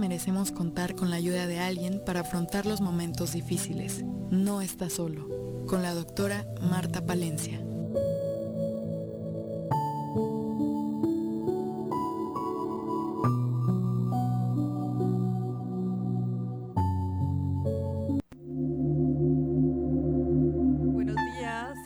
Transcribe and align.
merecemos 0.00 0.50
contar 0.50 0.96
con 0.96 1.10
la 1.10 1.16
ayuda 1.16 1.46
de 1.46 1.60
alguien 1.60 2.02
para 2.04 2.20
afrontar 2.20 2.64
los 2.64 2.80
momentos 2.80 3.34
difíciles. 3.34 4.02
No 4.30 4.62
está 4.62 4.88
solo. 4.88 5.28
Con 5.66 5.82
la 5.82 5.94
doctora 5.94 6.46
Marta 6.62 7.04
Palencia. 7.04 7.60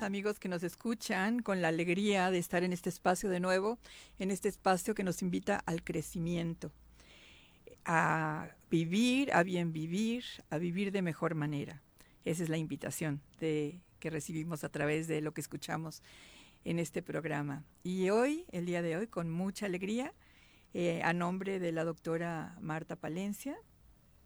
amigos 0.05 0.39
que 0.39 0.49
nos 0.49 0.63
escuchan, 0.63 1.41
con 1.41 1.61
la 1.61 1.69
alegría 1.69 2.31
de 2.31 2.39
estar 2.39 2.63
en 2.63 2.73
este 2.73 2.89
espacio 2.89 3.31
de 3.31 3.41
nuevo, 3.41 3.79
en 4.19 4.31
este 4.31 4.49
espacio 4.49 4.95
que 4.95 5.03
nos 5.03 5.23
invita 5.23 5.61
al 5.67 5.83
crecimiento, 5.83 6.71
a 7.85 8.49
vivir, 8.71 9.33
a 9.33 9.43
bien 9.43 9.73
vivir, 9.73 10.25
a 10.51 10.59
vivir 10.59 10.93
de 10.93 11.03
mejor 11.03 11.35
manera. 11.35 11.83
Esa 12.25 12.43
es 12.43 12.49
la 12.49 12.57
invitación 12.57 13.21
de, 13.41 13.81
que 13.99 14.11
recibimos 14.11 14.65
a 14.65 14.69
través 14.69 15.09
de 15.09 15.21
lo 15.21 15.33
que 15.33 15.41
escuchamos 15.41 16.03
en 16.65 16.79
este 16.79 17.03
programa. 17.03 17.65
Y 17.83 18.11
hoy, 18.11 18.47
el 18.51 18.67
día 18.67 18.83
de 18.83 18.97
hoy, 18.97 19.07
con 19.07 19.31
mucha 19.31 19.67
alegría, 19.67 20.13
eh, 20.73 21.03
a 21.03 21.13
nombre 21.13 21.61
de 21.61 21.73
la 21.73 21.85
doctora 21.85 22.57
Marta 22.61 22.97
Palencia, 22.97 23.57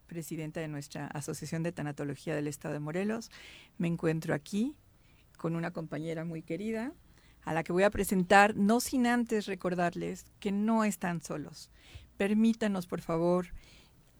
presidenta 0.07 0.59
de 0.59 0.67
nuestra 0.67 1.07
Asociación 1.07 1.63
de 1.63 1.71
Tanatología 1.71 2.35
del 2.35 2.47
Estado 2.47 2.73
de 2.73 2.79
Morelos, 2.79 3.29
me 3.77 3.87
encuentro 3.87 4.33
aquí 4.33 4.75
con 5.37 5.55
una 5.55 5.71
compañera 5.71 6.25
muy 6.25 6.41
querida, 6.41 6.93
a 7.43 7.53
la 7.53 7.63
que 7.63 7.71
voy 7.71 7.83
a 7.83 7.89
presentar, 7.89 8.55
no 8.55 8.79
sin 8.79 9.07
antes 9.07 9.45
recordarles 9.45 10.25
que 10.39 10.51
no 10.51 10.83
están 10.83 11.21
solos. 11.21 11.69
Permítanos, 12.19 12.85
por 12.85 12.99
favor, 12.99 13.47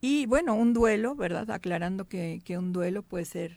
Y 0.01 0.27
bueno, 0.27 0.55
un 0.55 0.75
duelo, 0.75 1.15
¿verdad? 1.15 1.51
Aclarando 1.51 2.09
que, 2.09 2.43
que 2.45 2.59
un 2.59 2.73
duelo 2.73 3.03
puede 3.03 3.25
ser 3.25 3.57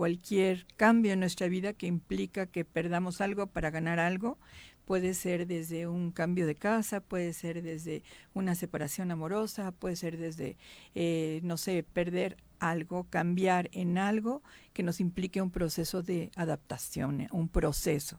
cualquier 0.00 0.66
cambio 0.78 1.12
en 1.12 1.20
nuestra 1.20 1.46
vida 1.48 1.74
que 1.74 1.86
implica 1.86 2.46
que 2.46 2.64
perdamos 2.64 3.20
algo 3.20 3.48
para 3.48 3.70
ganar 3.70 3.98
algo 4.00 4.38
Puede 4.86 5.12
ser 5.12 5.46
desde 5.46 5.86
un 5.86 6.10
cambio 6.10 6.46
de 6.46 6.54
casa, 6.54 7.00
puede 7.00 7.34
ser 7.34 7.62
desde 7.62 8.02
una 8.32 8.54
separación 8.54 9.10
amorosa, 9.10 9.72
puede 9.72 9.94
ser 9.96 10.16
desde, 10.16 10.56
eh, 10.94 11.40
no 11.44 11.58
sé, 11.58 11.84
perder 11.84 12.38
algo, 12.60 13.04
cambiar 13.04 13.68
en 13.72 13.98
algo 13.98 14.42
que 14.72 14.82
nos 14.82 14.98
implique 14.98 15.42
un 15.42 15.50
proceso 15.50 16.02
de 16.02 16.32
adaptación, 16.34 17.28
un 17.30 17.48
proceso. 17.48 18.18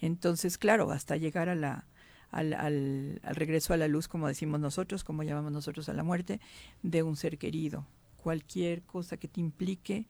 Entonces, 0.00 0.56
claro, 0.56 0.90
hasta 0.90 1.16
llegar 1.18 1.50
a 1.50 1.54
la, 1.54 1.86
al, 2.30 2.54
al, 2.54 3.20
regreso 3.22 3.74
a 3.74 3.76
la 3.76 3.86
luz, 3.86 4.08
como 4.08 4.26
decimos 4.26 4.58
nosotros, 4.58 5.04
como 5.04 5.22
llamamos 5.22 5.52
nosotros 5.52 5.88
a 5.88 5.92
la 5.92 6.02
muerte, 6.02 6.40
de 6.82 7.04
un 7.04 7.16
ser 7.16 7.38
querido. 7.38 7.86
Cualquier 8.16 8.82
cosa 8.82 9.18
que 9.18 9.28
te 9.28 9.40
implique 9.40 10.08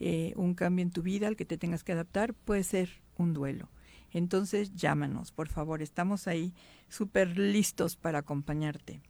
eh, 0.00 0.32
un 0.36 0.54
cambio 0.54 0.82
en 0.82 0.90
tu 0.90 1.02
vida 1.02 1.28
al 1.28 1.36
que 1.36 1.44
te 1.44 1.58
tengas 1.58 1.84
que 1.84 1.92
adaptar 1.92 2.34
puede 2.34 2.64
ser 2.64 3.02
un 3.16 3.34
duelo. 3.34 3.68
Entonces 4.12 4.74
llámanos, 4.74 5.30
por 5.30 5.48
favor, 5.48 5.82
estamos 5.82 6.26
ahí 6.26 6.52
súper 6.88 7.38
listos 7.38 7.96
para 7.96 8.18
acompañarte. 8.20 9.02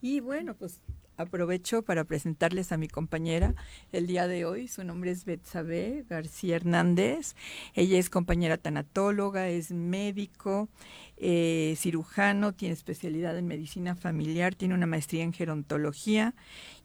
Y 0.00 0.20
bueno, 0.20 0.54
pues 0.54 0.80
aprovecho 1.18 1.82
para 1.82 2.04
presentarles 2.04 2.70
a 2.72 2.76
mi 2.76 2.88
compañera 2.88 3.54
el 3.92 4.06
día 4.06 4.26
de 4.26 4.44
hoy. 4.44 4.68
Su 4.68 4.84
nombre 4.84 5.10
es 5.10 5.24
Betsabe 5.24 6.04
García 6.08 6.56
Hernández. 6.56 7.34
Ella 7.74 7.98
es 7.98 8.08
compañera 8.08 8.56
tanatóloga, 8.56 9.48
es 9.48 9.72
médico, 9.72 10.68
eh, 11.16 11.74
cirujano, 11.76 12.54
tiene 12.54 12.74
especialidad 12.74 13.36
en 13.36 13.48
medicina 13.48 13.96
familiar, 13.96 14.54
tiene 14.54 14.74
una 14.74 14.86
maestría 14.86 15.24
en 15.24 15.32
gerontología 15.32 16.34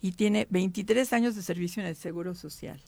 y 0.02 0.13
tiene 0.13 0.47
23 0.50 1.13
años 1.13 1.36
de 1.36 1.44
servicio 1.44 1.81
en 1.81 1.88
el 1.88 1.96
Seguro 1.96 2.34
Social. 2.34 2.81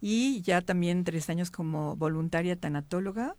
Y 0.00 0.42
ya 0.42 0.60
también 0.60 1.04
tres 1.04 1.30
años 1.30 1.50
como 1.50 1.96
voluntaria 1.96 2.56
tanatóloga 2.56 3.34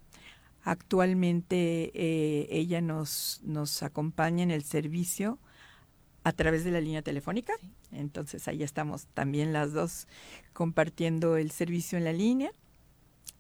Actualmente 0.68 1.92
eh, 1.94 2.48
ella 2.50 2.82
nos, 2.82 3.40
nos 3.46 3.84
acompaña 3.84 4.44
en 4.44 4.52
el 4.52 4.66
servicio 4.66 5.40
a 6.26 6.34
través 6.34 6.66
de 6.66 6.72
la 6.72 6.82
línea 6.82 7.02
telefónica. 7.02 7.54
Entonces 7.94 8.50
ahí 8.50 8.64
estamos 8.64 9.08
también 9.14 9.54
las 9.54 9.72
dos 9.72 10.10
compartiendo 10.52 11.38
el 11.38 11.52
servicio 11.52 11.98
en 11.98 12.04
la 12.04 12.12
línea. 12.12 12.52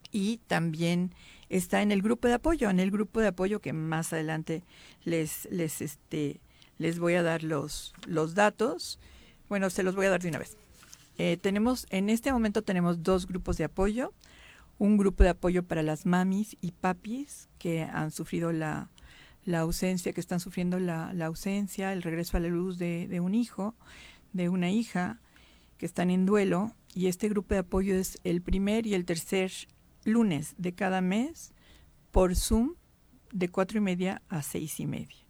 Y 0.09 0.37
también 0.47 1.13
está 1.49 1.81
en 1.81 1.91
el 1.91 2.01
grupo 2.01 2.29
de 2.29 2.35
apoyo, 2.35 2.69
en 2.69 2.79
el 2.79 2.91
grupo 2.91 3.19
de 3.19 3.27
apoyo 3.27 3.59
que 3.59 3.73
más 3.73 4.13
adelante 4.13 4.63
les, 5.03 5.49
les, 5.51 5.81
este, 5.81 6.39
les 6.77 6.97
voy 6.97 7.15
a 7.15 7.23
dar 7.23 7.43
los, 7.43 7.93
los 8.05 8.35
datos. 8.35 8.99
Bueno, 9.49 9.69
se 9.69 9.83
los 9.83 9.95
voy 9.95 10.05
a 10.05 10.11
dar 10.11 10.21
de 10.21 10.29
una 10.29 10.39
vez. 10.39 10.55
Eh, 11.17 11.37
tenemos, 11.37 11.87
en 11.89 12.09
este 12.09 12.31
momento 12.31 12.61
tenemos 12.61 13.03
dos 13.03 13.27
grupos 13.27 13.57
de 13.57 13.63
apoyo 13.63 14.13
un 14.79 14.97
grupo 14.97 15.23
de 15.23 15.29
apoyo 15.29 15.63
para 15.63 15.83
las 15.83 16.05
mamis 16.05 16.57
y 16.61 16.71
papis 16.71 17.49
que 17.57 17.83
han 17.83 18.11
sufrido 18.11 18.51
la, 18.51 18.89
ausencia, 19.53 20.13
que 20.13 20.21
están 20.21 20.39
sufriendo 20.39 20.79
la, 20.79 21.09
ausencia, 21.25 21.93
el 21.93 22.03
regreso 22.03 22.37
a 22.37 22.39
la 22.39 22.47
luz 22.47 22.77
de, 22.77 23.19
un 23.19 23.33
hijo, 23.33 23.75
de 24.33 24.49
una 24.49 24.69
hija, 24.69 25.19
que 25.77 25.85
están 25.85 26.09
en 26.09 26.25
duelo. 26.25 26.73
Y 26.93 27.07
este 27.07 27.29
grupo 27.29 27.53
de 27.53 27.59
apoyo 27.59 27.95
es 27.95 28.19
el 28.23 28.41
primer 28.41 28.87
y 28.87 28.93
el 28.93 29.05
tercer 29.05 29.51
lunes 30.03 30.55
de 30.57 30.73
cada 30.73 31.01
mes 31.01 31.53
por 32.11 32.35
Zoom 32.35 32.75
de 33.31 33.49
cuatro 33.49 33.77
y 33.77 33.81
media 33.81 34.21
a 34.29 34.41
seis 34.41 34.79
y 34.79 34.87
media. 34.87 35.26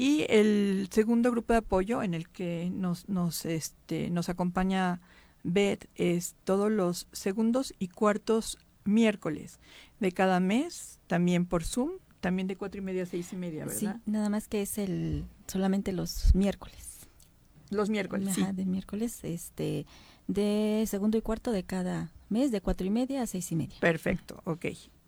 Y 0.00 0.24
el 0.30 0.88
segundo 0.90 1.30
grupo 1.30 1.52
de 1.52 1.58
apoyo 1.58 2.02
en 2.02 2.14
el 2.14 2.26
que 2.26 2.70
nos, 2.72 3.06
nos, 3.10 3.44
este, 3.44 4.08
nos 4.08 4.30
acompaña 4.30 4.98
Beth 5.42 5.90
es 5.94 6.36
todos 6.44 6.72
los 6.72 7.06
segundos 7.12 7.74
y 7.78 7.88
cuartos 7.88 8.56
miércoles 8.84 9.58
de 9.98 10.10
cada 10.12 10.40
mes, 10.40 11.00
también 11.06 11.44
por 11.44 11.64
Zoom, 11.64 11.90
también 12.22 12.48
de 12.48 12.56
cuatro 12.56 12.80
y 12.80 12.82
media 12.82 13.02
a 13.02 13.06
seis 13.06 13.30
y 13.34 13.36
media, 13.36 13.66
¿verdad? 13.66 13.78
Sí, 13.78 14.10
nada 14.10 14.30
más 14.30 14.48
que 14.48 14.62
es 14.62 14.78
el 14.78 15.26
solamente 15.46 15.92
los 15.92 16.34
miércoles. 16.34 17.00
Los 17.68 17.90
miércoles, 17.90 18.38
Ajá, 18.38 18.54
de 18.54 18.64
miércoles, 18.64 19.22
este, 19.22 19.84
de 20.28 20.82
segundo 20.86 21.18
y 21.18 21.20
cuarto 21.20 21.52
de 21.52 21.64
cada 21.64 22.10
mes, 22.30 22.52
de 22.52 22.62
cuatro 22.62 22.86
y 22.86 22.90
media 22.90 23.20
a 23.20 23.26
seis 23.26 23.52
y 23.52 23.56
media. 23.56 23.76
Perfecto, 23.80 24.40
ok. 24.46 24.64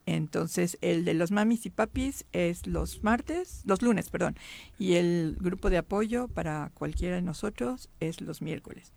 Entonces, 0.06 0.78
el 0.80 1.04
de 1.04 1.14
los 1.14 1.30
mamis 1.30 1.64
y 1.66 1.70
papis 1.70 2.24
es 2.32 2.66
los 2.66 3.04
martes, 3.04 3.62
los 3.64 3.82
lunes, 3.82 4.10
perdón, 4.10 4.36
y 4.78 4.94
el 4.94 5.36
grupo 5.40 5.70
de 5.70 5.78
apoyo 5.78 6.28
para 6.28 6.72
cualquiera 6.74 7.16
de 7.16 7.22
nosotros 7.22 7.88
es 8.00 8.20
los 8.20 8.42
miércoles. 8.42 8.92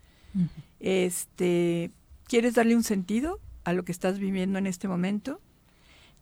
Este, 0.80 1.90
¿quieres 2.24 2.54
darle 2.54 2.76
un 2.76 2.82
sentido 2.82 3.40
a 3.64 3.72
lo 3.72 3.84
que 3.84 3.92
estás 3.92 4.18
viviendo 4.18 4.58
en 4.58 4.66
este 4.66 4.88
momento? 4.88 5.40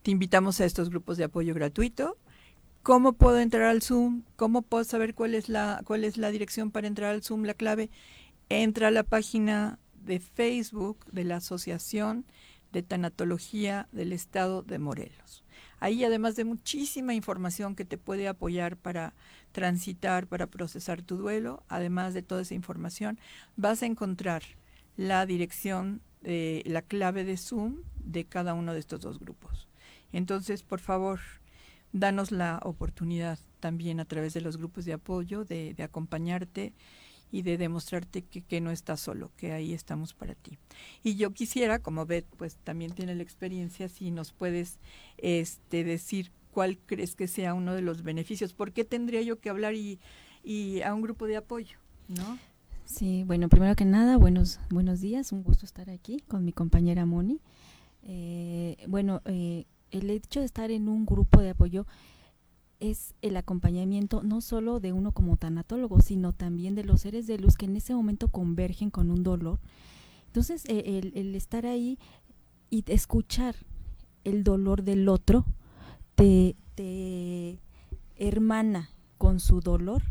Te 0.03 0.11
invitamos 0.11 0.61
a 0.61 0.65
estos 0.65 0.89
grupos 0.89 1.17
de 1.17 1.25
apoyo 1.25 1.53
gratuito. 1.53 2.17
¿Cómo 2.83 3.13
puedo 3.13 3.39
entrar 3.39 3.63
al 3.63 3.81
Zoom? 3.81 4.21
¿Cómo 4.35 4.61
puedo 4.61 4.83
saber 4.83 5.15
cuál 5.15 5.33
es 5.33 5.49
la 5.49 5.81
cuál 5.85 6.03
es 6.03 6.17
la 6.17 6.29
dirección 6.29 6.69
para 6.69 6.87
entrar 6.87 7.09
al 7.09 7.23
Zoom? 7.23 7.43
La 7.43 7.55
clave 7.55 7.89
entra 8.47 8.89
a 8.89 8.91
la 8.91 9.03
página 9.03 9.79
de 10.05 10.19
Facebook 10.19 11.03
de 11.11 11.23
la 11.23 11.37
Asociación 11.37 12.25
de 12.75 12.83
Tanatología 12.83 13.87
del 13.93 14.11
Estado 14.11 14.61
de 14.61 14.79
Morelos. 14.79 15.45
Ahí, 15.79 16.03
además 16.03 16.35
de 16.35 16.43
muchísima 16.43 17.13
información 17.13 17.73
que 17.73 17.85
te 17.85 17.97
puede 17.97 18.27
apoyar 18.27 18.75
para 18.75 19.13
transitar, 19.53 20.27
para 20.27 20.47
procesar 20.47 21.01
tu 21.01 21.15
duelo, 21.15 21.63
además 21.69 22.13
de 22.13 22.21
toda 22.21 22.41
esa 22.41 22.53
información, 22.53 23.17
vas 23.55 23.81
a 23.81 23.85
encontrar 23.85 24.43
la 24.97 25.25
dirección, 25.25 26.01
de 26.19 26.63
la 26.65 26.81
clave 26.81 27.23
de 27.23 27.37
Zoom 27.37 27.83
de 28.03 28.25
cada 28.25 28.53
uno 28.53 28.73
de 28.73 28.79
estos 28.79 28.99
dos 28.99 29.19
grupos. 29.19 29.69
Entonces, 30.11 30.61
por 30.63 30.81
favor, 30.81 31.21
danos 31.93 32.31
la 32.31 32.59
oportunidad 32.63 33.39
también 33.61 34.01
a 34.01 34.05
través 34.05 34.33
de 34.33 34.41
los 34.41 34.57
grupos 34.57 34.83
de 34.83 34.93
apoyo 34.93 35.45
de, 35.45 35.75
de 35.75 35.83
acompañarte 35.83 36.73
y 37.35 37.41
de 37.41 37.57
demostrarte 37.57 38.21
que, 38.21 38.41
que, 38.41 38.61
no 38.61 38.71
estás 38.71 39.01
solo, 39.01 39.29
que 39.35 39.51
ahí 39.51 39.73
estamos 39.73 40.13
para 40.13 40.35
ti. 40.35 40.57
Y 41.03 41.15
yo 41.15 41.33
quisiera, 41.33 41.79
como 41.79 42.05
Beth 42.05 42.25
pues 42.37 42.55
también 42.55 42.93
tiene 42.93 43.13
la 43.13 43.23
experiencia, 43.23 43.89
si 43.89 44.09
nos 44.09 44.31
puedes 44.31 44.79
este, 45.17 45.83
decir 45.83 46.31
cuál 46.51 46.77
crees 46.77 47.13
que 47.13 47.27
sea 47.27 47.53
uno 47.53 47.73
de 47.73 47.81
los 47.81 48.03
beneficios, 48.03 48.53
por 48.53 48.71
qué 48.71 48.85
tendría 48.85 49.21
yo 49.21 49.41
que 49.41 49.49
hablar 49.49 49.73
y, 49.73 49.99
y 50.45 50.81
a 50.81 50.93
un 50.93 51.01
grupo 51.01 51.27
de 51.27 51.35
apoyo, 51.35 51.77
¿no? 52.07 52.39
Sí, 52.85 53.25
bueno, 53.25 53.49
primero 53.49 53.75
que 53.75 53.83
nada, 53.83 54.15
buenos, 54.15 54.61
buenos 54.69 55.01
días, 55.01 55.33
un 55.33 55.43
gusto 55.43 55.65
estar 55.65 55.89
aquí 55.89 56.21
con 56.29 56.45
mi 56.45 56.53
compañera 56.53 57.05
Moni. 57.05 57.41
Eh, 58.03 58.77
bueno, 58.87 59.21
eh, 59.25 59.65
el 59.91 60.09
hecho 60.09 60.39
de 60.39 60.45
estar 60.45 60.71
en 60.71 60.87
un 60.87 61.05
grupo 61.05 61.41
de 61.41 61.49
apoyo 61.49 61.85
es 62.89 63.13
el 63.21 63.37
acompañamiento 63.37 64.23
no 64.23 64.41
solo 64.41 64.79
de 64.79 64.93
uno 64.93 65.11
como 65.11 65.37
tanatólogo, 65.37 66.01
sino 66.01 66.33
también 66.33 66.75
de 66.75 66.83
los 66.83 67.01
seres 67.01 67.27
de 67.27 67.37
luz 67.37 67.55
que 67.55 67.65
en 67.65 67.75
ese 67.75 67.93
momento 67.93 68.27
convergen 68.27 68.89
con 68.89 69.11
un 69.11 69.23
dolor. 69.23 69.59
Entonces, 70.27 70.63
eh, 70.67 71.11
el, 71.13 71.35
estar 71.35 71.65
ahí 71.65 71.97
y 72.69 72.83
escuchar 72.87 73.55
el 74.23 74.43
dolor 74.43 74.83
del 74.83 75.07
otro 75.07 75.45
te, 76.15 76.55
te 76.75 77.59
hermana 78.17 78.89
con 79.17 79.39
su 79.39 79.61
dolor 79.61 80.01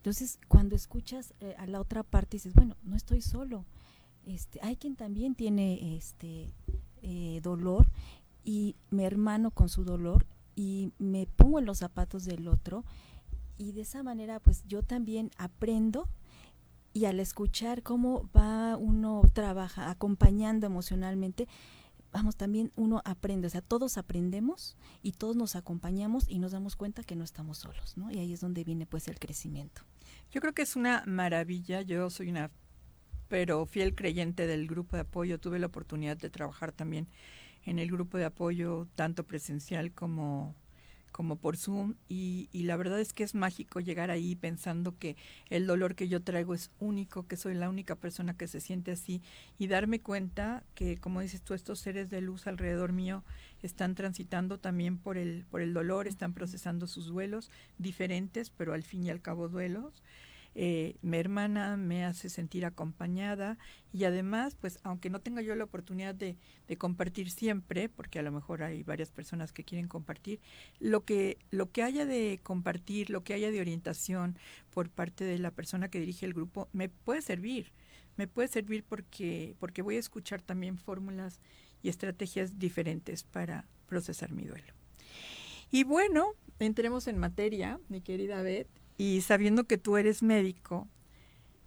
entonces, 0.00 0.38
cuando 0.48 0.76
escuchas 0.76 1.34
eh, 1.40 1.54
a 1.58 1.66
la 1.66 1.78
otra 1.78 2.02
parte, 2.02 2.38
dices, 2.38 2.54
bueno, 2.54 2.74
no 2.82 2.96
estoy 2.96 3.20
solo. 3.20 3.66
Este, 4.24 4.58
hay 4.62 4.76
quien 4.76 4.96
también 4.96 5.34
tiene 5.34 5.94
este 5.94 6.54
eh, 7.02 7.40
dolor 7.42 7.86
y 8.42 8.76
me 8.88 9.04
hermano 9.04 9.50
con 9.50 9.68
su 9.68 9.84
dolor 9.84 10.24
y 10.54 10.92
me 10.98 11.26
pongo 11.26 11.58
en 11.58 11.66
los 11.66 11.78
zapatos 11.78 12.24
del 12.24 12.48
otro 12.48 12.84
y 13.58 13.72
de 13.72 13.82
esa 13.82 14.02
manera 14.02 14.40
pues 14.40 14.64
yo 14.66 14.82
también 14.82 15.30
aprendo 15.36 16.08
y 16.92 17.04
al 17.04 17.20
escuchar 17.20 17.82
cómo 17.82 18.28
va 18.36 18.76
uno 18.76 19.22
trabaja 19.32 19.90
acompañando 19.90 20.66
emocionalmente 20.66 21.48
vamos, 22.12 22.36
también 22.36 22.72
uno 22.76 23.02
aprende, 23.04 23.46
o 23.46 23.50
sea, 23.50 23.62
todos 23.62 23.98
aprendemos 23.98 24.76
y 25.02 25.12
todos 25.12 25.36
nos 25.36 25.56
acompañamos 25.56 26.28
y 26.28 26.38
nos 26.38 26.52
damos 26.52 26.76
cuenta 26.76 27.04
que 27.04 27.16
no 27.16 27.24
estamos 27.24 27.58
solos, 27.58 27.96
¿no? 27.96 28.10
Y 28.10 28.18
ahí 28.18 28.32
es 28.32 28.40
donde 28.40 28.64
viene 28.64 28.86
pues 28.86 29.08
el 29.08 29.18
crecimiento. 29.18 29.82
Yo 30.30 30.40
creo 30.40 30.52
que 30.52 30.62
es 30.62 30.76
una 30.76 31.04
maravilla, 31.06 31.82
yo 31.82 32.10
soy 32.10 32.30
una 32.30 32.50
pero 33.28 33.64
fiel 33.64 33.94
creyente 33.94 34.48
del 34.48 34.66
grupo 34.66 34.96
de 34.96 35.02
apoyo, 35.02 35.38
tuve 35.38 35.60
la 35.60 35.66
oportunidad 35.66 36.16
de 36.16 36.30
trabajar 36.30 36.72
también 36.72 37.06
en 37.64 37.78
el 37.78 37.90
grupo 37.90 38.18
de 38.18 38.24
apoyo 38.24 38.88
tanto 38.94 39.24
presencial 39.24 39.92
como 39.92 40.54
como 41.12 41.36
por 41.36 41.56
Zoom. 41.56 41.94
Y, 42.08 42.48
la 42.52 42.76
verdad 42.76 43.00
es 43.00 43.12
que 43.12 43.24
es 43.24 43.34
mágico 43.34 43.80
llegar 43.80 44.10
ahí 44.10 44.36
pensando 44.36 44.96
que 44.98 45.16
el 45.48 45.66
dolor 45.66 45.94
que 45.94 46.08
yo 46.08 46.22
traigo 46.22 46.54
es 46.54 46.70
único, 46.78 47.26
que 47.26 47.36
soy 47.36 47.54
la 47.54 47.68
única 47.68 47.96
persona 47.96 48.36
que 48.36 48.48
se 48.48 48.60
siente 48.60 48.92
así 48.92 49.22
y 49.58 49.66
darme 49.66 50.00
cuenta 50.00 50.64
que 50.74 50.98
como 50.98 51.20
dices 51.20 51.42
tú 51.42 51.54
estos 51.54 51.80
seres 51.80 52.10
de 52.10 52.20
luz 52.20 52.46
alrededor 52.46 52.92
mío 52.92 53.24
están 53.62 53.94
transitando 53.94 54.58
también 54.58 54.98
por 54.98 55.18
el 55.18 55.44
por 55.50 55.60
el 55.60 55.74
dolor, 55.74 56.06
están 56.06 56.32
procesando 56.32 56.86
sus 56.86 57.06
duelos 57.06 57.50
diferentes, 57.78 58.50
pero 58.50 58.72
al 58.72 58.82
fin 58.82 59.04
y 59.04 59.10
al 59.10 59.20
cabo 59.20 59.48
duelos 59.48 60.02
eh, 60.54 60.96
mi 61.02 61.16
hermana 61.16 61.76
me 61.76 62.04
hace 62.04 62.28
sentir 62.28 62.64
acompañada 62.64 63.56
y 63.92 64.04
además, 64.04 64.56
pues 64.60 64.78
aunque 64.82 65.08
no 65.08 65.20
tenga 65.20 65.42
yo 65.42 65.54
la 65.54 65.64
oportunidad 65.64 66.14
de, 66.14 66.36
de, 66.66 66.76
compartir 66.76 67.30
siempre, 67.30 67.88
porque 67.88 68.18
a 68.18 68.22
lo 68.22 68.32
mejor 68.32 68.62
hay 68.62 68.82
varias 68.82 69.10
personas 69.12 69.52
que 69.52 69.64
quieren 69.64 69.86
compartir, 69.86 70.40
lo 70.80 71.04
que, 71.04 71.38
lo 71.50 71.70
que 71.70 71.82
haya 71.82 72.04
de 72.04 72.40
compartir, 72.42 73.10
lo 73.10 73.22
que 73.22 73.34
haya 73.34 73.50
de 73.50 73.60
orientación 73.60 74.38
por 74.70 74.90
parte 74.90 75.24
de 75.24 75.38
la 75.38 75.52
persona 75.52 75.88
que 75.88 76.00
dirige 76.00 76.26
el 76.26 76.34
grupo, 76.34 76.68
me 76.72 76.88
puede 76.88 77.22
servir, 77.22 77.72
me 78.16 78.26
puede 78.26 78.48
servir 78.48 78.84
porque, 78.84 79.54
porque 79.60 79.82
voy 79.82 79.96
a 79.96 80.00
escuchar 80.00 80.42
también 80.42 80.78
fórmulas 80.78 81.40
y 81.82 81.88
estrategias 81.88 82.58
diferentes 82.58 83.24
para 83.24 83.68
procesar 83.86 84.32
mi 84.32 84.44
duelo. 84.44 84.74
Y 85.70 85.84
bueno, 85.84 86.32
entremos 86.58 87.06
en 87.06 87.18
materia, 87.18 87.78
mi 87.88 88.00
querida 88.00 88.42
Beth. 88.42 88.79
Y 89.00 89.22
sabiendo 89.22 89.64
que 89.64 89.78
tú 89.78 89.96
eres 89.96 90.22
médico, 90.22 90.86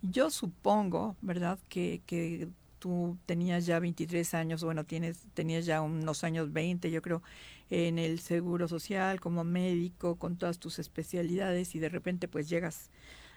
yo 0.04 0.30
supongo, 0.30 1.16
¿verdad?, 1.24 1.58
que, 1.68 2.04
que 2.06 2.48
tú 2.78 3.18
tenías 3.26 3.66
ya 3.66 3.80
23 3.80 4.36
años, 4.36 4.64
bueno, 4.64 4.84
tienes, 4.84 5.26
tenías 5.34 5.66
ya 5.66 5.82
unos 5.82 6.24
años 6.24 6.54
20, 6.54 6.92
yo 6.92 7.02
creo, 7.02 7.24
en 7.72 7.98
el 7.98 8.20
seguro 8.20 8.68
social, 8.68 9.20
como 9.20 9.44
médico, 9.44 10.16
con 10.18 10.38
todas 10.38 10.60
tus 10.60 10.78
especialidades, 10.78 11.74
y 11.74 11.80
de 11.80 11.90
repente 11.90 12.28
pues 12.28 12.50
llegas 12.50 12.92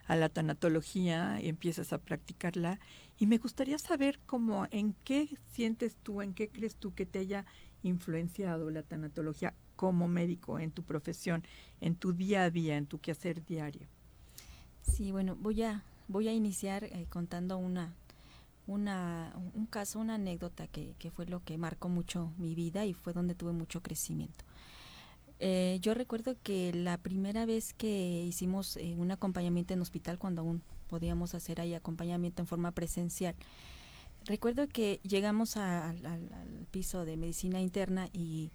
a 0.06 0.14
la 0.14 0.28
tanatología 0.28 1.40
y 1.40 1.48
empiezas 1.48 1.94
a 1.94 1.98
practicarla. 1.98 2.78
Y 3.18 3.26
me 3.26 3.38
gustaría 3.38 3.78
saber 3.78 4.20
cómo, 4.26 4.66
en 4.72 4.94
qué 5.04 5.38
sientes 5.52 5.96
tú, 6.02 6.20
en 6.20 6.34
qué 6.34 6.50
crees 6.50 6.76
tú 6.76 6.92
que 6.92 7.06
te 7.06 7.20
haya 7.20 7.46
influenciado 7.82 8.68
la 8.68 8.82
tanatología 8.82 9.54
como 9.76 10.08
médico 10.08 10.58
en 10.58 10.70
tu 10.70 10.82
profesión, 10.82 11.44
en 11.80 11.94
tu 11.94 12.12
día 12.12 12.44
a 12.44 12.50
día, 12.50 12.76
en 12.76 12.86
tu 12.86 12.98
quehacer 12.98 13.44
diario? 13.44 13.86
Sí, 14.82 15.12
bueno, 15.12 15.36
voy 15.36 15.62
a 15.62 15.82
voy 16.08 16.28
a 16.28 16.32
iniciar 16.32 16.84
eh, 16.84 17.06
contando 17.08 17.58
una 17.58 17.94
una 18.66 19.32
un 19.54 19.66
caso, 19.66 20.00
una 20.00 20.14
anécdota 20.14 20.66
que, 20.66 20.94
que, 20.98 21.10
fue 21.10 21.26
lo 21.26 21.44
que 21.44 21.56
marcó 21.58 21.88
mucho 21.88 22.32
mi 22.38 22.54
vida 22.54 22.84
y 22.84 22.94
fue 22.94 23.12
donde 23.12 23.34
tuve 23.34 23.52
mucho 23.52 23.82
crecimiento. 23.82 24.44
Eh, 25.38 25.78
yo 25.82 25.92
recuerdo 25.94 26.34
que 26.42 26.72
la 26.72 26.96
primera 26.98 27.44
vez 27.44 27.74
que 27.74 28.24
hicimos 28.24 28.76
eh, 28.78 28.94
un 28.96 29.10
acompañamiento 29.10 29.74
en 29.74 29.82
hospital, 29.82 30.18
cuando 30.18 30.42
aún 30.42 30.62
podíamos 30.88 31.34
hacer 31.34 31.60
ahí 31.60 31.74
acompañamiento 31.74 32.42
en 32.42 32.46
forma 32.48 32.72
presencial, 32.72 33.34
recuerdo 34.24 34.66
que 34.66 35.00
llegamos 35.02 35.56
al 35.56 35.98
piso 36.70 37.04
de 37.04 37.16
medicina 37.16 37.60
interna 37.60 38.08
y 38.12 38.50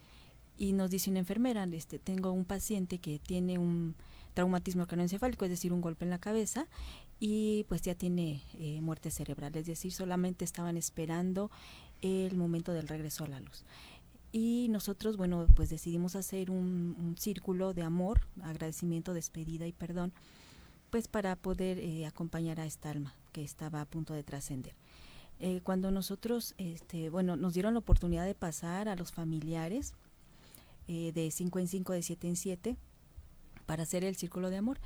y 0.57 0.73
nos 0.73 0.91
dice 0.91 1.09
una 1.09 1.19
enfermera, 1.19 1.63
este, 1.71 1.99
tengo 1.99 2.31
un 2.31 2.45
paciente 2.45 2.99
que 2.99 3.19
tiene 3.19 3.57
un 3.57 3.95
traumatismo 4.33 4.85
craneoencefálico, 4.87 5.45
es 5.45 5.51
decir, 5.51 5.73
un 5.73 5.81
golpe 5.81 6.05
en 6.05 6.11
la 6.11 6.19
cabeza, 6.19 6.67
y 7.19 7.65
pues 7.67 7.81
ya 7.81 7.95
tiene 7.95 8.41
eh, 8.53 8.81
muerte 8.81 9.11
cerebral, 9.11 9.55
es 9.55 9.65
decir, 9.65 9.91
solamente 9.91 10.45
estaban 10.45 10.77
esperando 10.77 11.51
el 12.01 12.35
momento 12.35 12.73
del 12.73 12.87
regreso 12.87 13.23
a 13.23 13.27
la 13.27 13.39
luz. 13.39 13.63
Y 14.31 14.67
nosotros, 14.69 15.17
bueno, 15.17 15.45
pues 15.55 15.69
decidimos 15.69 16.15
hacer 16.15 16.51
un, 16.51 17.15
círculo 17.19 17.73
de 17.73 17.83
amor, 17.83 18.21
agradecimiento, 18.41 19.13
despedida 19.13 19.67
y 19.67 19.73
perdón, 19.73 20.13
pues 20.89 21.07
para 21.07 21.35
poder 21.35 21.79
eh, 21.79 22.05
acompañar 22.05 22.59
a 22.59 22.65
esta 22.65 22.89
alma 22.89 23.13
que 23.33 23.43
estaba 23.43 23.81
a 23.81 23.85
punto 23.85 24.13
de 24.13 24.23
trascender. 24.23 24.73
Eh, 25.39 25.61
cuando 25.63 25.91
nosotros, 25.91 26.53
este, 26.57 27.09
bueno, 27.09 27.35
nos 27.35 27.53
dieron 27.53 27.73
la 27.73 27.79
oportunidad 27.79 28.25
de 28.25 28.35
pasar 28.35 28.87
a 28.87 28.95
los 28.95 29.11
familiares, 29.11 29.93
eh, 30.87 31.11
de 31.13 31.31
5 31.31 31.59
en 31.59 31.67
5, 31.67 31.93
de 31.93 32.01
7 32.01 32.27
en 32.27 32.35
7, 32.35 32.77
para 33.65 33.83
hacer 33.83 34.03
el 34.03 34.15
círculo 34.15 34.49
de 34.49 34.57
amor. 34.57 34.79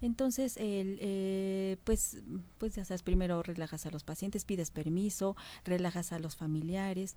Entonces, 0.00 0.56
el, 0.56 0.98
eh, 1.00 1.76
pues, 1.84 2.18
pues 2.58 2.74
ya 2.74 2.84
sabes, 2.84 3.02
primero 3.02 3.42
relajas 3.42 3.86
a 3.86 3.90
los 3.90 4.02
pacientes, 4.02 4.44
pides 4.44 4.70
permiso, 4.70 5.36
relajas 5.64 6.12
a 6.12 6.18
los 6.18 6.34
familiares 6.34 7.16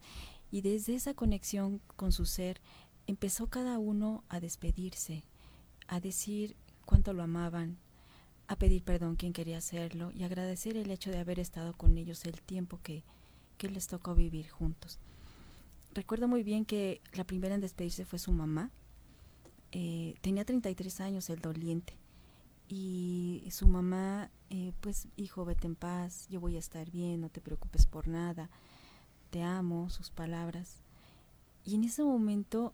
y 0.51 0.61
desde 0.61 0.93
esa 0.93 1.15
conexión 1.15 1.81
con 1.95 2.11
su 2.11 2.25
ser 2.25 2.61
empezó 3.07 3.47
cada 3.47 3.79
uno 3.79 4.23
a 4.29 4.39
despedirse, 4.39 5.23
a 5.87 5.99
decir 5.99 6.55
cuánto 6.85 7.13
lo 7.13 7.23
amaban, 7.23 7.77
a 8.47 8.55
pedir 8.55 8.83
perdón 8.83 9.15
quien 9.15 9.33
quería 9.33 9.57
hacerlo 9.57 10.11
y 10.11 10.23
agradecer 10.23 10.77
el 10.77 10.91
hecho 10.91 11.09
de 11.09 11.17
haber 11.17 11.39
estado 11.39 11.73
con 11.73 11.97
ellos 11.97 12.25
el 12.25 12.39
tiempo 12.41 12.79
que, 12.83 13.03
que 13.57 13.69
les 13.69 13.87
tocó 13.87 14.13
vivir 14.13 14.49
juntos 14.49 14.99
recuerdo 15.95 16.27
muy 16.27 16.43
bien 16.43 16.65
que 16.65 17.01
la 17.13 17.23
primera 17.23 17.55
en 17.55 17.61
despedirse 17.61 18.05
fue 18.05 18.19
su 18.19 18.31
mamá. 18.31 18.69
Eh, 19.71 20.15
tenía 20.21 20.45
33 20.45 21.01
años 21.01 21.29
el 21.29 21.39
doliente. 21.39 21.97
Y 22.67 23.47
su 23.51 23.67
mamá, 23.67 24.29
eh, 24.49 24.73
pues, 24.81 25.07
hijo, 25.15 25.45
vete 25.45 25.67
en 25.67 25.75
paz, 25.75 26.27
yo 26.29 26.39
voy 26.39 26.55
a 26.55 26.59
estar 26.59 26.91
bien, 26.91 27.21
no 27.21 27.29
te 27.29 27.41
preocupes 27.41 27.85
por 27.85 28.07
nada, 28.07 28.49
te 29.29 29.41
amo, 29.43 29.89
sus 29.89 30.09
palabras. 30.09 30.81
Y 31.63 31.75
en 31.75 31.83
ese 31.83 32.03
momento, 32.03 32.73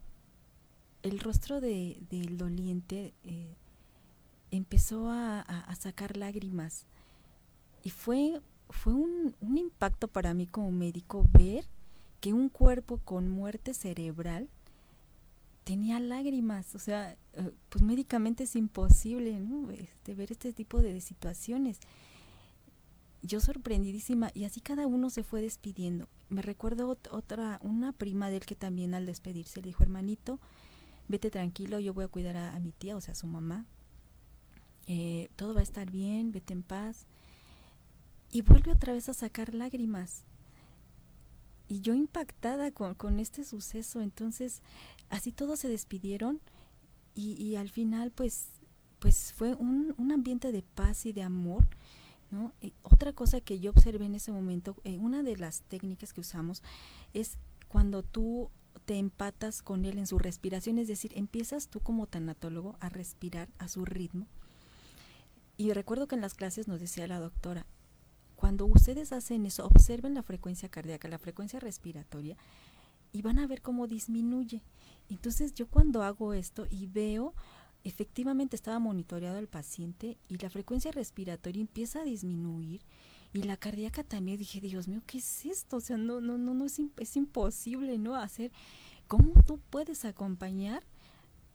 el 1.03 1.19
rostro 1.19 1.61
de, 1.61 2.01
del 2.09 2.37
doliente 2.37 3.13
eh, 3.23 3.55
empezó 4.49 5.09
a, 5.09 5.45
sacar 5.77 6.17
lágrimas. 6.17 6.85
Y 7.83 7.89
fue, 7.89 8.41
fue 8.69 8.93
un, 8.93 9.35
un 9.41 9.57
impacto 9.57 10.07
para 10.07 10.33
mí 10.33 10.47
como 10.47 10.71
médico 10.71 11.25
ver 11.33 11.65
que 12.21 12.33
un 12.33 12.49
cuerpo 12.49 12.99
con 12.99 13.29
muerte 13.29 13.73
cerebral 13.73 14.47
tenía 15.63 15.99
lágrimas, 15.99 16.75
o 16.75 16.79
sea, 16.79 17.17
eh, 17.33 17.51
pues 17.69 17.83
médicamente 17.83 18.43
es 18.43 18.55
imposible, 18.55 19.39
¿no? 19.39 19.71
Este, 19.71 20.13
ver 20.15 20.31
este 20.31 20.53
tipo 20.53 20.81
de 20.81 21.01
situaciones. 21.01 21.79
Yo 23.23 23.39
sorprendidísima 23.39 24.31
y 24.33 24.45
así 24.45 24.61
cada 24.61 24.87
uno 24.87 25.09
se 25.09 25.23
fue 25.23 25.41
despidiendo. 25.41 26.07
Me 26.29 26.41
recuerdo 26.41 26.97
otra, 27.11 27.59
una 27.63 27.91
prima 27.91 28.29
de 28.29 28.37
él 28.37 28.45
que 28.45 28.55
también 28.55 28.93
al 28.93 29.05
despedirse 29.05 29.61
le 29.61 29.67
dijo, 29.67 29.83
hermanito, 29.83 30.39
vete 31.07 31.29
tranquilo, 31.29 31.79
yo 31.79 31.93
voy 31.93 32.05
a 32.05 32.07
cuidar 32.07 32.37
a, 32.37 32.59
mi 32.59 32.71
tía, 32.71 32.95
o 32.95 33.01
sea, 33.01 33.13
a 33.13 33.15
su 33.15 33.27
mamá. 33.27 33.65
Eh, 34.87 35.29
todo 35.35 35.53
va 35.53 35.59
a 35.59 35.63
estar 35.63 35.89
bien, 35.91 36.31
vete 36.31 36.53
en 36.53 36.63
paz. 36.63 37.07
y 38.31 38.41
vuelve 38.43 38.71
otra 38.71 38.93
vez 38.93 39.09
a 39.09 39.13
sacar 39.13 39.53
lágrimas. 39.53 40.23
Y 41.71 41.79
yo 41.79 41.93
impactada 41.93 42.69
con, 42.71 42.95
con 42.95 43.21
este 43.21 43.45
suceso, 43.45 44.01
entonces 44.01 44.61
así 45.09 45.31
todos 45.31 45.57
se 45.57 45.69
despidieron 45.69 46.41
y, 47.15 47.41
y 47.41 47.55
al 47.55 47.69
final 47.69 48.11
pues, 48.11 48.47
pues 48.99 49.31
fue 49.31 49.55
un, 49.55 49.95
un, 49.97 50.11
ambiente 50.11 50.51
de 50.51 50.63
paz 50.63 51.05
y 51.05 51.13
de 51.13 51.23
amor. 51.23 51.65
¿no? 52.29 52.51
otra 52.81 53.13
cosa 53.13 53.39
que 53.39 53.61
yo 53.61 53.71
observé 53.71 54.03
en 54.03 54.15
ese 54.15 54.33
momento, 54.33 54.75
eh, 54.83 54.97
una 54.97 55.23
de 55.23 55.37
las 55.37 55.61
técnicas 55.61 56.11
que 56.11 56.19
usamos 56.19 56.61
es 57.13 57.37
cuando 57.69 58.03
tú 58.03 58.51
te 58.83 58.97
empatas 58.97 59.61
con 59.61 59.85
él 59.85 59.97
en 59.97 60.07
su 60.07 60.19
respiración, 60.19 60.77
es 60.77 60.89
decir, 60.89 61.13
empiezas 61.15 61.69
tú 61.69 61.79
como 61.79 62.05
tanatólogo 62.05 62.75
a 62.81 62.89
respirar 62.89 63.47
a 63.59 63.69
su 63.69 63.85
ritmo. 63.85 64.27
Y 65.55 65.71
recuerdo 65.71 66.09
que 66.09 66.15
en 66.15 66.21
las 66.21 66.33
clases 66.33 66.67
nos 66.67 66.81
decía 66.81 67.07
la 67.07 67.19
doctora, 67.19 67.65
cuando 68.41 68.65
ustedes 68.65 69.11
hacen 69.11 69.45
eso, 69.45 69.67
observen 69.67 70.15
la 70.15 70.23
frecuencia 70.23 70.67
cardíaca, 70.67 71.07
la 71.07 71.19
frecuencia 71.19 71.59
respiratoria, 71.59 72.37
y 73.13 73.21
van 73.21 73.37
a 73.37 73.45
ver 73.45 73.61
cómo 73.61 73.85
disminuye. 73.85 74.63
Entonces 75.11 75.53
yo 75.53 75.67
cuando 75.67 76.01
hago 76.01 76.33
esto 76.33 76.65
y 76.67 76.87
veo, 76.87 77.35
efectivamente 77.83 78.55
estaba 78.55 78.79
monitoreado 78.79 79.37
el 79.37 79.47
paciente 79.47 80.17
y 80.27 80.39
la 80.39 80.49
frecuencia 80.49 80.91
respiratoria 80.91 81.61
empieza 81.61 82.01
a 82.01 82.03
disminuir 82.03 82.81
y 83.31 83.43
la 83.43 83.57
cardíaca 83.57 84.03
también 84.03 84.39
dije, 84.39 84.59
Dios 84.59 84.87
mío, 84.87 85.03
¿qué 85.05 85.19
es 85.19 85.45
esto? 85.45 85.77
O 85.77 85.81
sea, 85.81 85.97
no, 85.97 86.19
no, 86.19 86.39
no, 86.39 86.55
no 86.55 86.65
es, 86.65 86.81
es 86.97 87.15
imposible, 87.15 87.99
¿no? 87.99 88.15
Hacer, 88.15 88.51
¿cómo 89.07 89.33
tú 89.45 89.59
puedes 89.69 90.03
acompañar 90.03 90.81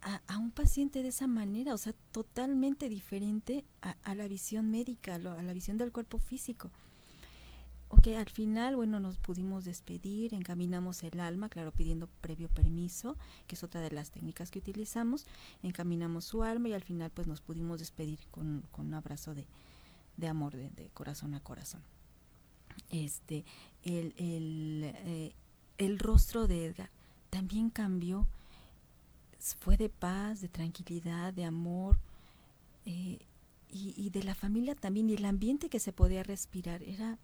a, 0.03 0.39
un 0.39 0.51
paciente 0.51 1.03
de 1.03 1.09
esa 1.09 1.27
manera? 1.27 1.75
O 1.75 1.79
sea, 1.79 1.95
totalmente 2.13 2.89
diferente 2.89 3.65
a, 3.81 4.15
la 4.15 4.29
visión 4.29 4.71
médica, 4.71 5.17
a 5.17 5.19
la 5.19 5.53
visión 5.53 5.79
del 5.79 5.93
cuerpo 5.93 6.19
físico. 6.19 6.71
Ok, 7.89 8.09
al 8.19 8.29
final, 8.29 8.75
bueno, 8.75 8.99
nos 8.99 9.17
pudimos 9.19 9.65
despedir, 9.65 10.35
encaminamos 10.35 11.05
el 11.05 11.21
alma, 11.21 11.49
claro, 11.49 11.71
pidiendo 11.71 12.09
previo 12.21 12.49
permiso, 12.49 13.17
que 13.47 13.55
es 13.55 13.63
otra 13.63 13.81
de 13.81 13.93
las 13.93 14.11
técnicas 14.11 14.51
que 14.51 14.59
utilizamos, 14.59 15.25
encaminamos 15.63 16.25
su 16.25 16.43
alma 16.43 16.69
y 16.69 16.73
al 16.73 16.83
final 16.83 17.11
pues 17.11 17.29
nos 17.29 17.41
pudimos 17.41 17.79
despedir 17.79 18.19
con, 18.33 18.65
un 18.77 18.95
abrazo 18.95 19.35
de, 19.35 19.47
amor 20.29 20.57
de, 20.57 20.91
corazón 20.95 21.35
a 21.35 21.41
corazón. 21.41 21.81
Este, 22.91 23.45
el, 23.85 24.15
el, 24.17 24.83
eh, 24.85 25.33
el 25.79 25.99
rostro 26.01 26.49
de 26.49 26.67
Edgar 26.67 26.91
también 27.31 27.71
cambió, 27.71 28.27
fue 29.55 29.77
de 29.77 29.89
paz, 29.89 30.41
de 30.41 30.49
tranquilidad, 30.49 31.33
de 31.33 31.45
amor, 31.45 31.99
eh, 32.85 33.19
y, 33.69 34.09
de 34.11 34.23
la 34.23 34.35
familia 34.35 34.75
también, 34.75 35.11
y 35.11 35.15
el 35.15 35.25
ambiente 35.27 35.69
que 35.69 35.81
se 35.81 35.93
podía 35.93 36.23
respirar 36.23 36.83
era, 36.83 37.19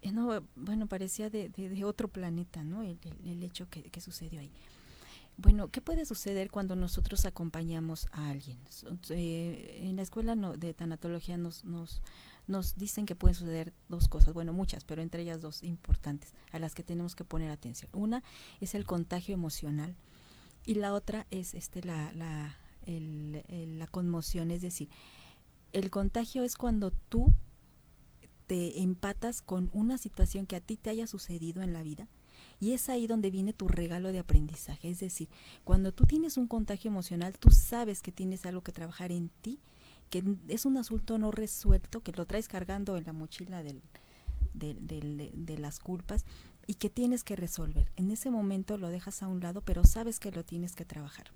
eh, 0.00 0.10
no, 0.10 0.42
bueno, 0.56 0.88
parecía 0.88 1.30
de, 1.30 1.84
otro 1.84 2.08
planeta, 2.08 2.64
¿no? 2.64 2.82
El, 2.82 3.42
hecho 3.44 3.68
que, 3.68 4.00
sucedió 4.00 4.40
ahí. 4.40 4.50
Bueno, 5.36 5.68
¿qué 5.68 5.80
puede 5.80 6.04
suceder 6.04 6.50
cuando 6.50 6.74
nosotros 6.74 7.26
acompañamos 7.26 8.08
a 8.12 8.30
alguien? 8.30 8.58
Eh, 9.10 9.82
en 9.82 9.96
la 9.96 10.02
escuela 10.02 10.34
de 10.34 10.74
tanatología 10.74 11.36
nos, 11.36 11.64
nos 12.48 12.76
dicen 12.76 13.06
que 13.06 13.14
pueden 13.14 13.36
suceder 13.36 13.72
dos 13.88 14.08
cosas, 14.08 14.34
bueno, 14.34 14.52
muchas, 14.52 14.84
pero 14.84 15.00
entre 15.00 15.22
ellas 15.22 15.40
dos 15.40 15.62
importantes, 15.62 16.32
a 16.50 16.58
las 16.58 16.74
que 16.74 16.82
tenemos 16.82 17.14
que 17.14 17.24
poner 17.24 17.50
atención. 17.50 17.90
Una 17.92 18.24
es 18.60 18.74
el 18.74 18.84
contagio 18.84 19.34
emocional 19.34 19.94
y 20.64 20.74
la 20.74 20.92
otra 20.92 21.26
es 21.30 21.54
este 21.54 21.82
la, 21.82 22.12
la, 22.12 22.56
la 22.86 23.86
conmoción, 23.86 24.50
es 24.50 24.62
decir, 24.62 24.88
el 25.72 25.90
contagio 25.90 26.44
es 26.44 26.56
cuando 26.56 26.90
tú 26.90 27.32
te 28.46 28.82
empatas 28.82 29.40
con 29.40 29.70
una 29.72 29.98
situación 29.98 30.46
que 30.46 30.56
a 30.56 30.60
ti 30.60 30.76
te 30.76 30.90
haya 30.90 31.06
sucedido 31.06 31.62
en 31.62 31.72
la 31.72 31.82
vida 31.82 32.08
y 32.60 32.72
es 32.72 32.88
ahí 32.88 33.06
donde 33.06 33.30
viene 33.30 33.52
tu 33.52 33.66
regalo 33.66 34.12
de 34.12 34.18
aprendizaje. 34.18 34.90
Es 34.90 35.00
decir, 35.00 35.28
cuando 35.64 35.92
tú 35.92 36.04
tienes 36.04 36.36
un 36.36 36.46
contagio 36.46 36.90
emocional, 36.90 37.38
tú 37.38 37.50
sabes 37.50 38.02
que 38.02 38.12
tienes 38.12 38.46
algo 38.46 38.62
que 38.62 38.72
trabajar 38.72 39.10
en 39.10 39.30
ti, 39.40 39.58
que 40.10 40.22
es 40.48 40.66
un 40.66 40.76
asunto 40.76 41.18
no 41.18 41.30
resuelto, 41.30 42.02
que 42.02 42.12
lo 42.12 42.26
traes 42.26 42.48
cargando 42.48 42.96
en 42.96 43.04
la 43.04 43.12
mochila 43.12 43.62
del, 43.62 43.82
del, 44.54 44.86
del, 44.86 45.30
de 45.34 45.58
las 45.58 45.80
culpas 45.80 46.24
y 46.72 46.74
que 46.74 46.88
tienes 46.88 47.22
que 47.22 47.36
resolver. 47.36 47.92
En 47.96 48.10
ese 48.10 48.30
momento 48.30 48.78
lo 48.78 48.88
dejas 48.88 49.22
a 49.22 49.28
un 49.28 49.40
lado, 49.40 49.60
pero 49.60 49.84
sabes 49.84 50.18
que 50.18 50.32
lo 50.32 50.42
tienes 50.42 50.74
que 50.74 50.86
trabajar 50.86 51.30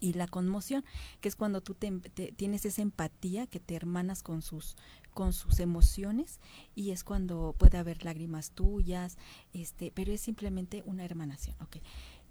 y 0.00 0.14
la 0.14 0.26
conmoción, 0.26 0.86
que 1.20 1.28
es 1.28 1.36
cuando 1.36 1.60
tú 1.60 1.74
te, 1.74 1.90
te, 1.90 2.32
tienes 2.32 2.64
esa 2.64 2.80
empatía, 2.80 3.46
que 3.46 3.60
te 3.60 3.74
hermanas 3.74 4.22
con 4.22 4.40
sus, 4.40 4.74
con 5.12 5.34
sus 5.34 5.60
emociones 5.60 6.40
y 6.74 6.92
es 6.92 7.04
cuando 7.04 7.54
puede 7.58 7.76
haber 7.76 8.06
lágrimas 8.06 8.52
tuyas, 8.52 9.18
este, 9.52 9.92
pero 9.94 10.12
es 10.12 10.22
simplemente 10.22 10.82
una 10.86 11.04
hermanación. 11.04 11.54
Okay. 11.60 11.82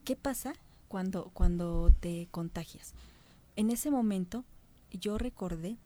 ¿Qué 0.03 0.15
pasa 0.15 0.53
cuando, 0.87 1.29
cuando 1.35 1.93
te 1.99 2.29
contagias? 2.31 2.95
En 3.55 3.69
ese 3.69 3.91
momento 3.91 4.43
yo 4.89 5.19
recordé 5.19 5.77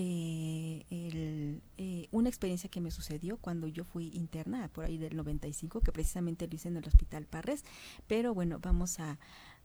eh, 0.00 0.84
el, 0.90 1.60
eh, 1.76 2.06
una 2.12 2.28
experiencia 2.28 2.70
que 2.70 2.80
me 2.80 2.92
sucedió 2.92 3.36
cuando 3.36 3.66
yo 3.66 3.82
fui 3.82 4.10
interna, 4.14 4.68
por 4.68 4.84
ahí 4.84 4.96
del 4.96 5.16
95, 5.16 5.80
que 5.80 5.90
precisamente 5.90 6.46
lo 6.46 6.54
hice 6.54 6.68
en 6.68 6.76
el 6.76 6.86
Hospital 6.86 7.26
Parres, 7.26 7.64
pero 8.06 8.32
bueno, 8.32 8.60
vamos 8.62 9.00
a, 9.00 9.18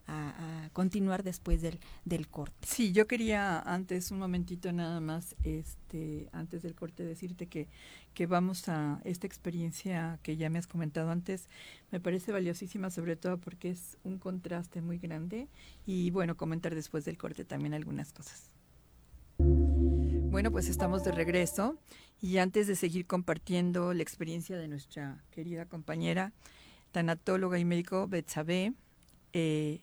a, 0.08 0.64
a, 0.64 0.70
continuar 0.70 1.22
después 1.22 1.62
del, 1.62 1.78
del 2.04 2.26
corte. 2.26 2.66
Sí, 2.66 2.90
yo 2.90 3.06
quería 3.06 3.60
antes, 3.60 4.10
un 4.10 4.18
momentito 4.18 4.72
nada 4.72 4.98
más, 4.98 5.36
este, 5.44 6.28
antes 6.32 6.62
del 6.62 6.74
corte, 6.74 7.04
decirte 7.04 7.46
que, 7.46 7.68
que 8.12 8.26
vamos 8.26 8.68
a 8.68 9.00
esta 9.04 9.28
experiencia 9.28 10.18
que 10.24 10.36
ya 10.36 10.50
me 10.50 10.58
has 10.58 10.66
comentado 10.66 11.12
antes, 11.12 11.48
me 11.92 12.00
parece 12.00 12.32
valiosísima, 12.32 12.90
sobre 12.90 13.14
todo 13.14 13.38
porque 13.38 13.70
es 13.70 13.98
un 14.02 14.18
contraste 14.18 14.82
muy 14.82 14.98
grande 14.98 15.46
y 15.86 16.10
bueno, 16.10 16.36
comentar 16.36 16.74
después 16.74 17.04
del 17.04 17.18
corte 17.18 17.44
también 17.44 17.72
algunas 17.72 18.12
cosas. 18.12 18.50
Bueno, 20.34 20.50
pues 20.50 20.68
estamos 20.68 21.04
de 21.04 21.12
regreso 21.12 21.78
y 22.20 22.38
antes 22.38 22.66
de 22.66 22.74
seguir 22.74 23.06
compartiendo 23.06 23.94
la 23.94 24.02
experiencia 24.02 24.58
de 24.58 24.66
nuestra 24.66 25.22
querida 25.30 25.66
compañera, 25.66 26.32
tanatóloga 26.90 27.60
y 27.60 27.64
médico 27.64 28.08
Betsabe, 28.08 28.72
eh, 29.32 29.82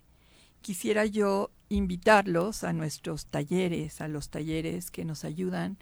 quisiera 0.62 1.06
yo 1.06 1.52
invitarlos 1.70 2.66
a 2.66 2.74
nuestros 2.74 3.28
talleres, 3.28 4.02
a 4.02 4.10
los 4.10 4.30
talleres 4.30 4.92
que 4.92 5.06
nos 5.06 5.24
ayudan 5.24 5.78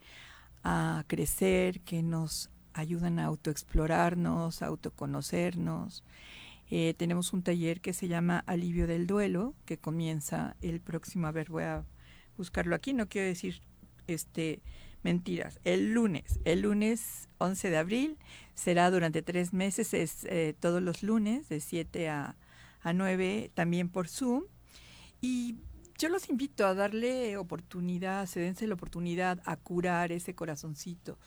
a 0.63 1.03
crecer, 1.07 1.79
que 1.79 2.03
nos 2.03 2.51
ayudan 2.73 3.17
a 3.17 3.25
autoexplorarnos, 3.25 4.61
a 4.61 4.67
autoconocernos. 4.67 6.03
Eh, 6.69 6.93
tenemos 6.95 7.33
un 7.33 7.41
taller 7.41 7.81
que 7.81 7.93
se 7.93 8.07
llama 8.07 8.43
Alivio 8.45 8.85
del 8.85 9.07
Duelo, 9.07 9.55
que 9.65 9.79
comienza 9.79 10.55
el 10.61 10.79
próximo, 10.79 11.25
a 11.25 11.31
ver, 11.31 11.49
voy 11.49 11.63
a 11.63 11.85
buscarlo 12.37 12.75
aquí, 12.75 12.93
no 12.93 13.09
quiero 13.09 13.27
decir 13.27 13.63
este 14.09 14.61
mentiras, 15.01 15.59
el 15.63 15.93
lunes, 15.93 16.39
el 16.43 16.61
lunes 16.61 17.29
11 17.37 17.69
de 17.69 17.77
abril, 17.77 18.17
será 18.53 18.91
durante 18.91 19.21
tres 19.21 19.53
meses, 19.53 19.93
es 19.93 20.25
eh, 20.25 20.55
todos 20.59 20.81
los 20.81 21.03
lunes 21.03 21.47
de 21.49 21.61
7 21.61 22.09
a, 22.09 22.35
a 22.81 22.93
9, 22.93 23.51
también 23.53 23.89
por 23.89 24.07
Zoom. 24.07 24.43
Y 25.21 25.55
yo 25.97 26.09
los 26.09 26.29
invito 26.29 26.65
a 26.65 26.73
darle 26.73 27.37
oportunidad, 27.37 28.25
se 28.25 28.39
dense 28.39 28.67
la 28.67 28.73
oportunidad 28.73 29.41
a 29.45 29.57
curar 29.57 30.11
ese 30.11 30.35
corazoncito 30.35 31.17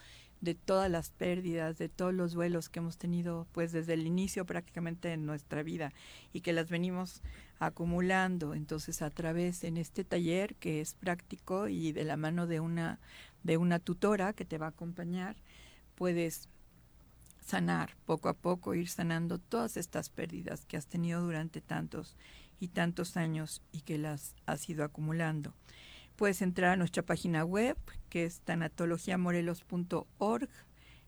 de 0.42 0.54
todas 0.54 0.90
las 0.90 1.10
pérdidas, 1.10 1.78
de 1.78 1.88
todos 1.88 2.12
los 2.12 2.32
duelos 2.32 2.68
que 2.68 2.80
hemos 2.80 2.98
tenido 2.98 3.46
pues 3.52 3.70
desde 3.70 3.94
el 3.94 4.06
inicio 4.06 4.44
prácticamente 4.44 5.08
de 5.08 5.16
nuestra 5.16 5.62
vida 5.62 5.92
y 6.32 6.40
que 6.40 6.52
las 6.52 6.68
venimos 6.68 7.22
acumulando. 7.66 8.54
Entonces, 8.54 9.02
a 9.02 9.10
través 9.10 9.64
en 9.64 9.76
este 9.76 10.04
taller 10.04 10.54
que 10.56 10.80
es 10.80 10.94
práctico 10.94 11.68
y 11.68 11.92
de 11.92 12.04
la 12.04 12.16
mano 12.16 12.46
de 12.46 12.60
una 12.60 13.00
de 13.42 13.56
una 13.56 13.80
tutora 13.80 14.32
que 14.32 14.44
te 14.44 14.58
va 14.58 14.66
a 14.66 14.70
acompañar, 14.70 15.36
puedes 15.94 16.48
sanar 17.44 17.96
poco 18.06 18.28
a 18.28 18.34
poco, 18.34 18.74
ir 18.74 18.88
sanando 18.88 19.38
todas 19.38 19.76
estas 19.76 20.10
pérdidas 20.10 20.64
que 20.64 20.76
has 20.76 20.86
tenido 20.86 21.20
durante 21.22 21.60
tantos 21.60 22.16
y 22.60 22.68
tantos 22.68 23.16
años 23.16 23.62
y 23.72 23.80
que 23.80 23.98
las 23.98 24.36
has 24.46 24.68
ido 24.68 24.84
acumulando. 24.84 25.54
Puedes 26.14 26.42
entrar 26.42 26.70
a 26.70 26.76
nuestra 26.76 27.02
página 27.02 27.44
web, 27.44 27.76
que 28.08 28.24
es 28.24 28.42
tanatologiamorelos.org, 28.42 30.48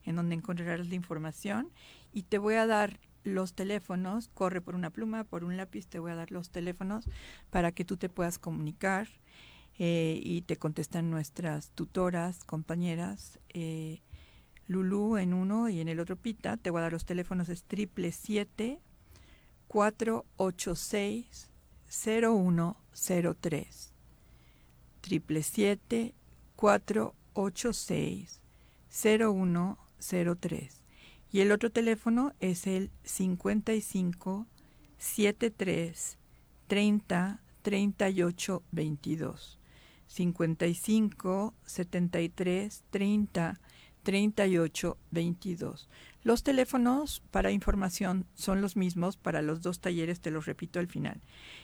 en 0.03 0.17
donde 0.17 0.35
encontrarás 0.35 0.89
la 0.89 0.97
información 0.97 1.71
y 2.13 2.25
te 2.25 2.39
voy 2.39 2.55
a 2.55 2.67
dar 2.67 2.99
los 3.25 3.55
teléfonos, 3.55 4.29
corre 4.29 4.61
por 4.61 4.75
una 4.75 4.91
pluma, 4.91 5.25
por 5.25 5.45
un 5.45 5.57
lápiz, 5.57 5.87
te 5.87 5.99
voy 5.99 6.13
a 6.13 6.15
dar 6.15 6.31
los 6.31 6.51
teléfonos 6.51 7.09
para 7.51 7.73
que 7.73 7.85
tú 7.85 7.97
te 7.97 8.09
puedas 8.09 8.39
comunicar 8.39 9.09
eh, 9.79 10.21
y 10.23 10.43
te 10.43 10.57
contestan 10.57 11.11
nuestras 11.11 11.71
tutoras, 11.71 12.45
compañeras. 12.45 13.39
Eh, 13.49 14.03
Lulu 14.67 15.19
en 15.19 15.35
uno 15.35 15.69
y 15.69 15.81
en 15.81 15.89
el 15.89 16.01
otro 16.01 16.17
Pita, 16.17 16.57
te 16.57 16.71
voy 16.71 16.79
a 16.79 16.83
dar 16.83 16.93
los 16.93 17.05
teléfonos, 17.05 17.49
es 17.49 17.65
triple 17.65 18.13
siete 18.13 18.81
486 19.69 21.51
0103 21.89 23.95
triple 25.05 25.43
siete 25.43 26.15
cuatro 26.57 27.15
ocho 27.35 27.75
seis 27.75 28.41
cero 28.89 29.33
uno 29.33 29.77
0103. 30.01 30.84
Y 31.35 31.41
el 31.41 31.51
otro 31.51 31.69
teléfono 31.69 32.33
es 32.39 32.69
el 32.69 32.93
55 33.03 34.47
73 34.99 36.17
30 36.69 37.41
38 37.63 38.63
22. 38.71 39.59
55 40.07 41.55
73 41.67 42.85
30 42.89 43.61
38 44.05 44.99
22. 45.11 45.89
Los 46.23 46.45
teléfonos 46.45 47.21
para 47.33 47.51
información 47.51 48.27
son 48.35 48.61
los 48.61 48.77
mismos 48.77 49.17
para 49.17 49.43
los 49.43 49.61
dos 49.61 49.81
talleres, 49.81 50.21
te 50.21 50.31
los 50.31 50.47
repito 50.47 50.79
al 50.79 50.87
final. 50.87 51.21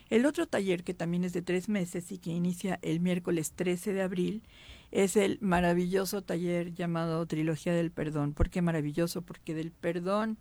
El 0.09 0.27
otro 0.27 0.49
taller, 0.49 0.83
que 0.83 0.95
también 0.95 1.23
es 1.23 1.33
de 1.33 1.43
tres 1.43 1.69
meses 1.69 2.11
y 2.11 2.19
que 2.19 2.31
inicia 2.31 2.81
el 2.83 2.99
miércoles 2.99 3.53
13 3.53 3.93
de 3.93 4.03
abril, 4.03 4.43
es 4.91 5.17
el 5.17 5.39
maravilloso 5.41 6.23
taller 6.23 6.75
llamado 6.75 7.25
Trilogía 7.27 7.73
del 7.73 7.91
Perdón. 7.91 8.35
¿Por 8.35 8.51
qué 8.51 8.63
maravilloso? 8.63 9.23
Porque 9.23 9.55
del 9.55 9.71
perdón 9.71 10.39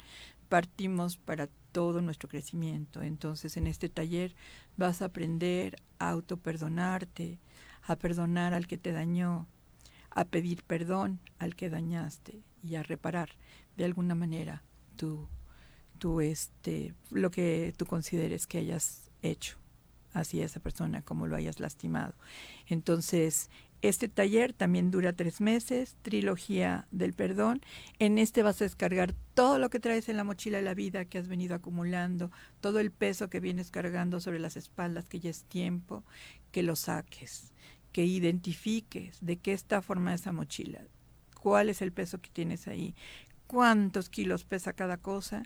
partimos 0.49 1.17
para 1.17 1.47
todo 1.71 2.01
nuestro 2.01 2.27
crecimiento. 2.27 3.01
Entonces, 3.03 3.57
en 3.57 3.67
este 3.67 3.89
taller 3.89 4.35
vas 4.77 5.01
a 5.01 5.05
aprender 5.05 5.81
a 5.99 6.09
autoperdonarte, 6.09 7.39
a 7.83 7.95
perdonar 7.95 8.53
al 8.53 8.67
que 8.67 8.77
te 8.77 8.91
dañó, 8.91 9.47
a 10.09 10.25
pedir 10.25 10.63
perdón 10.63 11.19
al 11.37 11.55
que 11.55 11.69
dañaste 11.69 12.41
y 12.63 12.75
a 12.75 12.83
reparar 12.83 13.29
de 13.77 13.85
alguna 13.85 14.15
manera 14.15 14.63
tu, 14.95 15.29
este, 16.21 16.93
lo 17.11 17.31
que 17.31 17.73
tú 17.77 17.85
consideres 17.85 18.47
que 18.47 18.57
hayas 18.57 19.11
hecho 19.21 19.57
hacia 20.13 20.43
esa 20.43 20.59
persona, 20.59 21.03
como 21.03 21.27
lo 21.27 21.35
hayas 21.35 21.59
lastimado. 21.59 22.15
Entonces, 22.67 23.49
este 23.81 24.09
taller 24.09 24.51
también 24.51 24.91
dura 24.91 25.13
tres 25.13 25.39
meses, 25.39 25.95
trilogía 26.01 26.87
del 26.91 27.13
perdón. 27.13 27.61
En 27.97 28.17
este 28.17 28.43
vas 28.43 28.61
a 28.61 28.65
descargar 28.65 29.13
todo 29.33 29.57
lo 29.57 29.69
que 29.69 29.79
traes 29.79 30.09
en 30.09 30.17
la 30.17 30.25
mochila 30.25 30.57
de 30.57 30.63
la 30.63 30.73
vida 30.73 31.05
que 31.05 31.17
has 31.17 31.27
venido 31.27 31.55
acumulando, 31.55 32.31
todo 32.59 32.79
el 32.79 32.91
peso 32.91 33.29
que 33.29 33.39
vienes 33.39 33.71
cargando 33.71 34.19
sobre 34.19 34.39
las 34.39 34.57
espaldas, 34.57 35.07
que 35.07 35.19
ya 35.19 35.29
es 35.29 35.43
tiempo 35.43 36.03
que 36.51 36.63
lo 36.63 36.75
saques, 36.75 37.53
que 37.93 38.03
identifiques 38.03 39.17
de 39.21 39.37
qué 39.37 39.53
está 39.53 39.81
formada 39.81 40.15
esa 40.15 40.33
mochila, 40.33 40.81
cuál 41.41 41.69
es 41.69 41.81
el 41.81 41.93
peso 41.93 42.19
que 42.19 42.29
tienes 42.29 42.67
ahí, 42.67 42.95
cuántos 43.47 44.09
kilos 44.09 44.43
pesa 44.43 44.73
cada 44.73 44.97
cosa 44.97 45.43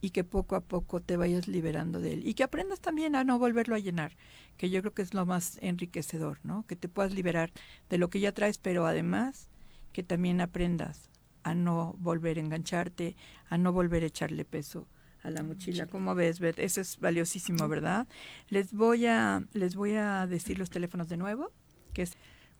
y 0.00 0.10
que 0.10 0.24
poco 0.24 0.56
a 0.56 0.60
poco 0.60 1.00
te 1.00 1.16
vayas 1.16 1.46
liberando 1.46 2.00
de 2.00 2.14
él 2.14 2.26
y 2.26 2.34
que 2.34 2.42
aprendas 2.42 2.80
también 2.80 3.14
a 3.14 3.24
no 3.24 3.38
volverlo 3.38 3.74
a 3.74 3.78
llenar, 3.78 4.16
que 4.56 4.70
yo 4.70 4.80
creo 4.80 4.94
que 4.94 5.02
es 5.02 5.14
lo 5.14 5.26
más 5.26 5.58
enriquecedor, 5.60 6.38
¿no? 6.42 6.66
Que 6.66 6.76
te 6.76 6.88
puedas 6.88 7.12
liberar 7.12 7.52
de 7.88 7.98
lo 7.98 8.08
que 8.08 8.20
ya 8.20 8.32
traes, 8.32 8.58
pero 8.58 8.86
además 8.86 9.48
que 9.92 10.02
también 10.02 10.40
aprendas 10.40 11.10
a 11.42 11.54
no 11.54 11.94
volver 11.98 12.38
a 12.38 12.40
engancharte, 12.40 13.16
a 13.48 13.58
no 13.58 13.72
volver 13.72 14.02
a 14.02 14.06
echarle 14.06 14.44
peso 14.44 14.86
a 15.22 15.30
la 15.30 15.42
mochila. 15.42 15.86
¿Cómo 15.86 16.14
ves, 16.14 16.40
Beth? 16.40 16.58
Eso 16.58 16.80
es 16.80 16.98
valiosísimo, 16.98 17.68
¿verdad? 17.68 18.08
Les 18.48 18.72
voy 18.72 19.06
a 19.06 19.44
les 19.52 19.74
voy 19.74 19.94
a 19.94 20.26
decir 20.26 20.58
los 20.58 20.70
teléfonos 20.70 21.08
de 21.08 21.16
nuevo, 21.16 21.52
que 21.92 22.02
es 22.02 22.12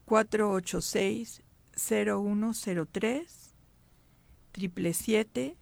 486 0.05 1.43
0103 1.75 3.55
triple 4.53 4.93
486 4.93 5.60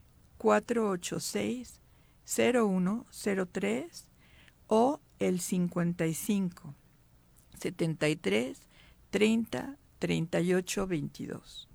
0103 2.25 4.09
o 4.69 5.01
el 5.19 5.41
55 5.41 6.75
73 7.59 8.61
30 9.11 9.77
38 9.99 10.87
22 10.87 11.69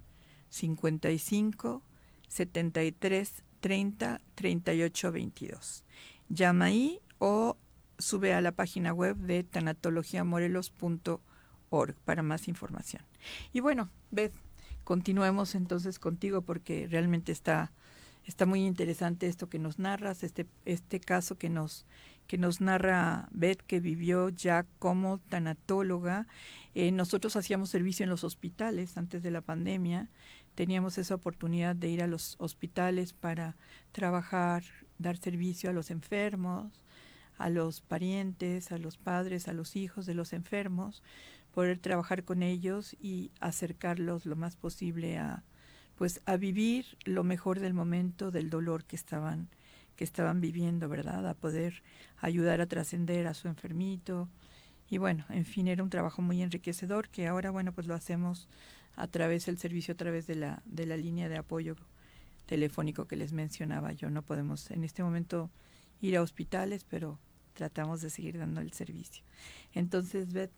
55 0.50 1.84
73 2.28 3.44
30 3.60 4.22
38 4.36 5.12
22 5.12 5.84
llama 6.30 6.66
ahí 6.66 7.02
o 7.20 7.58
sube 7.98 8.34
a 8.34 8.42
la 8.42 8.52
página 8.52 8.94
web 8.94 9.16
de 9.18 9.44
tanatologiamorelos.org 9.44 11.96
para 12.06 12.24
más 12.24 12.48
información. 12.48 13.04
Y 13.52 13.60
bueno 13.60 13.90
Beth 14.12 14.34
continuemos 14.84 15.56
entonces 15.56 15.98
contigo 16.00 16.44
porque 16.44 16.88
realmente 16.90 17.32
está 17.32 17.72
está 18.26 18.46
muy 18.46 18.66
interesante 18.66 19.28
esto 19.28 19.50
que 19.50 19.60
nos 19.60 19.80
narras, 19.80 20.24
este, 20.24 20.48
este 20.66 21.00
caso 21.00 21.38
que 21.38 21.50
nos, 21.50 21.86
que 22.28 22.38
nos 22.38 22.62
narra 22.62 23.28
Beth, 23.32 23.62
que 23.62 23.80
vivió 23.80 24.30
ya 24.30 24.66
como 24.80 25.20
tanatóloga. 25.20 26.28
Eh, 26.74 26.92
nosotros 26.92 27.36
hacíamos 27.36 27.70
servicio 27.70 28.04
en 28.04 28.10
los 28.10 28.24
hospitales 28.24 28.98
antes 28.98 29.24
de 29.24 29.32
la 29.32 29.42
pandemia, 29.42 30.10
teníamos 30.56 30.98
esa 30.98 31.16
oportunidad 31.16 31.76
de 31.76 31.90
ir 31.90 32.04
a 32.04 32.08
los 32.08 32.36
hospitales 32.40 33.14
para 33.14 33.58
trabajar, 33.92 34.64
dar 35.00 35.18
servicio 35.18 35.70
a 35.70 35.74
los 35.74 35.92
enfermos, 35.92 36.82
a 37.38 37.50
los 37.50 37.82
parientes, 37.82 38.72
a 38.72 38.78
los 38.78 38.98
padres, 38.98 39.48
a 39.48 39.54
los 39.54 39.76
hijos 39.76 40.06
de 40.06 40.14
los 40.14 40.34
enfermos, 40.34 41.04
poder 41.52 41.80
trabajar 41.80 42.24
con 42.24 42.42
ellos 42.42 42.96
y 43.00 43.32
acercarlos 43.40 44.26
lo 44.26 44.36
más 44.36 44.56
posible 44.56 45.18
a, 45.18 45.44
pues 45.96 46.22
a 46.26 46.38
vivir 46.38 46.98
lo 47.06 47.24
mejor 47.24 47.60
del 47.60 47.74
momento 47.74 48.32
del 48.32 48.50
dolor 48.50 48.86
que 48.86 48.96
estaban 48.96 49.50
que 49.96 50.04
estaban 50.04 50.42
viviendo, 50.42 50.90
¿verdad? 50.90 51.28
A 51.28 51.36
poder 51.36 51.84
ayudar 52.18 52.62
a 52.62 52.66
trascender 52.66 53.28
a 53.28 53.34
su 53.34 53.48
enfermito. 53.48 54.28
Y 54.90 54.98
bueno, 54.98 55.26
en 55.30 55.46
fin, 55.46 55.68
era 55.68 55.84
un 55.84 55.90
trabajo 55.90 56.22
muy 56.22 56.42
enriquecedor 56.42 57.10
que 57.10 57.28
ahora, 57.28 57.52
bueno, 57.52 57.74
pues 57.74 57.88
lo 57.88 57.94
hacemos 57.94 58.48
a 58.96 59.08
través 59.08 59.46
del 59.46 59.58
servicio, 59.58 59.94
a 59.94 59.98
través 59.98 60.28
de 60.28 60.36
la, 60.36 60.62
de 60.66 60.86
la 60.86 60.98
línea 60.98 61.30
de 61.30 61.38
apoyo 61.38 61.76
telefónico 62.46 63.06
que 63.06 63.16
les 63.16 63.34
mencionaba 63.34 63.92
yo. 63.94 64.10
No 64.10 64.24
podemos 64.24 64.72
en 64.72 64.84
este 64.84 65.04
momento 65.04 65.50
ir 66.02 66.18
a 66.18 66.22
hospitales, 66.22 66.86
pero 66.90 67.20
tratamos 67.54 68.02
de 68.02 68.10
seguir 68.10 68.38
dando 68.38 68.62
el 68.62 68.74
servicio. 68.74 69.24
Entonces, 69.74 70.34
Beth, 70.34 70.52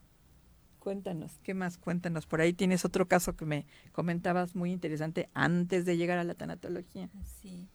Cuéntanos, 0.86 1.39
¿qué 1.41 1.56
más? 1.56 1.80
Cuéntanos. 1.80 2.28
Por 2.28 2.41
ahí 2.41 2.54
tienes 2.54 2.86
otro 2.86 3.08
caso 3.08 3.36
que 3.36 3.43
me 3.43 3.65
comentabas 3.91 4.54
muy 4.54 4.71
interesante 4.71 5.30
antes 5.34 5.84
de 5.84 5.98
llegar 5.98 6.19
a 6.19 6.24
la 6.24 6.36
tanatología. 6.36 7.10
Sí. 7.41 7.67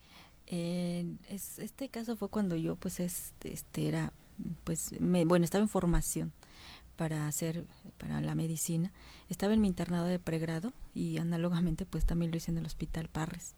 este 0.46 1.88
caso 1.88 2.14
fue 2.14 2.28
cuando 2.28 2.54
yo, 2.54 2.76
pues, 2.76 3.00
este, 3.00 3.52
este 3.52 3.88
era, 3.88 4.12
pues, 4.62 4.92
me, 5.00 5.24
bueno, 5.24 5.44
estaba 5.44 5.62
en 5.62 5.68
formación 5.68 6.32
para 6.94 7.26
hacer, 7.26 7.64
para 7.98 8.20
la 8.20 8.36
medicina. 8.36 8.92
Estaba 9.28 9.54
en 9.54 9.60
mi 9.60 9.66
internado 9.66 10.06
de 10.06 10.20
pregrado 10.20 10.72
y 10.94 11.18
análogamente, 11.18 11.86
pues, 11.86 12.06
también 12.06 12.30
lo 12.30 12.36
hice 12.36 12.52
en 12.52 12.58
el 12.58 12.66
Hospital 12.66 13.08
Parres. 13.08 13.56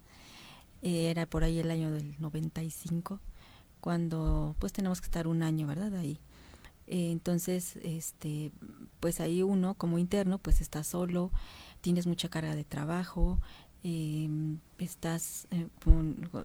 era 0.81 1.27
por 1.27 1.45
ahí 1.45 1.59
el 1.59 1.71
año 1.71 1.91
del 1.91 2.19
95, 2.21 3.21
cuando, 3.83 4.57
pues, 4.59 4.73
tenemos 4.73 5.03
que 5.03 5.09
estar 5.09 5.27
un 5.27 5.43
año, 5.43 5.67
¿verdad? 5.67 5.95
Ahí 5.95 6.19
eh, 6.87 7.11
entonces, 7.11 7.77
este, 7.83 8.53
pues 9.01 9.21
ahí 9.21 9.43
uno 9.43 9.75
como 9.75 9.99
interno, 9.99 10.39
pues 10.39 10.61
está 10.61 10.85
solo, 10.85 11.31
tienes 11.81 12.07
mucha 12.07 12.29
carga 12.29 12.55
de 12.55 12.65
trabajo, 12.65 13.39
em, 13.83 14.59
estás 14.79 15.47
eh, 15.51 15.69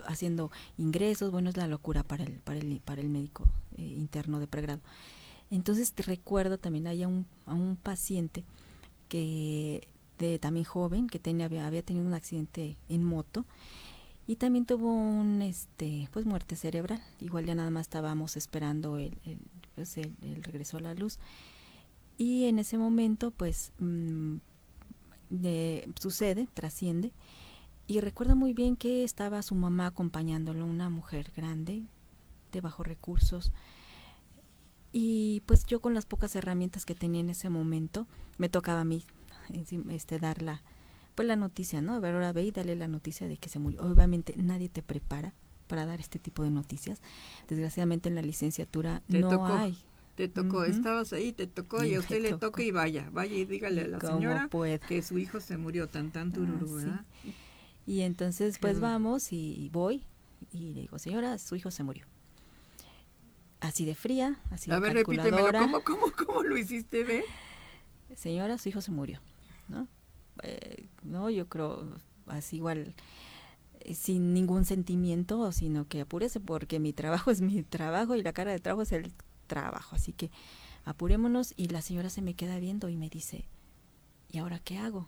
haciendo 0.07 0.51
ingresos, 0.77 1.31
bueno, 1.31 1.49
es 1.49 1.57
la 1.57 1.67
locura 1.67 2.03
para 2.03 2.23
el, 2.23 2.33
para 2.39 2.59
el, 2.59 2.81
para 2.81 3.01
el 3.01 3.09
médico 3.09 3.45
eh, 3.77 3.83
interno 3.83 4.39
de 4.39 4.47
pregrado. 4.47 4.81
Entonces 5.49 5.93
te 5.93 6.03
recuerdo 6.03 6.57
también 6.57 6.87
hay 6.87 7.03
a 7.03 7.07
un, 7.07 7.25
a 7.45 7.53
un 7.53 7.77
paciente 7.77 8.43
que 9.07 9.87
de 10.17 10.39
también 10.39 10.65
joven 10.65 11.07
que 11.07 11.19
tenía, 11.19 11.45
había, 11.45 11.81
tenido 11.83 12.05
un 12.05 12.13
accidente 12.13 12.77
en 12.89 13.03
moto 13.03 13.45
y 14.25 14.35
también 14.37 14.65
tuvo 14.65 14.91
un 14.91 15.41
este 15.41 16.09
pues 16.11 16.25
muerte 16.25 16.55
cerebral 16.55 17.01
igual 17.21 17.45
ya 17.45 17.55
nada 17.55 17.69
más 17.69 17.83
estábamos 17.83 18.35
esperando 18.35 18.97
el, 18.97 19.13
pues 19.77 19.95
él, 19.97 20.15
regresó 20.41 20.77
a 20.77 20.79
la 20.79 20.95
luz. 20.95 21.19
Y 22.17 22.45
en 22.45 22.57
ese 22.57 22.79
momento, 22.79 23.29
pues, 23.29 23.73
mm, 23.77 24.37
sucede, 25.99 26.47
trasciende. 26.51 27.11
Y 27.85 27.99
recuerdo 27.99 28.35
muy 28.35 28.53
bien 28.53 28.75
que 28.75 29.03
estaba 29.03 29.43
su 29.43 29.53
mamá 29.53 29.85
acompañándolo, 29.85 30.65
una 30.65 30.89
mujer 30.89 31.31
grande, 31.37 31.83
de 32.51 32.61
bajos 32.61 32.87
recursos. 32.87 33.51
Y 34.91 35.43
pues 35.45 35.63
yo 35.67 35.79
con 35.79 35.93
las 35.93 36.07
pocas 36.07 36.35
herramientas 36.35 36.83
que 36.83 36.95
tenía 36.95 37.21
en 37.21 37.29
ese 37.29 37.51
momento, 37.51 38.07
me 38.39 38.49
tocaba 38.49 38.81
a 38.81 38.85
mí 38.85 39.05
este, 39.91 40.17
dar 40.17 40.41
la, 40.41 40.63
pues 41.13 41.27
la 41.27 41.35
noticia, 41.35 41.83
¿no? 41.83 41.93
A 41.93 41.99
ver, 41.99 42.15
ahora 42.15 42.33
ve 42.33 42.45
y 42.45 42.51
dale 42.51 42.75
la 42.75 42.87
noticia 42.87 43.27
de 43.27 43.37
que 43.37 43.49
se 43.49 43.59
murió. 43.59 43.83
Obviamente 43.83 44.33
nadie 44.37 44.69
te 44.69 44.81
prepara 44.81 45.35
para 45.67 45.85
dar 45.85 45.99
este 45.99 46.19
tipo 46.19 46.43
de 46.43 46.49
noticias. 46.49 47.01
Desgraciadamente 47.47 48.09
en 48.09 48.15
la 48.15 48.21
licenciatura 48.21 49.01
no 49.07 49.45
hay. 49.45 49.77
Te 50.15 50.27
tocó, 50.27 50.63
estabas 50.63 51.13
ahí, 51.13 51.31
te 51.31 51.45
tocó 51.45 51.83
y, 51.83 51.93
a 51.95 51.99
usted 51.99 52.21
le 52.21 52.33
toca 52.33 52.63
y 52.63 52.71
vaya, 52.71 53.07
vaya 53.11 53.35
y 53.35 53.45
dígale 53.45 53.83
a 53.83 53.87
la 53.87 53.99
señora 53.99 54.49
que 54.87 55.03
su 55.03 55.19
hijo 55.19 55.39
se 55.39 55.57
murió 55.57 55.87
tan 55.87 56.11
tan 56.11 56.31
tururú, 56.31 56.67
ah, 56.71 56.75
¿verdad? 56.75 57.05
Y 57.85 58.01
entonces 58.01 58.57
pues 58.59 58.79
vamos 58.79 59.31
y 59.31 59.69
voy 59.71 60.03
y 60.51 60.73
le 60.73 60.81
digo, 60.81 60.97
señora, 60.97 61.37
su 61.37 61.55
hijo 61.55 61.69
se 61.69 61.83
murió. 61.83 62.05
Así 63.59 63.85
de 63.85 63.95
fría, 63.95 64.39
así 64.51 64.71
a 64.71 64.79
ver, 64.79 64.93
repítemelo, 64.93 65.51
¿cómo, 65.51 65.83
cómo, 65.83 66.11
cómo 66.11 66.43
lo 66.43 66.57
hiciste, 66.57 67.03
ve? 67.03 67.23
Señora, 68.15 68.57
su 68.57 68.69
hijo 68.69 68.81
se 68.81 68.91
murió, 68.91 69.19
¿no? 69.67 69.87
Eh, 70.43 70.87
no, 71.03 71.29
yo 71.29 71.47
creo, 71.47 71.87
así 72.27 72.57
igual 72.57 72.93
sin 73.93 74.33
ningún 74.33 74.65
sentimiento, 74.65 75.51
sino 75.51 75.87
que 75.87 76.01
apúrese 76.01 76.39
porque 76.39 76.79
mi 76.79 76.93
trabajo 76.93 77.31
es 77.31 77.41
mi 77.41 77.63
trabajo 77.63 78.15
y 78.15 78.23
la 78.23 78.33
cara 78.33 78.51
de 78.51 78.59
trabajo 78.59 78.83
es 78.83 78.91
el 78.91 79.13
trabajo. 79.47 79.95
Así 79.95 80.13
que 80.13 80.31
apurémonos 80.85 81.53
y 81.57 81.67
la 81.67 81.81
señora 81.81 82.09
se 82.09 82.21
me 82.21 82.33
queda 82.33 82.59
viendo 82.59 82.89
y 82.89 82.97
me 82.97 83.09
dice, 83.09 83.47
¿y 84.29 84.37
ahora 84.37 84.59
qué 84.59 84.77
hago? 84.77 85.07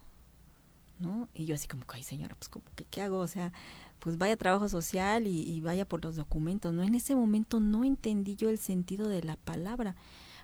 ¿No? 1.00 1.30
Y 1.34 1.46
yo 1.46 1.56
así 1.56 1.68
como, 1.68 1.86
ay 1.90 2.04
señora, 2.04 2.36
pues 2.36 2.50
como 2.50 2.66
que, 2.76 2.86
¿qué 2.86 3.02
hago? 3.02 3.20
O 3.20 3.28
sea, 3.28 3.54
pues 4.00 4.18
vaya 4.18 4.34
a 4.34 4.38
trabajo 4.38 4.68
social 4.68 5.28
y, 5.28 5.60
vaya 5.62 5.88
por 5.88 6.04
los 6.04 6.16
documentos, 6.16 6.74
¿no? 6.74 6.84
En 6.84 6.96
ese 6.96 7.16
momento 7.16 7.60
no 7.60 7.84
entendí 7.84 8.36
yo 8.36 8.50
el 8.50 8.58
sentido 8.58 9.08
de 9.08 9.24
la 9.24 9.36
palabra. 9.38 9.96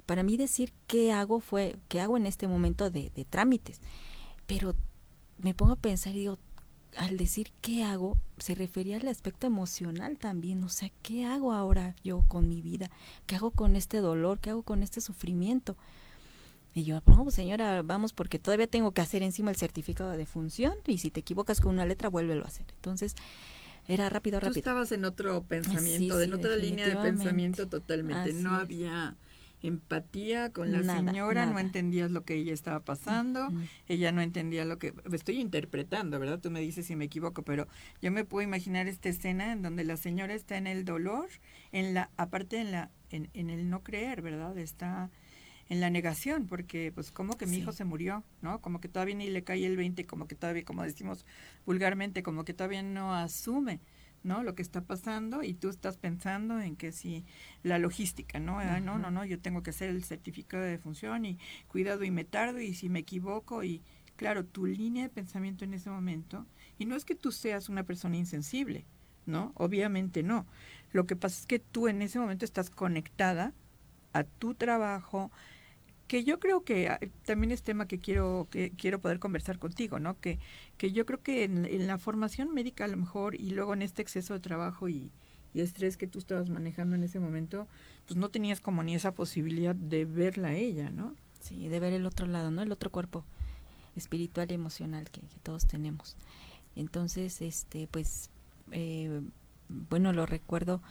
Para 0.06 0.24
mí 0.24 0.38
decir 0.38 0.74
qué 0.88 1.12
hago 1.12 1.40
fue, 1.40 1.78
qué 1.88 2.00
hago 2.00 2.16
en 2.16 2.26
este 2.26 2.48
momento 2.48 2.90
de, 2.90 3.12
de 3.16 3.26
trámites. 3.26 3.82
Pero 4.46 4.76
me 5.38 5.54
pongo 5.54 5.74
a 5.74 5.78
pensar 5.78 6.14
y 6.16 6.20
digo, 6.20 6.38
al 6.98 7.18
decir 7.18 7.52
qué 7.62 7.84
hago, 7.84 8.18
se 8.38 8.56
refería 8.56 8.98
al 8.98 9.08
aspecto 9.08 9.48
emocional 9.48 10.18
también, 10.18 10.64
o 10.64 10.70
sea, 10.70 10.90
¿qué 11.02 11.26
hago 11.26 11.54
ahora 11.54 11.96
yo 12.04 12.24
con 12.28 12.48
mi 12.48 12.62
vida? 12.62 12.90
¿Qué 13.26 13.36
hago 13.36 13.52
con 13.52 13.76
este 13.76 13.98
dolor? 13.98 14.40
¿Qué 14.40 14.50
hago 14.50 14.64
con 14.64 14.84
este 14.84 15.02
sufrimiento? 15.02 15.78
Y 16.74 16.84
yo, 16.84 17.02
no, 17.06 17.32
señora, 17.32 17.82
vamos 17.84 18.12
porque 18.12 18.38
todavía 18.38 18.68
tengo 18.68 18.92
que 18.92 19.02
hacer 19.02 19.24
encima 19.24 19.50
el 19.50 19.56
certificado 19.56 20.12
de 20.12 20.26
función 20.26 20.76
y 20.86 20.98
si 20.98 21.10
te 21.10 21.22
equivocas 21.22 21.62
con 21.62 21.74
una 21.74 21.86
letra, 21.86 22.10
vuélvelo 22.10 22.44
a 22.44 22.48
hacer. 22.48 22.66
Entonces, 22.76 23.16
era 23.88 24.10
rápido, 24.10 24.40
rápido. 24.40 24.54
Tú 24.54 24.60
estabas 24.60 24.92
en 24.92 25.06
otro 25.06 25.44
pensamiento, 25.44 26.20
en 26.20 26.34
otra 26.34 26.56
línea 26.58 26.88
de 26.88 26.96
pensamiento 26.96 27.68
totalmente. 27.68 28.34
no 28.34 28.56
había 28.56 29.16
empatía 29.68 30.52
con 30.52 30.72
la 30.72 30.84
señora, 30.84 31.46
no 31.46 31.60
entendías 31.60 32.12
lo 32.12 32.24
que 32.24 32.36
ella 32.36 32.54
estaba 32.54 32.82
pasando, 32.82 33.52
ella 33.88 34.12
no 34.12 34.22
entendía 34.22 34.66
lo 34.66 34.78
que 34.78 34.94
estoy 35.12 35.40
interpretando, 35.40 36.20
¿verdad? 36.20 36.40
Tú 36.40 36.52
me 36.52 36.62
dices 36.62 36.86
si 36.86 36.96
me 36.96 37.06
equivoco, 37.06 37.44
pero 37.44 37.68
yo 38.02 38.12
me 38.12 38.26
puedo 38.26 38.48
imaginar 38.48 38.88
esta 38.88 39.10
escena 39.10 39.52
en 39.52 39.62
donde 39.62 39.84
la 39.84 39.98
señora 39.98 40.34
está 40.34 40.58
en 40.58 40.68
el 40.68 40.86
dolor, 40.86 41.30
en 41.72 41.94
la 41.94 42.10
aparte 42.18 42.60
en 42.60 42.72
la 42.72 42.92
en, 43.10 43.30
en 43.34 43.50
el 43.50 43.70
no 43.70 43.84
creer, 43.84 44.22
¿verdad? 44.22 44.58
Está 44.58 45.10
en 45.68 45.82
la 45.82 45.90
negación, 45.90 46.48
porque 46.48 46.92
pues 46.94 47.12
como 47.12 47.38
que 47.38 47.48
mi 47.48 47.58
hijo 47.58 47.72
se 47.72 47.86
murió, 47.86 48.24
¿no? 48.42 48.62
Como 48.62 48.80
que 48.80 48.88
todavía 48.88 49.16
ni 49.16 49.30
le 49.30 49.44
cae 49.44 49.66
el 49.66 49.78
20, 49.78 50.06
como 50.06 50.28
que 50.28 50.36
todavía, 50.36 50.64
como 50.64 50.84
decimos 50.84 51.26
vulgarmente, 51.66 52.22
como 52.22 52.46
que 52.46 52.54
todavía 52.54 52.84
no 52.84 53.16
asume 53.16 53.80
¿no? 54.26 54.44
Lo 54.44 54.56
que 54.56 54.62
está 54.62 54.82
pasando 54.82 55.44
y 55.44 55.54
tú 55.54 55.70
estás 55.70 55.98
pensando 55.98 56.60
en 56.60 56.76
que 56.76 56.92
si 56.92 57.24
la 57.64 57.80
logística, 57.80 58.40
¿no? 58.40 58.62
no, 58.82 58.98
no, 59.00 59.12
no, 59.12 59.24
yo 59.24 59.40
tengo 59.40 59.64
que 59.64 59.70
hacer 59.70 59.90
el 59.90 60.04
certificado 60.04 60.64
de 60.64 60.78
función 60.78 61.26
y 61.26 61.38
cuidado 61.68 62.04
y 62.04 62.12
me 62.12 62.26
tardo 62.26 62.60
y 62.60 62.74
si 62.74 62.90
me 62.90 63.00
equivoco 63.00 63.64
y 63.64 63.82
claro, 64.16 64.46
tu 64.46 64.66
línea 64.66 65.04
de 65.04 65.10
pensamiento 65.10 65.66
en 65.66 65.74
ese 65.74 65.90
momento, 65.90 66.46
y 66.78 66.86
no 66.86 66.96
es 66.96 67.06
que 67.06 67.16
tú 67.16 67.32
seas 67.32 67.70
una 67.70 67.84
persona 67.84 68.18
insensible, 68.18 68.86
¿no? 69.26 69.52
Obviamente 69.56 70.24
no. 70.24 70.48
Lo 70.92 71.06
que 71.06 71.16
pasa 71.16 71.40
es 71.40 71.46
que 71.46 71.60
tú 71.60 71.88
en 71.88 72.02
ese 72.02 72.20
momento 72.20 72.46
estás 72.46 72.70
conectada 72.70 73.54
a 74.14 74.24
tu 74.24 74.56
trabajo, 74.56 75.32
que 76.08 76.24
yo 76.24 76.40
creo 76.40 76.64
que 76.64 76.90
ah, 76.90 77.00
también 77.26 77.52
es 77.52 77.64
tema 77.64 77.88
que 77.88 78.00
quiero 78.00 78.48
que 78.52 78.72
quiero 78.72 79.00
poder 79.00 79.20
conversar 79.20 79.60
contigo, 79.60 80.00
¿no? 80.00 80.20
Que, 80.20 80.40
que 80.78 80.92
yo 80.92 81.06
creo 81.06 81.22
que 81.22 81.44
en, 81.44 81.88
la 81.88 81.98
formación 81.98 82.54
médica 82.54 82.86
a 82.86 82.88
lo 82.88 82.98
mejor 82.98 83.36
y 83.36 83.52
luego 83.52 83.74
en 83.74 83.82
este 83.82 84.02
exceso 84.02 84.34
de 84.34 84.40
trabajo 84.40 84.90
y, 84.90 85.12
estrés 85.54 85.96
que 85.96 86.06
tú 86.06 86.20
estabas 86.20 86.50
manejando 86.50 86.98
en 86.98 87.04
ese 87.04 87.18
momento, 87.18 87.66
pues 88.08 88.18
no 88.18 88.28
tenías 88.28 88.60
como 88.60 88.84
ni 88.84 88.94
esa 88.94 89.14
posibilidad 89.14 89.74
de 89.74 90.04
verla 90.04 90.50
a 90.50 90.54
ella, 90.54 90.90
¿no? 90.90 91.16
Sí, 91.40 91.70
de 91.70 91.80
ver 91.80 91.94
el 91.94 92.06
otro 92.06 92.28
lado, 92.28 92.52
¿no? 92.52 92.62
El 92.62 92.74
otro 92.74 92.92
cuerpo 92.92 93.24
espiritual 93.96 94.52
y 94.52 94.56
emocional 94.56 95.10
que, 95.10 95.22
todos 95.44 95.66
tenemos. 95.66 96.18
Entonces, 96.76 97.42
este, 97.42 97.88
pues, 97.88 98.32
eh, 98.74 99.22
bueno, 99.70 100.12
lo 100.12 100.26
recuerdo 100.26 100.82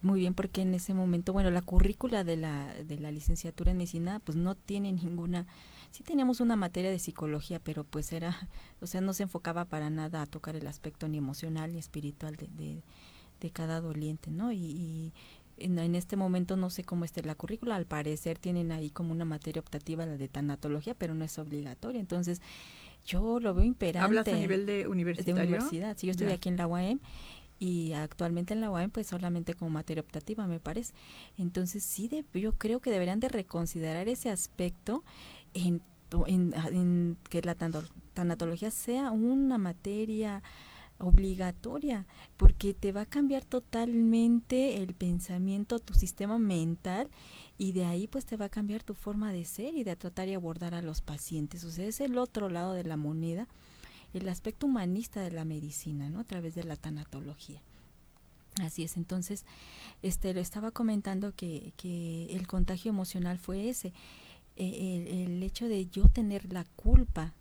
muy 0.00 0.20
bien 0.20 0.34
porque 0.34 0.62
en 0.62 0.74
ese 0.74 0.94
momento, 0.94 1.32
bueno, 1.32 1.50
la 1.50 1.62
currícula 1.62 2.24
de 2.24 2.36
la, 2.36 2.72
de 2.74 2.98
la 2.98 3.10
licenciatura 3.10 3.72
en 3.72 3.78
medicina 3.78 4.20
pues 4.20 4.36
no 4.36 4.54
tiene 4.54 4.92
ninguna, 4.92 5.46
sí 5.90 6.02
teníamos 6.02 6.40
una 6.40 6.56
materia 6.56 6.90
de 6.90 6.98
psicología, 6.98 7.58
pero 7.58 7.84
pues 7.84 8.12
era, 8.12 8.48
o 8.80 8.86
sea, 8.86 9.00
no 9.00 9.12
se 9.12 9.24
enfocaba 9.24 9.64
para 9.64 9.90
nada 9.90 10.22
a 10.22 10.26
tocar 10.26 10.56
el 10.56 10.66
aspecto 10.66 11.08
ni 11.08 11.18
emocional 11.18 11.72
ni 11.72 11.78
espiritual 11.78 12.36
de, 12.36 12.82
de, 13.40 13.50
cada 13.50 13.80
doliente, 13.80 14.30
¿no? 14.30 14.52
Y, 14.52 15.12
en, 15.60 15.96
este 15.96 16.14
momento 16.14 16.56
no 16.56 16.70
sé 16.70 16.84
cómo 16.84 17.04
esté 17.04 17.22
la 17.22 17.34
currícula, 17.34 17.74
al 17.74 17.86
parecer 17.86 18.38
tienen 18.38 18.70
ahí 18.70 18.90
como 18.90 19.10
una 19.10 19.24
materia 19.24 19.58
optativa 19.58 20.06
la 20.06 20.16
de 20.16 20.28
tanatología, 20.28 20.94
pero 20.94 21.14
no 21.14 21.24
es 21.24 21.36
obligatoria, 21.36 22.00
entonces 22.00 22.40
yo 23.04 23.40
lo 23.40 23.54
veo 23.54 23.64
imperante. 23.64 24.04
¿Hablas 24.04 24.28
a 24.28 24.36
nivel 24.36 24.66
de 24.66 24.86
universitario? 24.86 25.34
De 25.34 25.48
universidad, 25.48 25.96
sí, 25.96 26.06
yo 26.06 26.12
estoy 26.12 26.28
aquí 26.28 26.48
en 26.48 26.56
la 26.56 26.68
UAM 26.68 27.00
y 27.58 27.92
actualmente 27.92 28.54
en 28.54 28.60
la 28.60 28.70
UAM 28.70 28.90
pues 28.90 29.06
solamente 29.06 29.54
como 29.54 29.70
materia 29.70 30.02
optativa 30.02 30.46
me 30.46 30.60
parece. 30.60 30.94
Entonces 31.36 31.82
sí, 31.82 32.08
de, 32.08 32.24
yo 32.34 32.52
creo 32.52 32.80
que 32.80 32.90
deberían 32.90 33.20
de 33.20 33.28
reconsiderar 33.28 34.08
ese 34.08 34.30
aspecto 34.30 35.04
en, 35.54 35.82
en, 36.26 37.16
que 37.28 37.42
la 37.42 37.54
tanatología 38.14 38.70
sea 38.70 39.10
una 39.10 39.58
materia 39.58 40.42
obligatoria, 41.00 42.06
porque 42.36 42.74
te 42.74 42.90
va 42.90 43.02
a 43.02 43.06
cambiar 43.06 43.44
totalmente 43.44 44.82
el 44.82 44.94
pensamiento, 44.94 45.78
tu 45.78 45.94
sistema 45.94 46.38
mental 46.38 47.08
y 47.56 47.72
de 47.72 47.84
ahí 47.84 48.08
pues 48.08 48.26
te 48.26 48.36
va 48.36 48.46
a 48.46 48.50
cambiar 48.50 48.82
tu 48.82 48.94
forma 48.94 49.32
de 49.32 49.44
ser 49.44 49.74
y 49.74 49.84
de 49.84 49.94
tratar 49.94 50.28
y 50.28 50.34
abordar 50.34 50.74
a 50.74 50.82
los 50.82 51.00
pacientes. 51.00 51.62
O 51.64 51.70
sea, 51.70 51.86
es 51.86 52.00
el 52.00 52.18
otro 52.18 52.48
lado 52.48 52.72
de 52.72 52.84
la 52.84 52.96
moneda 52.96 53.46
el 54.14 54.28
aspecto 54.28 54.66
humanista 54.66 55.20
de 55.20 55.30
la 55.30 55.44
medicina, 55.44 56.08
¿no? 56.08 56.20
A 56.20 56.24
través 56.24 56.54
de 56.54 56.64
la 56.64 56.76
tanatología. 56.76 57.62
Así 58.60 58.82
es, 58.82 58.96
entonces, 58.96 59.44
este, 60.02 60.34
lo 60.34 60.40
estaba 60.40 60.70
comentando 60.70 61.32
que, 61.34 61.72
que 61.76 62.26
el 62.34 62.46
contagio 62.46 62.90
emocional 62.90 63.38
fue 63.38 63.68
ese, 63.68 63.92
e, 64.56 65.24
el, 65.24 65.42
hecho 65.42 65.68
de 65.68 65.86
yo 65.86 66.08
tener 66.08 66.52
la 66.52 66.64
culpa 66.64 67.34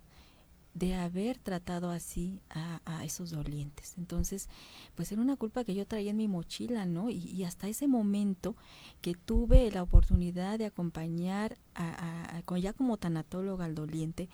de 0.76 0.94
haber 0.94 1.40
tratado 1.40 1.90
así 1.90 2.40
a, 2.52 2.82
a, 2.86 3.04
esos 3.04 3.32
dolientes. 3.32 3.96
Entonces, 3.98 4.48
pues 4.94 5.12
era 5.12 5.20
una 5.20 5.36
culpa 5.36 5.64
que 5.64 5.74
yo 5.74 5.88
traía 5.88 6.12
en 6.12 6.18
mi 6.18 6.28
mochila, 6.28 6.86
¿no? 6.86 7.10
Y, 7.10 7.18
y 7.18 7.46
hasta 7.46 7.68
ese 7.68 7.88
momento 7.88 8.56
que 9.02 9.16
tuve 9.16 9.72
la 9.72 9.82
oportunidad 9.82 10.60
de 10.60 10.66
acompañar 10.66 11.58
a, 11.74 12.44
a, 12.46 12.58
ya 12.60 12.74
como 12.74 12.98
tanatóloga 12.98 13.66
al 13.66 13.74
doliente, 13.74 14.30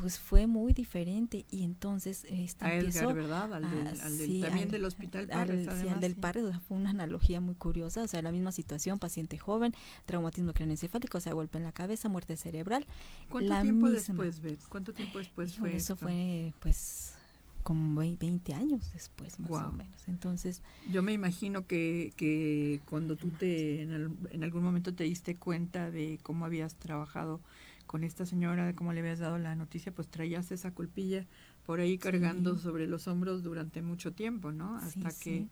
pues 0.00 0.18
fue 0.18 0.46
muy 0.46 0.72
diferente 0.72 1.46
y 1.50 1.64
entonces 1.64 2.26
este 2.28 2.64
a 2.64 2.74
Edgar, 2.74 3.14
¿verdad? 3.14 3.54
Al, 3.54 4.18
del, 4.18 4.40
también 4.40 4.70
del 4.70 4.84
hospital 4.84 5.26
Parres, 5.26 5.68
al, 5.68 5.80
sí, 5.80 5.88
al 5.88 6.00
del 6.00 6.14
Parres, 6.14 6.44
fue 6.68 6.76
una 6.76 6.90
analogía 6.90 7.40
muy 7.40 7.54
curiosa, 7.54 8.02
o 8.02 8.08
sea, 8.08 8.22
la 8.22 8.32
misma 8.32 8.52
situación, 8.52 8.98
paciente 8.98 9.38
joven, 9.38 9.74
traumatismo 10.04 10.52
craneoencefálico, 10.52 11.18
o 11.18 11.20
sea, 11.20 11.32
golpe 11.32 11.58
en 11.58 11.64
la 11.64 11.72
cabeza, 11.72 12.08
muerte 12.08 12.36
cerebral. 12.36 12.86
¿Cuánto 13.28 13.60
tiempo 13.62 13.90
después, 13.90 14.40
Beth? 14.40 14.60
¿Cuánto 14.68 14.92
tiempo 14.92 15.18
después 15.18 15.54
fue 15.54 15.76
Eso 15.76 15.96
fue, 15.96 16.52
pues, 16.60 17.14
como 17.62 18.00
20 18.00 18.54
años 18.54 18.92
después, 18.92 19.40
más 19.40 19.50
o 19.50 19.72
menos. 19.72 20.08
Entonces... 20.08 20.62
Yo 20.90 21.02
me 21.02 21.12
imagino 21.12 21.66
que, 21.66 22.12
que 22.16 22.80
cuando 22.84 23.16
tú 23.16 23.30
te, 23.30 23.82
en, 23.82 24.16
en 24.30 24.44
algún 24.44 24.62
momento 24.62 24.94
te 24.94 25.04
diste 25.04 25.36
cuenta 25.36 25.90
de 25.90 26.20
cómo 26.22 26.44
habías 26.44 26.76
trabajado 26.76 27.40
con 27.86 28.04
esta 28.04 28.26
señora, 28.26 28.66
de 28.66 28.74
cómo 28.74 28.92
le 28.92 29.00
habías 29.00 29.18
dado 29.18 29.38
la 29.38 29.54
noticia, 29.54 29.92
pues 29.92 30.08
traías 30.08 30.50
esa 30.52 30.72
culpilla 30.72 31.26
por 31.64 31.80
ahí 31.80 31.98
cargando 31.98 32.56
sobre 32.58 32.86
los 32.86 33.08
hombros 33.08 33.42
durante 33.42 33.82
mucho 33.82 34.12
tiempo, 34.12 34.52
¿no? 34.52 34.76
Hasta 34.76 35.10
que 35.10 35.48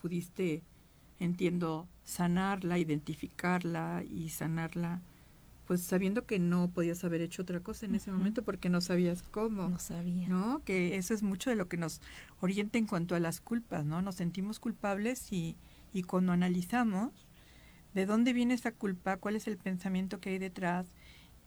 pudiste, 0.00 0.62
entiendo, 1.18 1.88
sanarla, 2.04 2.78
identificarla 2.78 4.02
y 4.08 4.30
sanarla, 4.30 5.02
pues 5.66 5.82
sabiendo 5.82 6.24
que 6.24 6.38
no 6.38 6.70
podías 6.70 7.04
haber 7.04 7.20
hecho 7.20 7.42
otra 7.42 7.60
cosa 7.60 7.84
en 7.84 7.94
ese 7.94 8.10
momento 8.10 8.42
porque 8.42 8.70
no 8.70 8.80
sabías 8.80 9.22
cómo. 9.22 9.68
No 9.68 9.78
sabía. 9.78 10.28
¿No? 10.28 10.62
Que 10.64 10.96
eso 10.96 11.12
es 11.12 11.22
mucho 11.22 11.50
de 11.50 11.56
lo 11.56 11.68
que 11.68 11.76
nos 11.76 12.00
orienta 12.40 12.78
en 12.78 12.86
cuanto 12.86 13.14
a 13.14 13.20
las 13.20 13.40
culpas, 13.40 13.84
¿no? 13.84 14.00
Nos 14.00 14.14
sentimos 14.14 14.60
culpables 14.60 15.30
y, 15.32 15.56
y 15.92 16.04
cuando 16.04 16.32
analizamos 16.32 17.28
de 17.94 18.06
dónde 18.06 18.32
viene 18.32 18.54
esa 18.54 18.72
culpa, 18.72 19.16
cuál 19.16 19.36
es 19.36 19.46
el 19.46 19.58
pensamiento 19.58 20.20
que 20.20 20.30
hay 20.30 20.38
detrás, 20.38 20.86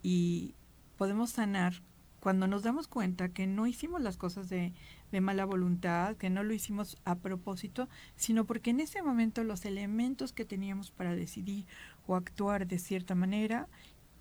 y 0.01 0.55
podemos 0.97 1.31
sanar 1.31 1.81
cuando 2.19 2.47
nos 2.47 2.61
damos 2.61 2.87
cuenta 2.87 3.29
que 3.29 3.47
no 3.47 3.65
hicimos 3.65 3.99
las 3.99 4.15
cosas 4.15 4.47
de, 4.47 4.73
de, 5.11 5.21
mala 5.21 5.43
voluntad, 5.43 6.15
que 6.17 6.29
no 6.29 6.43
lo 6.43 6.53
hicimos 6.53 6.97
a 7.03 7.15
propósito, 7.15 7.89
sino 8.15 8.45
porque 8.45 8.69
en 8.69 8.79
ese 8.79 9.01
momento 9.01 9.43
los 9.43 9.65
elementos 9.65 10.31
que 10.31 10.45
teníamos 10.45 10.91
para 10.91 11.15
decidir 11.15 11.65
o 12.05 12.15
actuar 12.15 12.67
de 12.67 12.77
cierta 12.77 13.15
manera 13.15 13.67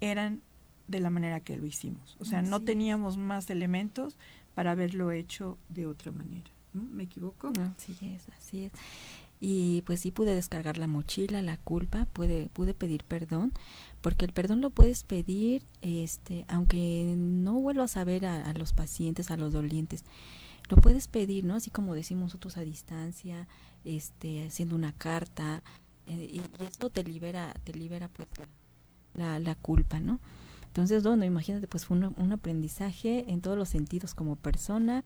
eran 0.00 0.40
de 0.88 1.00
la 1.00 1.10
manera 1.10 1.40
que 1.40 1.58
lo 1.58 1.66
hicimos. 1.66 2.16
O 2.18 2.24
sea, 2.24 2.40
no 2.40 2.60
teníamos 2.60 3.18
más 3.18 3.50
elementos 3.50 4.16
para 4.54 4.70
haberlo 4.72 5.12
hecho 5.12 5.58
de 5.68 5.86
otra 5.86 6.10
manera. 6.10 6.50
¿Me 6.72 7.02
equivoco? 7.02 7.52
Así 7.76 7.96
es, 8.00 8.28
así 8.30 8.64
es 8.64 8.72
y 9.40 9.82
pues 9.82 10.00
sí 10.00 10.10
pude 10.10 10.34
descargar 10.34 10.76
la 10.76 10.86
mochila, 10.86 11.40
la 11.40 11.56
culpa, 11.56 12.06
pude, 12.12 12.50
pude 12.52 12.74
pedir 12.74 13.04
perdón, 13.04 13.52
porque 14.00 14.24
el 14.24 14.32
perdón 14.32 14.60
lo 14.60 14.70
puedes 14.70 15.04
pedir, 15.04 15.62
este, 15.82 16.44
aunque 16.48 17.14
no 17.16 17.54
vuelvas 17.54 17.96
a 17.96 18.04
ver 18.04 18.26
a, 18.26 18.52
los 18.54 18.72
pacientes, 18.72 19.30
a 19.30 19.36
los 19.36 19.52
dolientes, 19.52 20.04
lo 20.68 20.76
puedes 20.76 21.08
pedir, 21.08 21.44
¿no? 21.44 21.56
Así 21.56 21.70
como 21.70 21.94
decimos 21.94 22.24
nosotros 22.24 22.56
a 22.56 22.62
distancia, 22.62 23.48
este, 23.84 24.46
haciendo 24.46 24.76
una 24.76 24.92
carta, 24.92 25.62
eh, 26.06 26.30
y, 26.32 26.64
esto 26.64 26.90
te 26.90 27.04
libera, 27.04 27.54
te 27.64 27.72
libera 27.72 28.08
pues 28.08 28.28
la, 29.14 29.38
la 29.38 29.54
culpa, 29.54 30.00
¿no? 30.00 30.20
Entonces, 30.70 31.02
bueno, 31.02 31.24
imagínate, 31.24 31.66
pues 31.66 31.84
fue 31.84 31.96
un, 31.96 32.32
aprendizaje 32.32 33.24
en 33.28 33.40
todos 33.40 33.58
los 33.58 33.68
sentidos 33.68 34.14
como 34.14 34.36
persona, 34.36 35.04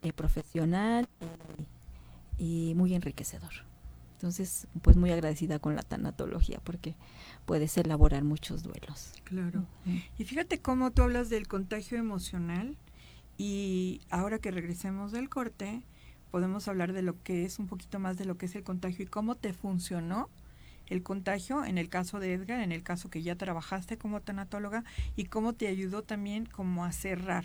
eh, 0.00 0.10
profesional 0.14 1.06
y, 2.38 2.72
muy 2.76 2.94
enriquecedor. 2.94 3.52
Entonces, 4.22 4.68
pues 4.82 4.96
muy 4.96 5.10
agradecida 5.10 5.58
con 5.58 5.74
la 5.74 5.82
tanatología 5.82 6.60
porque 6.62 6.94
puedes 7.44 7.76
elaborar 7.76 8.22
muchos 8.22 8.62
duelos. 8.62 9.14
Claro. 9.24 9.66
Y 10.16 10.24
fíjate 10.24 10.60
cómo 10.60 10.92
tú 10.92 11.02
hablas 11.02 11.28
del 11.28 11.48
contagio 11.48 11.98
emocional 11.98 12.76
y 13.36 14.00
ahora 14.10 14.38
que 14.38 14.52
regresemos 14.52 15.10
del 15.10 15.28
corte, 15.28 15.82
podemos 16.30 16.68
hablar 16.68 16.92
de 16.92 17.02
lo 17.02 17.20
que 17.24 17.44
es 17.44 17.58
un 17.58 17.66
poquito 17.66 17.98
más 17.98 18.16
de 18.16 18.24
lo 18.24 18.38
que 18.38 18.46
es 18.46 18.54
el 18.54 18.62
contagio 18.62 19.04
y 19.04 19.08
cómo 19.08 19.34
te 19.34 19.52
funcionó 19.52 20.28
el 20.86 21.02
contagio, 21.02 21.64
en 21.64 21.76
el 21.76 21.88
caso 21.88 22.20
de 22.20 22.34
Edgar, 22.34 22.60
en 22.60 22.70
el 22.70 22.84
caso 22.84 23.10
que 23.10 23.22
ya 23.22 23.34
trabajaste 23.34 23.98
como 23.98 24.20
tanatóloga, 24.20 24.84
y 25.16 25.24
cómo 25.24 25.52
te 25.52 25.66
ayudó 25.66 26.04
también 26.04 26.46
como 26.46 26.84
a 26.84 26.92
cerrar, 26.92 27.44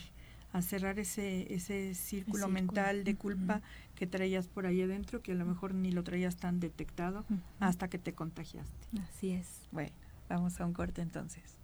a 0.54 0.62
cerrar 0.62 1.00
ese, 1.00 1.52
ese 1.52 1.96
círculo 1.96 2.50
mental 2.50 3.04
de 3.04 3.16
culpa 3.16 3.63
que 3.98 4.06
traías 4.06 4.48
por 4.48 4.68
ahí 4.68 4.84
adentro, 4.84 5.22
que 5.24 5.32
a 5.32 5.36
lo 5.36 5.46
mejor 5.46 5.74
ni 5.74 5.92
lo 5.92 6.04
traías 6.04 6.38
tan 6.38 6.60
detectado 6.60 7.26
hasta 7.60 7.90
que 7.90 7.98
te 7.98 8.14
contagiaste. 8.14 8.88
Así 9.02 9.32
es. 9.32 9.68
Bueno, 9.72 9.92
vamos 10.30 10.62
a 10.62 10.66
un 10.66 10.74
corte 10.74 11.02
entonces. 11.02 11.58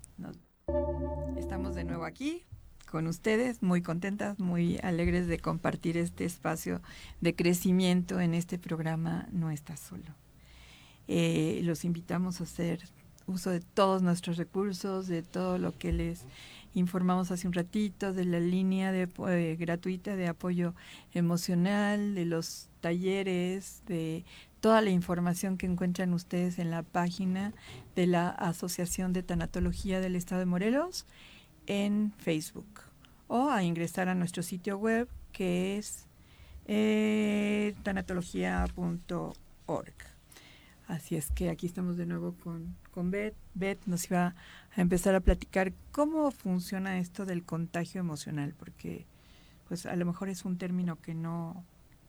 Estamos 1.37 1.75
de 1.75 1.83
nuevo 1.83 2.05
aquí 2.05 2.43
con 2.89 3.05
ustedes, 3.07 3.61
muy 3.61 3.83
contentas, 3.83 4.39
muy 4.39 4.79
alegres 4.81 5.27
de 5.27 5.37
compartir 5.37 5.95
este 5.95 6.25
espacio 6.25 6.81
de 7.21 7.35
crecimiento 7.35 8.19
en 8.19 8.33
este 8.33 8.57
programa 8.57 9.27
No 9.31 9.51
Estás 9.51 9.79
Solo. 9.79 10.15
Eh, 11.07 11.61
los 11.63 11.85
invitamos 11.85 12.41
a 12.41 12.45
hacer 12.45 12.81
uso 13.27 13.51
de 13.51 13.59
todos 13.59 14.01
nuestros 14.01 14.37
recursos, 14.37 15.07
de 15.07 15.21
todo 15.21 15.59
lo 15.59 15.77
que 15.77 15.93
les 15.93 16.25
informamos 16.73 17.31
hace 17.31 17.47
un 17.47 17.53
ratito, 17.53 18.13
de 18.13 18.25
la 18.25 18.39
línea 18.39 18.93
eh, 18.93 19.55
gratuita 19.59 20.15
de 20.15 20.27
apoyo 20.27 20.73
emocional, 21.13 22.15
de 22.15 22.25
los 22.25 22.69
talleres, 22.81 23.83
de 23.87 24.25
toda 24.59 24.81
la 24.81 24.89
información 24.89 25.57
que 25.57 25.65
encuentran 25.65 26.13
ustedes 26.13 26.59
en 26.59 26.71
la 26.71 26.83
página 26.83 27.53
de 27.95 28.07
la 28.07 28.29
Asociación 28.29 29.13
de 29.13 29.23
Tanatología 29.23 29.99
del 29.99 30.15
Estado 30.15 30.39
de 30.39 30.45
Morelos 30.45 31.05
en 31.67 32.13
Facebook 32.17 32.81
o 33.27 33.49
a 33.49 33.63
ingresar 33.63 34.09
a 34.09 34.15
nuestro 34.15 34.43
sitio 34.43 34.77
web 34.77 35.07
que 35.31 35.77
es 35.77 36.05
eh, 36.65 37.73
tanatología.org. 37.83 40.12
Así 40.93 41.15
es 41.15 41.31
que 41.31 41.49
aquí 41.49 41.65
estamos 41.65 41.97
de 41.97 42.05
nuevo 42.05 42.35
con, 42.43 42.75
con 42.91 43.09
Beth. 43.09 43.33
Beth 43.55 43.83
nos 43.87 44.05
iba 44.11 44.35
a 44.75 44.79
empezar 44.81 45.15
a 45.15 45.21
platicar 45.21 45.73
cómo 45.91 46.29
funciona 46.29 46.99
esto 46.99 47.25
del 47.25 47.43
contagio 47.43 47.99
emocional, 47.99 48.53
porque 48.55 49.07
pues 49.67 49.87
a 49.87 49.95
lo 49.95 50.05
mejor 50.05 50.29
es 50.29 50.45
un 50.45 50.59
término 50.59 51.01
que 51.01 51.15
no, 51.15 51.65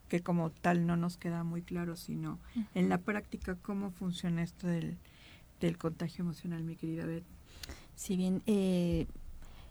que 0.08 0.20
como 0.20 0.50
tal 0.50 0.86
no 0.86 0.98
nos 0.98 1.16
queda 1.16 1.44
muy 1.44 1.62
claro, 1.62 1.96
sino 1.96 2.38
en 2.74 2.90
la 2.90 2.98
práctica 2.98 3.54
cómo 3.54 3.90
funciona 3.90 4.42
esto 4.42 4.66
del, 4.66 4.98
del 5.60 5.78
contagio 5.78 6.22
emocional, 6.22 6.62
mi 6.62 6.76
querida 6.76 7.06
Beth. 7.06 7.24
Si 7.94 8.18
bien 8.18 8.42
eh, 8.44 9.06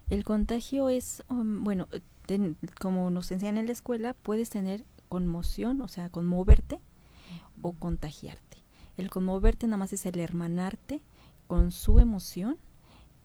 el 0.10 0.24
contagio 0.24 0.90
es, 0.90 1.24
um, 1.30 1.64
bueno, 1.64 1.88
como 2.82 3.12
nos 3.12 3.32
enseñan 3.32 3.60
en 3.60 3.68
la 3.68 3.74
escuela, 3.74 4.16
puedes 4.16 4.50
tener 4.50 4.84
conmoción, 5.08 5.82
o 5.82 5.88
sea, 5.88 6.10
conmoverte 6.10 6.80
o 7.62 7.74
contagiarte. 7.74 8.53
El 8.98 9.10
conmoverte 9.10 9.68
nada 9.68 9.78
más 9.78 9.94
es 9.94 10.06
el 10.06 10.20
hermanarte 10.20 11.02
con 11.48 11.72
su 11.72 12.00
emoción 12.00 12.58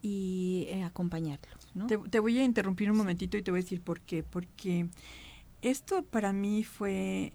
y 0.01 0.65
eh, 0.69 0.83
acompañarlo. 0.83 1.49
Te, 2.09 2.19
voy 2.19 2.37
a 2.39 2.43
interrumpir 2.43 2.91
un 2.91 2.97
momentito 2.97 3.37
y 3.37 3.41
te 3.41 3.51
voy 3.51 3.59
a 3.59 3.63
decir 3.63 3.81
por 3.81 4.01
qué. 4.01 4.23
Porque 4.23 4.89
esto 5.61 6.03
para 6.03 6.33
mí 6.33 6.63
fue 6.63 7.33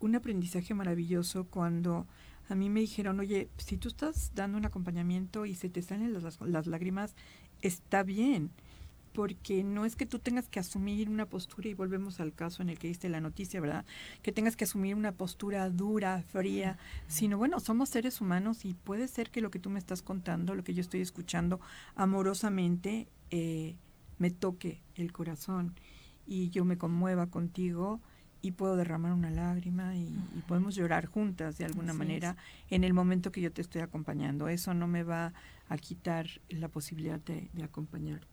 un 0.00 0.14
aprendizaje 0.14 0.74
maravilloso 0.74 1.44
cuando 1.44 2.06
a 2.48 2.54
mí 2.54 2.68
me 2.68 2.80
dijeron, 2.80 3.20
oye, 3.20 3.48
si 3.58 3.76
tú 3.76 3.88
estás 3.88 4.32
dando 4.34 4.58
un 4.58 4.66
acompañamiento 4.66 5.46
y 5.46 5.54
se 5.54 5.68
te 5.68 5.82
salen 5.82 6.12
las, 6.12 6.40
las 6.40 6.66
lágrimas, 6.66 7.14
está 7.62 8.02
bien 8.02 8.50
porque 9.12 9.64
no 9.64 9.84
es 9.84 9.96
que 9.96 10.06
tú 10.06 10.18
tengas 10.18 10.48
que 10.48 10.60
asumir 10.60 11.08
una 11.08 11.26
postura, 11.26 11.68
y 11.68 11.74
volvemos 11.74 12.20
al 12.20 12.32
caso 12.32 12.62
en 12.62 12.70
el 12.70 12.78
que 12.78 12.88
diste 12.88 13.08
la 13.08 13.20
noticia, 13.20 13.60
¿verdad? 13.60 13.84
Que 14.22 14.32
tengas 14.32 14.56
que 14.56 14.64
asumir 14.64 14.94
una 14.94 15.12
postura 15.12 15.68
dura, 15.70 16.22
fría, 16.28 16.78
sino 17.08 17.38
bueno, 17.38 17.60
somos 17.60 17.88
seres 17.88 18.20
humanos 18.20 18.64
y 18.64 18.74
puede 18.74 19.08
ser 19.08 19.30
que 19.30 19.40
lo 19.40 19.50
que 19.50 19.58
tú 19.58 19.70
me 19.70 19.78
estás 19.78 20.02
contando, 20.02 20.54
lo 20.54 20.64
que 20.64 20.74
yo 20.74 20.80
estoy 20.80 21.00
escuchando 21.00 21.60
amorosamente, 21.96 23.08
eh, 23.30 23.76
me 24.18 24.30
toque 24.30 24.82
el 24.94 25.12
corazón 25.12 25.74
y 26.26 26.50
yo 26.50 26.64
me 26.64 26.78
conmueva 26.78 27.28
contigo 27.28 28.00
y 28.42 28.52
puedo 28.52 28.76
derramar 28.76 29.12
una 29.12 29.30
lágrima 29.30 29.96
y, 29.96 30.14
podemos 30.46 30.74
llorar 30.74 31.06
juntas 31.06 31.58
de 31.58 31.64
alguna 31.64 31.92
manera 31.92 32.36
en 32.70 32.84
el 32.84 32.94
momento 32.94 33.32
que 33.32 33.40
yo 33.40 33.52
te 33.52 33.60
estoy 33.60 33.82
acompañando. 33.82 34.48
Eso 34.48 34.72
no 34.72 34.86
me 34.86 35.02
va 35.02 35.32
a 35.68 35.76
quitar 35.76 36.26
la 36.48 36.68
posibilidad 36.68 37.20
de 37.20 37.50
acompañarte 37.62 38.29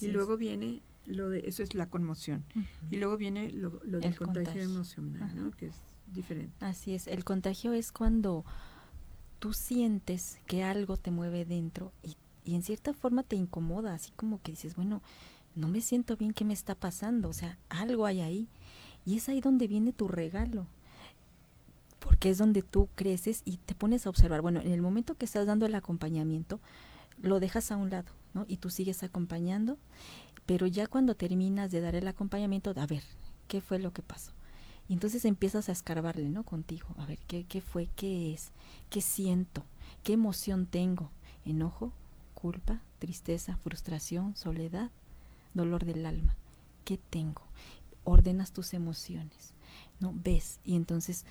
y 0.00 0.08
luego 0.08 0.36
viene 0.36 0.82
lo 1.06 1.30
de, 1.30 1.40
eso 1.46 1.62
es 1.62 1.74
la 1.74 1.88
conmoción. 1.88 2.44
Y 2.90 2.96
luego 2.96 3.16
viene 3.16 3.50
lo, 3.50 3.70
del 3.70 4.16
contagio, 4.16 4.62
emocional, 4.62 5.54
que 5.56 5.66
es 5.66 5.76
diferente. 6.12 6.52
Así 6.64 6.94
es, 6.94 7.06
el 7.06 7.24
contagio 7.24 7.72
es 7.72 7.92
cuando 7.92 8.44
tú 9.38 9.52
sientes 9.52 10.38
que 10.46 10.64
algo 10.64 10.96
te 10.96 11.10
mueve 11.10 11.44
dentro 11.44 11.92
y, 12.02 12.16
y 12.44 12.54
en 12.54 12.62
cierta 12.62 12.92
forma 12.92 13.22
te 13.22 13.36
incomoda, 13.36 13.94
así 13.94 14.10
como 14.16 14.40
que 14.42 14.52
dices, 14.52 14.76
bueno, 14.76 15.02
no 15.54 15.68
me 15.68 15.80
siento 15.80 16.16
bien, 16.16 16.32
¿qué 16.32 16.44
me 16.44 16.54
está 16.54 16.74
pasando? 16.74 17.28
O 17.28 17.32
sea, 17.32 17.58
algo 17.68 18.06
hay 18.06 18.20
ahí. 18.20 18.48
Y 19.04 19.16
es 19.16 19.28
ahí 19.28 19.40
donde 19.40 19.66
viene 19.66 19.92
tu 19.92 20.06
regalo. 20.06 20.66
Porque 21.98 22.30
es 22.30 22.38
donde 22.38 22.62
tú 22.62 22.88
creces 22.94 23.42
y 23.44 23.56
te 23.56 23.74
pones 23.74 24.06
a 24.06 24.10
observar. 24.10 24.42
Bueno, 24.42 24.60
en 24.60 24.70
el 24.70 24.82
momento 24.82 25.16
que 25.16 25.24
estás 25.24 25.46
dando 25.46 25.66
el 25.66 25.74
acompañamiento, 25.74 26.60
lo 27.20 27.40
dejas 27.40 27.72
a 27.72 27.76
un 27.76 27.90
lado 27.90 28.12
y 28.48 28.58
tú 28.58 28.70
sigues 28.70 29.02
acompañando, 29.02 29.78
pero 30.44 30.66
ya 30.66 30.86
cuando 30.86 31.14
terminas 31.14 31.70
de 31.70 31.80
dar 31.80 31.94
el 31.94 32.06
acompañamiento, 32.08 32.74
a 32.76 32.86
ver, 32.86 33.02
¿qué 33.48 33.60
fue 33.60 33.78
lo 33.78 33.92
que 33.92 34.02
pasó? 34.02 34.32
Y 34.88 34.92
entonces 34.92 35.24
empiezas 35.24 35.68
a 35.68 35.72
escarbarle, 35.72 36.28
¿no? 36.28 36.44
Contigo, 36.44 36.88
a 36.98 37.06
ver, 37.06 37.18
¿qué, 37.26 37.44
qué 37.44 37.60
fue? 37.60 37.88
¿Qué 37.96 38.32
es? 38.32 38.50
¿Qué 38.90 39.00
siento? 39.00 39.64
¿Qué 40.04 40.12
emoción 40.12 40.66
tengo? 40.66 41.10
¿Enojo? 41.44 41.92
¿Culpa? 42.34 42.80
¿Tristeza? 42.98 43.56
¿Frustración? 43.56 44.36
¿Soledad? 44.36 44.90
¿Dolor 45.54 45.84
del 45.84 46.06
alma? 46.06 46.36
¿Qué 46.84 46.98
tengo? 46.98 47.42
Ordenas 48.04 48.52
tus 48.52 48.74
emociones, 48.74 49.54
¿no? 49.98 50.12
Ves 50.14 50.60
y 50.64 50.76
entonces, 50.76 51.24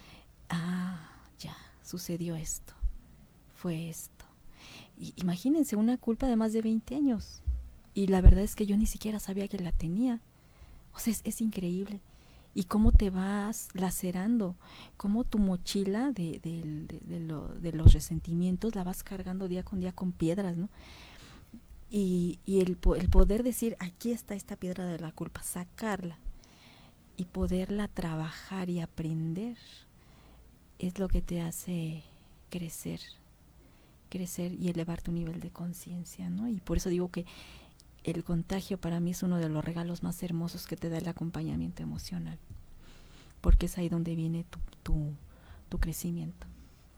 ah, 0.49 1.09
ya, 1.39 1.55
sucedió 1.81 2.35
esto, 2.35 2.73
fue 3.55 3.89
esto 3.89 4.14
imagínense 4.97 5.75
una 5.75 5.97
culpa 5.97 6.27
de 6.27 6.35
más 6.35 6.53
de 6.53 6.61
20 6.61 6.95
años. 6.95 7.41
Y 7.93 8.07
la 8.07 8.21
verdad 8.21 8.43
es 8.43 8.55
que 8.55 8.65
yo 8.65 8.77
ni 8.77 8.85
siquiera 8.85 9.19
sabía 9.19 9.47
que 9.47 9.59
la 9.59 9.71
tenía. 9.71 10.21
O 10.93 10.99
sea, 10.99 11.13
es, 11.23 11.41
increíble. 11.41 12.01
Y 12.53 12.65
cómo 12.65 12.91
te 12.91 13.09
vas 13.09 13.69
lacerando, 13.73 14.55
cómo 14.97 15.23
tu 15.23 15.39
mochila 15.39 16.11
de, 16.11 16.39
de, 16.41 17.71
los 17.73 17.93
resentimientos 17.93 18.75
la 18.75 18.83
vas 18.83 19.03
cargando 19.03 19.47
día 19.47 19.63
con 19.63 19.79
día 19.79 19.91
con 19.91 20.11
piedras, 20.13 20.55
¿no? 20.55 20.69
Y, 21.89 22.39
y 22.45 22.61
el 22.61 22.77
poder 22.77 23.43
decir, 23.43 23.75
aquí 23.79 24.11
está 24.11 24.35
esta 24.35 24.55
piedra 24.55 24.85
de 24.85 24.99
la 24.99 25.11
culpa, 25.11 25.43
sacarla 25.43 26.17
y 27.17 27.25
poderla 27.25 27.87
trabajar 27.87 28.69
y 28.69 28.79
aprender, 28.79 29.57
es 30.79 30.99
lo 30.99 31.07
que 31.07 31.21
te 31.21 31.41
hace 31.41 32.03
crecer 32.49 32.99
crecer 34.09 34.53
y 34.53 34.69
elevar 34.69 35.01
tu 35.01 35.11
nivel 35.11 35.39
de 35.39 35.49
conciencia, 35.49 36.29
¿no? 36.29 36.47
Y 36.47 36.59
por 36.59 36.77
eso 36.77 36.89
digo 36.89 37.09
que 37.09 37.25
el 38.03 38.23
contagio 38.23 38.77
para 38.77 38.99
mí 38.99 39.11
es 39.11 39.23
uno 39.23 39.37
de 39.37 39.49
los 39.49 39.65
regalos 39.65 40.03
más 40.03 40.21
hermosos 40.21 40.67
que 40.67 40.77
te 40.77 40.89
da 40.89 40.97
el 40.97 41.07
acompañamiento 41.07 41.81
emocional, 41.81 42.37
porque 43.41 43.65
es 43.65 43.77
ahí 43.77 43.89
donde 43.89 44.15
viene 44.15 44.45
tu, 44.83 45.13
tu, 45.69 45.79
crecimiento. 45.79 46.47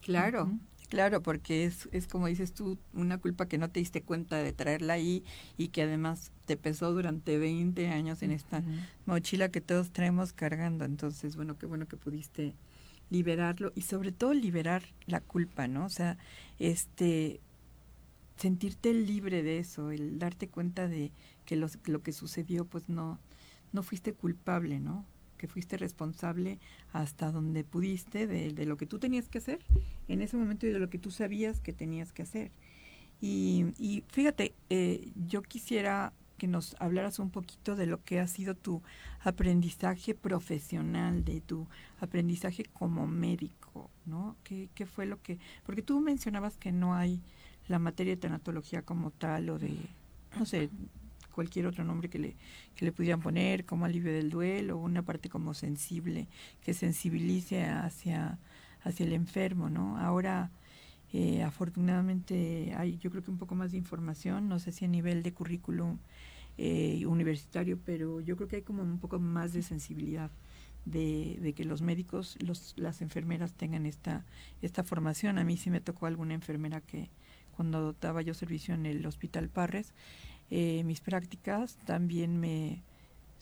Claro, 0.01 0.51
claro, 0.89 1.23
porque 1.23 1.65
es, 1.65 1.89
es 1.91 2.05
como 2.05 2.27
dices 2.27 2.53
tú, 2.53 2.77
una 2.93 3.17
culpa 3.17 3.47
que 3.47 3.57
no 3.57 3.71
te 3.71 3.79
diste 3.79 4.03
cuenta 4.03 4.37
de 4.37 4.53
traerla 4.53 4.93
ahí 4.93 5.23
y 5.57 5.69
que 5.69 5.81
además 5.81 6.31
te 6.45 6.57
pesó 6.57 6.93
durante 6.93 7.39
20 7.39 7.87
años 7.89 8.21
en 8.21 8.29
esta 8.29 8.61
mochila 9.07 9.49
que 9.49 9.59
todos 9.59 9.89
traemos 9.89 10.31
cargando. 10.31 10.85
Entonces, 10.85 11.35
bueno, 11.35 11.57
qué 11.57 11.65
bueno 11.65 11.87
que 11.87 11.97
pudiste 11.97 12.53
liberarlo 13.09 13.71
y 13.75 13.81
sobre 13.81 14.11
todo 14.11 14.33
liberar 14.33 14.83
la 15.05 15.21
culpa, 15.21 15.67
¿no? 15.67 15.85
O 15.85 15.89
sea, 15.89 16.17
este 16.59 17.39
sentirte 18.37 18.93
libre 18.93 19.41
de 19.41 19.59
eso, 19.59 19.91
el 19.91 20.19
darte 20.19 20.47
cuenta 20.47 20.87
de 20.87 21.11
que 21.45 21.55
lo, 21.55 21.67
lo 21.85 22.03
que 22.03 22.11
sucedió 22.11 22.65
pues 22.65 22.87
no 22.87 23.19
no 23.73 23.83
fuiste 23.83 24.13
culpable, 24.13 24.79
¿no? 24.79 25.05
que 25.37 25.47
fuiste 25.47 25.77
responsable 25.77 26.59
hasta 26.91 27.31
donde 27.31 27.63
pudiste 27.63 28.27
de, 28.27 28.65
lo 28.65 28.75
que 28.75 28.87
tú 28.87 28.99
tenías 28.99 29.29
que 29.29 29.37
hacer 29.37 29.59
en 30.07 30.21
ese 30.21 30.35
momento 30.35 30.65
y 30.65 30.71
de 30.71 30.79
lo 30.79 30.89
que 30.89 30.97
tú 30.97 31.11
sabías 31.11 31.61
que 31.61 31.73
tenías 31.73 32.11
que 32.11 32.23
hacer. 32.23 32.51
Y, 33.21 34.03
fíjate, 34.09 34.53
eh, 34.69 35.11
yo 35.27 35.41
quisiera 35.41 36.13
que 36.37 36.47
nos 36.47 36.75
hablaras 36.79 37.19
un 37.19 37.29
poquito 37.29 37.75
de 37.75 37.87
lo 37.87 38.03
que 38.03 38.19
ha 38.19 38.27
sido 38.27 38.55
tu 38.55 38.81
aprendizaje 39.21 40.13
profesional, 40.13 41.25
de 41.25 41.41
tu 41.41 41.67
aprendizaje 41.99 42.63
como 42.65 43.07
médico, 43.07 43.89
¿no? 44.05 44.37
¿Qué, 44.43 44.69
qué 44.75 44.85
fue 44.85 45.05
lo 45.05 45.21
que...? 45.21 45.39
Porque 45.65 45.81
tú 45.81 45.99
mencionabas 45.99 46.57
que 46.57 46.71
no 46.71 46.95
hay 46.95 47.21
la 47.67 47.79
materia 47.79 48.15
de 48.15 48.21
tanatología 48.21 48.81
como 48.81 49.11
tal 49.11 49.49
o 49.49 49.59
de, 49.59 49.75
no 50.37 50.45
sé, 50.45 50.69
cualquier 51.37 51.67
otro 51.67 51.83
nombre 51.83 52.09
que 52.09 52.17
le, 52.17 52.35
que 52.75 52.85
le 52.85 52.91
pudieran 52.91 53.21
poner, 53.21 53.65
como 53.65 53.85
alivio 53.85 54.11
del 54.11 54.29
duelo, 54.29 54.77
una 54.77 55.03
parte 55.03 55.29
como 55.29 55.53
sensible, 55.53 56.27
que 56.61 56.73
sensibilice 56.73 57.63
hacia, 57.65 58.39
hacia 58.81 59.05
el 59.05 59.13
enfermo, 59.13 59.69
¿no? 59.69 59.99
Ahora, 59.99 60.49
eh, 61.13 61.43
afortunadamente, 61.43 62.73
hay 62.75 62.97
yo 62.97 63.09
creo 63.09 63.23
que 63.23 63.31
un 63.31 63.37
poco 63.37 63.55
más 63.55 63.71
de 63.71 63.77
información, 63.77 64.49
no 64.49 64.59
sé 64.59 64.71
si 64.71 64.85
a 64.85 64.87
nivel 64.87 65.23
de 65.23 65.33
currículum 65.33 65.97
eh, 66.57 67.05
universitario, 67.05 67.79
pero 67.85 68.19
yo 68.19 68.35
creo 68.35 68.47
que 68.47 68.57
hay 68.57 68.61
como 68.63 68.81
un 68.83 68.99
poco 68.99 69.19
más 69.19 69.53
de 69.53 69.61
sensibilidad. 69.63 70.31
De, 70.85 71.53
que 71.53 71.65
los 71.65 71.81
médicos, 71.81 72.37
los, 72.39 72.73
las 72.77 73.01
enfermeras 73.01 73.51
tengan 73.51 73.85
esta, 73.85 74.25
esta 74.61 74.85
formación. 74.85 75.37
A 75.37 75.43
mí 75.43 75.57
sí 75.57 75.69
me 75.69 75.81
tocó 75.81 76.05
alguna 76.05 76.33
enfermera 76.33 76.79
que 76.79 77.09
cuando 77.57 77.91
daba 77.99 78.21
yo 78.21 78.33
servicio 78.33 78.73
en 78.73 78.85
el 78.85 79.05
Hospital 79.05 79.49
Parres, 79.49 79.93
eh, 80.49 80.83
mis 80.85 81.01
prácticas, 81.01 81.75
también 81.85 82.39
me 82.39 82.83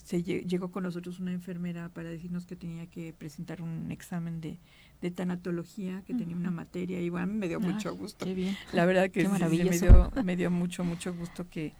se 0.06 0.22
llegó 0.22 0.70
con 0.72 0.84
nosotros 0.84 1.20
una 1.20 1.34
enfermera 1.34 1.89
para 1.89 2.10
decirnos 2.10 2.46
que 2.46 2.56
tenía 2.56 2.86
que 2.86 3.12
presentar 3.12 3.63
un 3.63 3.91
examen 3.91 4.39
de, 4.39 4.60
de 5.02 5.10
tanatología, 5.10 6.04
que 6.06 6.13
tenía 6.13 6.36
una 6.36 6.52
materia, 6.52 7.02
y 7.02 7.10
bueno, 7.10 7.24
a 7.24 7.26
mí 7.26 7.34
me 7.34 7.48
dio 7.48 7.60
mucho 7.60 7.96
gusto. 7.96 8.28
La 8.72 8.86
verdad 8.86 9.10
que 9.10 9.28
me, 9.28 9.50
dio, 9.50 10.12
me 10.24 10.36
dio 10.36 10.52
mucho, 10.52 10.84
mucho 10.84 11.12
gusto 11.12 11.50
que, 11.50 11.74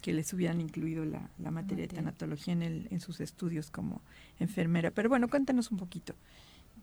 que 0.00 0.14
les 0.14 0.32
hubieran 0.32 0.62
incluido 0.62 1.04
la, 1.04 1.28
la 1.38 1.50
materia 1.50 1.86
de 1.86 1.94
tanatología 1.94 2.54
en, 2.54 2.62
el, 2.62 2.88
en 2.90 3.00
sus 3.00 3.20
estudios 3.20 3.70
como 3.70 4.00
enfermera. 4.40 4.90
Pero 4.90 5.10
bueno, 5.10 5.28
cuéntanos 5.28 5.70
un 5.70 5.76
poquito 5.76 6.14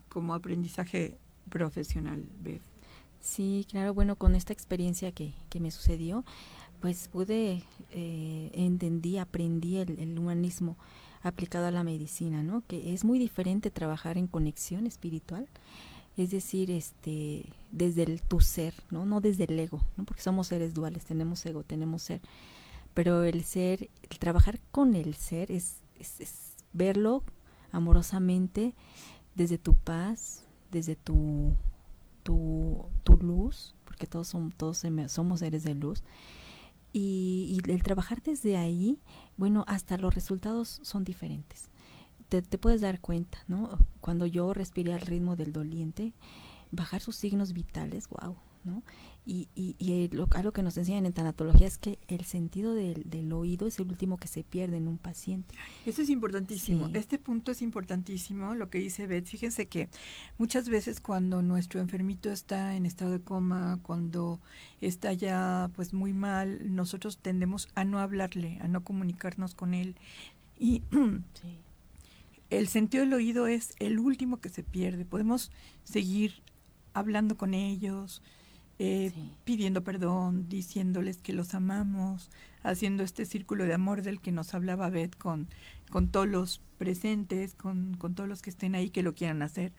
como 0.08 0.32
aprendizaje 0.32 1.18
profesional, 1.50 2.24
Beth. 2.40 2.62
Sí, 3.20 3.66
claro, 3.68 3.94
bueno, 3.94 4.14
con 4.14 4.36
esta 4.36 4.52
experiencia 4.52 5.10
que, 5.10 5.32
que 5.48 5.58
me 5.58 5.72
sucedió, 5.72 6.24
pues 6.84 7.08
pude, 7.08 7.62
eh, 7.92 8.50
entendí, 8.52 9.16
aprendí 9.16 9.78
el, 9.78 10.18
humanismo 10.18 10.76
aplicado 11.22 11.64
a 11.64 11.70
la 11.70 11.82
medicina, 11.82 12.42
¿no? 12.42 12.62
Que 12.66 12.92
es 12.92 13.06
muy 13.06 13.18
diferente 13.18 13.70
trabajar 13.70 14.18
en 14.18 14.26
conexión 14.26 14.86
espiritual, 14.86 15.48
es 16.18 16.30
decir, 16.30 16.70
este, 16.70 17.46
desde 17.72 18.02
el 18.02 18.20
tu 18.20 18.40
ser, 18.40 18.74
¿no? 18.90 19.06
No 19.06 19.22
desde 19.22 19.44
el 19.44 19.58
ego, 19.58 19.80
¿no? 19.96 20.04
Porque 20.04 20.20
somos 20.20 20.48
seres 20.48 20.74
duales, 20.74 21.06
tenemos 21.06 21.46
ego, 21.46 21.62
tenemos 21.62 22.02
ser, 22.02 22.20
pero 22.92 23.24
el 23.24 23.44
ser, 23.44 23.88
el 24.02 24.18
trabajar 24.18 24.60
con 24.70 24.94
el 24.94 25.14
ser 25.14 25.50
es, 25.50 25.76
es, 25.98 26.52
verlo 26.74 27.22
amorosamente 27.72 28.74
desde 29.34 29.56
tu 29.56 29.74
paz, 29.74 30.44
desde 30.70 30.96
tu, 30.96 31.54
tu, 32.22 32.84
tu 33.04 33.16
luz, 33.16 33.74
porque 33.86 34.06
todos, 34.06 34.28
son, 34.28 34.52
todos 34.52 34.82
somos 35.08 35.40
seres 35.40 35.64
de 35.64 35.74
luz, 35.74 36.02
y, 36.96 37.60
el 37.66 37.82
trabajar 37.82 38.22
desde 38.22 38.56
ahí, 38.56 39.00
bueno, 39.36 39.64
hasta 39.66 39.98
los 39.98 40.14
resultados 40.14 40.78
son 40.82 41.02
diferentes. 41.02 41.68
Te, 42.28 42.40
te, 42.40 42.56
puedes 42.56 42.80
dar 42.80 43.00
cuenta, 43.00 43.38
¿no? 43.48 43.78
Cuando 44.00 44.26
yo 44.26 44.54
respiré 44.54 44.94
al 44.94 45.00
ritmo 45.00 45.34
del 45.34 45.52
doliente, 45.52 46.14
bajar 46.70 47.00
sus 47.00 47.16
signos 47.16 47.52
vitales, 47.52 48.08
wow, 48.08 48.36
¿no? 48.64 48.82
Y, 49.26 49.48
y, 49.54 49.74
y 49.78 50.08
lo, 50.14 50.28
algo 50.32 50.52
que 50.52 50.62
nos 50.62 50.76
enseñan 50.76 51.06
en 51.06 51.12
tanatología 51.14 51.66
es 51.66 51.78
que 51.78 51.98
el 52.08 52.24
sentido 52.24 52.74
del, 52.74 53.08
del, 53.08 53.32
oído 53.32 53.66
es 53.66 53.78
el 53.78 53.88
último 53.88 54.18
que 54.18 54.28
se 54.28 54.44
pierde 54.44 54.76
en 54.76 54.86
un 54.86 54.98
paciente. 54.98 55.54
Eso 55.86 56.02
es 56.02 56.10
importantísimo. 56.10 56.90
Este 56.92 57.18
punto 57.18 57.52
es 57.52 57.62
importantísimo, 57.62 58.54
lo 58.54 58.68
que 58.68 58.78
dice 58.78 59.06
Beth. 59.06 59.26
Fíjense 59.26 59.66
que 59.66 59.88
muchas 60.36 60.68
veces 60.68 61.00
cuando 61.00 61.40
nuestro 61.40 61.80
enfermito 61.80 62.30
está 62.30 62.76
en 62.76 62.84
estado 62.84 63.12
de 63.12 63.20
coma, 63.20 63.78
cuando 63.82 64.40
está 64.82 65.12
ya 65.14 65.70
pues 65.74 65.94
muy 65.94 66.12
mal, 66.12 66.74
nosotros 66.74 67.16
tendemos 67.18 67.68
a 67.74 67.84
no 67.84 68.00
hablarle, 68.00 68.58
a 68.60 68.68
no 68.68 68.84
comunicarnos 68.84 69.54
con 69.54 69.72
él. 69.72 69.96
Y 70.58 70.82
el 72.50 72.68
sentido 72.68 73.04
del 73.04 73.14
oído 73.14 73.46
es 73.46 73.74
el 73.78 73.98
último 73.98 74.40
que 74.40 74.50
se 74.50 74.62
pierde. 74.62 75.06
Podemos 75.06 75.50
seguir 75.82 76.42
hablando 76.92 77.36
con 77.36 77.54
ellos, 77.54 78.22
eh, 78.78 79.12
pidiendo 79.44 79.84
perdón, 79.84 80.48
diciéndoles 80.48 81.18
que 81.18 81.32
los 81.32 81.54
amamos, 81.54 82.30
haciendo 82.62 83.04
este 83.04 83.24
círculo 83.24 83.64
de 83.64 83.74
amor 83.74 84.02
del 84.02 84.20
que 84.20 84.32
nos 84.32 84.54
hablaba 84.54 84.90
Beth 84.90 85.16
con, 85.16 85.48
con 85.90 86.08
todos 86.08 86.28
los 86.28 86.60
presentes, 86.78 87.54
con, 87.54 87.96
con 87.96 88.14
todos 88.14 88.28
los 88.28 88.42
que 88.42 88.50
estén 88.50 88.74
ahí 88.74 88.90
que 88.90 89.02
lo 89.02 89.14
quieran 89.14 89.42
hacer. 89.42 89.72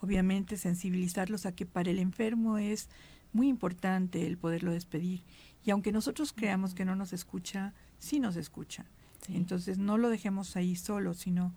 Obviamente 0.00 0.56
sensibilizarlos 0.56 1.46
a 1.46 1.52
que 1.52 1.66
para 1.66 1.90
el 1.90 1.98
enfermo 1.98 2.58
es 2.58 2.88
muy 3.32 3.48
importante 3.48 4.26
el 4.26 4.36
poderlo 4.36 4.72
despedir. 4.72 5.22
Y 5.64 5.70
aunque 5.70 5.92
nosotros 5.92 6.32
creamos 6.32 6.74
que 6.74 6.84
no 6.84 6.96
nos 6.96 7.12
escucha, 7.12 7.74
sí 7.98 8.18
nos 8.18 8.36
escucha. 8.36 8.86
Entonces 9.28 9.78
no 9.78 9.98
lo 9.98 10.08
dejemos 10.08 10.56
ahí 10.56 10.74
solo, 10.74 11.14
sino, 11.14 11.52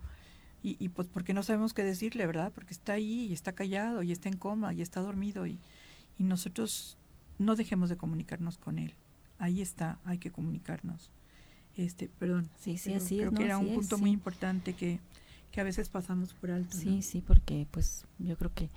y, 0.62 0.76
y 0.78 0.90
pues 0.90 1.08
porque 1.08 1.34
no 1.34 1.42
sabemos 1.42 1.72
qué 1.72 1.82
decirle, 1.82 2.26
¿verdad? 2.26 2.52
Porque 2.54 2.74
está 2.74 2.92
ahí 2.92 3.26
y 3.26 3.32
está 3.32 3.52
callado 3.52 4.02
y 4.02 4.12
está 4.12 4.28
en 4.28 4.36
coma 4.36 4.74
y 4.74 4.82
está 4.82 5.00
dormido 5.00 5.46
y, 5.46 5.58
y 6.18 6.24
nosotros 6.24 6.96
no 7.38 7.56
dejemos 7.56 7.88
de 7.88 7.96
comunicarnos 7.96 8.58
con 8.58 8.78
él. 8.78 8.94
Ahí 9.38 9.60
está, 9.60 9.98
hay 10.04 10.18
que 10.18 10.30
comunicarnos. 10.30 11.10
Este, 11.76 12.08
perdón. 12.08 12.48
Sí, 12.58 12.78
sí, 12.78 12.94
así 12.94 13.18
creo 13.18 13.30
es. 13.30 13.36
que 13.36 13.44
era 13.44 13.58
un 13.58 13.74
punto 13.74 13.98
muy 13.98 14.10
importante 14.10 14.74
que, 14.74 15.00
que 15.50 15.60
a 15.60 15.64
veces 15.64 15.88
pasamos 15.88 16.32
por 16.34 16.50
alto. 16.50 16.76
Sí, 16.76 17.02
sí, 17.02 17.20
porque 17.20 17.66
pues 17.70 18.06
yo 18.18 18.36
creo 18.36 18.52
que 18.54 18.70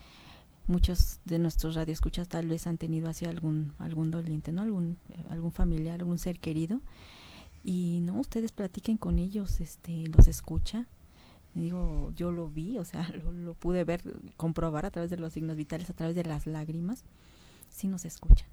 muchos 0.66 1.20
de 1.26 1.40
nuestros 1.40 1.76
radioescuchas 1.76 2.28
tal 2.28 2.48
vez 2.48 2.68
han 2.68 2.78
tenido 2.78 3.08
así 3.08 3.26
algún 3.26 3.74
algún 3.78 4.12
doliente, 4.12 4.52
¿no? 4.52 4.64
Algún 4.64 4.98
algún 5.30 5.52
familiar, 5.52 6.00
algún 6.00 6.18
ser 6.18 6.40
querido 6.40 6.82
y 7.64 8.00
no 8.02 8.20
ustedes 8.20 8.52
platiquen 8.52 8.98
con 8.98 9.20
ellos, 9.20 9.60
este 9.60 10.08
los 10.08 10.28
escucha. 10.28 10.88
Digo, 11.58 12.14
yo 12.16 12.32
lo 12.32 12.50
vi, 12.50 12.78
o 12.78 12.86
sea, 12.86 13.10
lo, 13.34 13.54
pude 13.54 13.84
ver, 13.84 14.02
comprobar 14.38 14.86
a 14.86 14.92
través 14.92 15.10
de 15.10 15.18
los 15.18 15.34
signos 15.34 15.56
vitales, 15.58 15.90
a 15.90 15.94
través 15.94 16.16
de 16.16 16.24
las 16.24 16.46
lágrimas 16.46 17.04
sí 17.70 17.88
nos 17.88 18.06
escuchan 18.06 18.48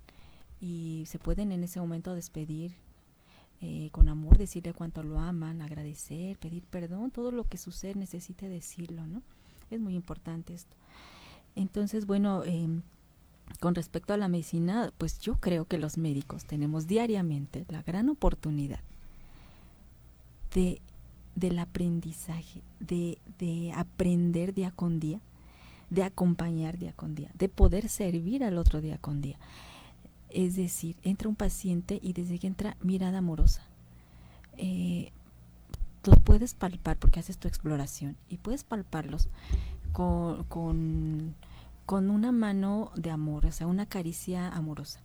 y 0.60 1.04
se 1.06 1.18
pueden 1.18 1.52
en 1.52 1.64
ese 1.64 1.80
momento 1.80 2.14
despedir 2.14 2.74
eh, 3.60 3.88
con 3.92 4.08
amor, 4.08 4.38
decirle 4.38 4.72
cuánto 4.72 5.02
lo 5.02 5.18
aman, 5.18 5.62
agradecer, 5.62 6.38
pedir 6.38 6.62
perdón, 6.64 7.10
todo 7.10 7.30
lo 7.30 7.44
que 7.44 7.58
su 7.58 7.70
necesite 7.94 8.48
decirlo, 8.48 9.06
¿no? 9.06 9.22
Es 9.70 9.80
muy 9.80 9.94
importante 9.94 10.54
esto. 10.54 10.76
Entonces, 11.54 12.06
bueno, 12.06 12.44
em, 12.44 12.82
con 13.60 13.74
respecto 13.74 14.12
a 14.12 14.16
la 14.16 14.28
medicina, 14.28 14.92
pues 14.98 15.18
yo 15.18 15.36
creo 15.36 15.66
que 15.66 15.78
los 15.78 15.98
médicos 15.98 16.44
tenemos 16.44 16.86
diariamente 16.86 17.64
la 17.68 17.82
gran 17.82 18.08
oportunidad 18.08 18.80
de 20.54 20.80
del 21.34 21.58
aprendizaje, 21.58 22.62
de, 22.80 23.18
de 23.38 23.72
aprender 23.74 24.54
día 24.54 24.70
con 24.70 25.00
día, 25.00 25.20
de 25.90 26.02
acompañar 26.02 26.78
día 26.78 26.92
con 26.92 27.14
día, 27.14 27.30
de 27.34 27.48
poder 27.48 27.88
servir 27.88 28.44
al 28.44 28.58
otro 28.58 28.80
día 28.80 28.98
con 28.98 29.20
día. 29.20 29.38
Es 30.30 30.56
decir, 30.56 30.96
entra 31.02 31.28
un 31.28 31.36
paciente 31.36 32.00
y 32.02 32.12
desde 32.12 32.38
que 32.38 32.46
entra 32.46 32.76
mirada 32.80 33.18
amorosa. 33.18 33.62
Eh, 34.56 35.12
los 36.04 36.18
puedes 36.20 36.54
palpar 36.54 36.96
porque 36.98 37.20
haces 37.20 37.38
tu 37.38 37.48
exploración 37.48 38.16
y 38.28 38.36
puedes 38.36 38.64
palparlos 38.64 39.28
con, 39.92 40.44
con, 40.44 41.34
con 41.86 42.10
una 42.10 42.32
mano 42.32 42.90
de 42.94 43.10
amor, 43.10 43.46
o 43.46 43.52
sea, 43.52 43.66
una 43.66 43.86
caricia 43.86 44.48
amorosa. 44.48 45.00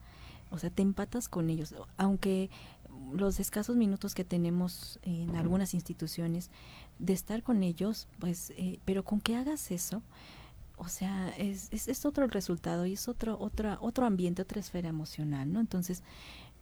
O 0.52 0.58
sea, 0.58 0.72
te 0.72 0.82
empatas 0.82 1.30
con 1.30 1.50
ellos, 1.50 1.76
aunque 1.98 2.50
los 3.14 3.39
escasos 3.39 3.76
minutos 3.76 4.16
que 4.16 4.24
tenemos 4.24 5.00
en 5.02 5.36
algunas 5.36 5.74
instituciones 5.74 6.50
de 7.00 7.14
estar 7.14 7.43
con 7.43 7.64
ellos, 7.64 8.08
pues, 8.20 8.52
eh, 8.58 8.80
pero 8.86 9.04
con 9.04 9.22
que 9.22 9.36
hagas 9.36 9.72
eso, 9.72 10.02
o 10.78 10.88
sea, 10.88 11.30
es, 11.38 11.70
es, 11.72 12.06
otro 12.06 12.28
resultado 12.28 12.86
y 12.86 12.93
es 12.93 13.10
otro, 13.10 13.38
otra, 13.39 13.78
otro 13.82 14.06
ambiente, 14.06 14.41
otra 14.41 14.62
esfera 14.62 14.88
emocional, 14.88 15.52
¿no? 15.52 15.60
Entonces, 15.60 16.04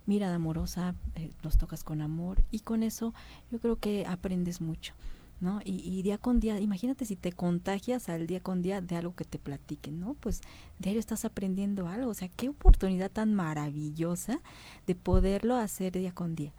mirada 0.07 0.35
amorosa, 0.35 0.95
eh, 1.15 1.29
los 1.43 1.57
tocas 1.57 1.83
con 1.83 2.01
amor 2.01 2.43
y 2.49 2.61
con 2.61 2.81
eso 2.81 3.13
yo 3.51 3.59
creo 3.59 3.75
que 3.75 4.05
aprendes 4.07 4.59
mucho, 4.59 4.93
¿no? 5.39 5.59
Y, 5.63 6.01
día 6.01 6.17
con 6.17 6.39
día, 6.39 6.59
imagínate 6.59 7.05
si 7.05 7.15
te 7.15 7.31
contagias 7.31 8.09
al 8.09 8.27
día 8.27 8.41
con 8.41 8.61
día 8.61 8.81
de 8.81 8.95
algo 8.95 9.15
que 9.15 9.25
te 9.25 9.39
platiquen, 9.39 9.99
¿no? 9.99 10.15
Pues 10.15 10.41
diario 10.79 10.99
estás 10.99 11.25
aprendiendo 11.25 11.87
algo, 11.87 12.09
o 12.11 12.13
sea, 12.13 12.29
qué 12.29 12.49
oportunidad 12.49 13.11
tan 13.11 13.33
maravillosa 13.33 14.41
de 14.87 14.95
poderlo 14.95 15.55
hacer 15.55 15.93
día 15.93 16.11
con 16.11 16.35
día 16.35 16.53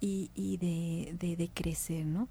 y, 0.00 0.30
y 0.34 0.56
de, 0.56 1.16
de, 1.18 1.36
de 1.36 1.48
crecer, 1.48 2.06
¿no? 2.06 2.28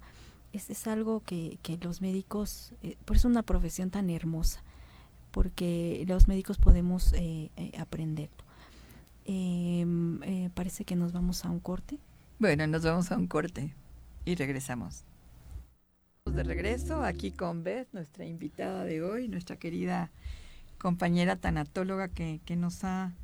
es, 0.52 0.70
es 0.70 0.86
algo 0.86 1.20
que, 1.20 1.58
que, 1.62 1.78
los 1.78 2.00
médicos, 2.00 2.72
eh, 2.82 2.96
por 3.04 3.16
eso 3.16 3.28
es 3.28 3.32
una 3.32 3.42
profesión 3.42 3.90
tan 3.90 4.10
hermosa, 4.10 4.62
porque 5.30 6.04
los 6.08 6.28
médicos 6.28 6.58
podemos 6.58 7.12
eh, 7.12 7.50
eh. 7.56 8.28
Em, 9.28 10.22
eh, 10.22 10.50
parece 10.54 10.84
que 10.84 10.94
nos 10.94 11.12
vamos 11.12 11.44
a 11.44 11.50
un 11.50 11.58
corte. 11.58 11.98
Bueno, 12.38 12.66
nos 12.66 12.84
vamos 12.84 13.10
a 13.10 13.16
un 13.16 13.26
corte 13.26 13.74
y 14.24 14.34
regresamos. 14.36 15.04
De 16.26 16.42
regreso 16.42 17.02
aquí 17.02 17.30
con 17.30 17.62
Beth, 17.64 17.88
nuestra 17.92 18.26
invitada 18.26 18.84
de 18.84 19.02
hoy, 19.02 19.28
nuestra 19.28 19.56
querida 19.56 20.10
compañera 20.76 21.36
tanatóloga 21.36 22.08
que, 22.08 22.40
que 22.44 22.56
nos 22.56 22.84
ha 22.84 23.14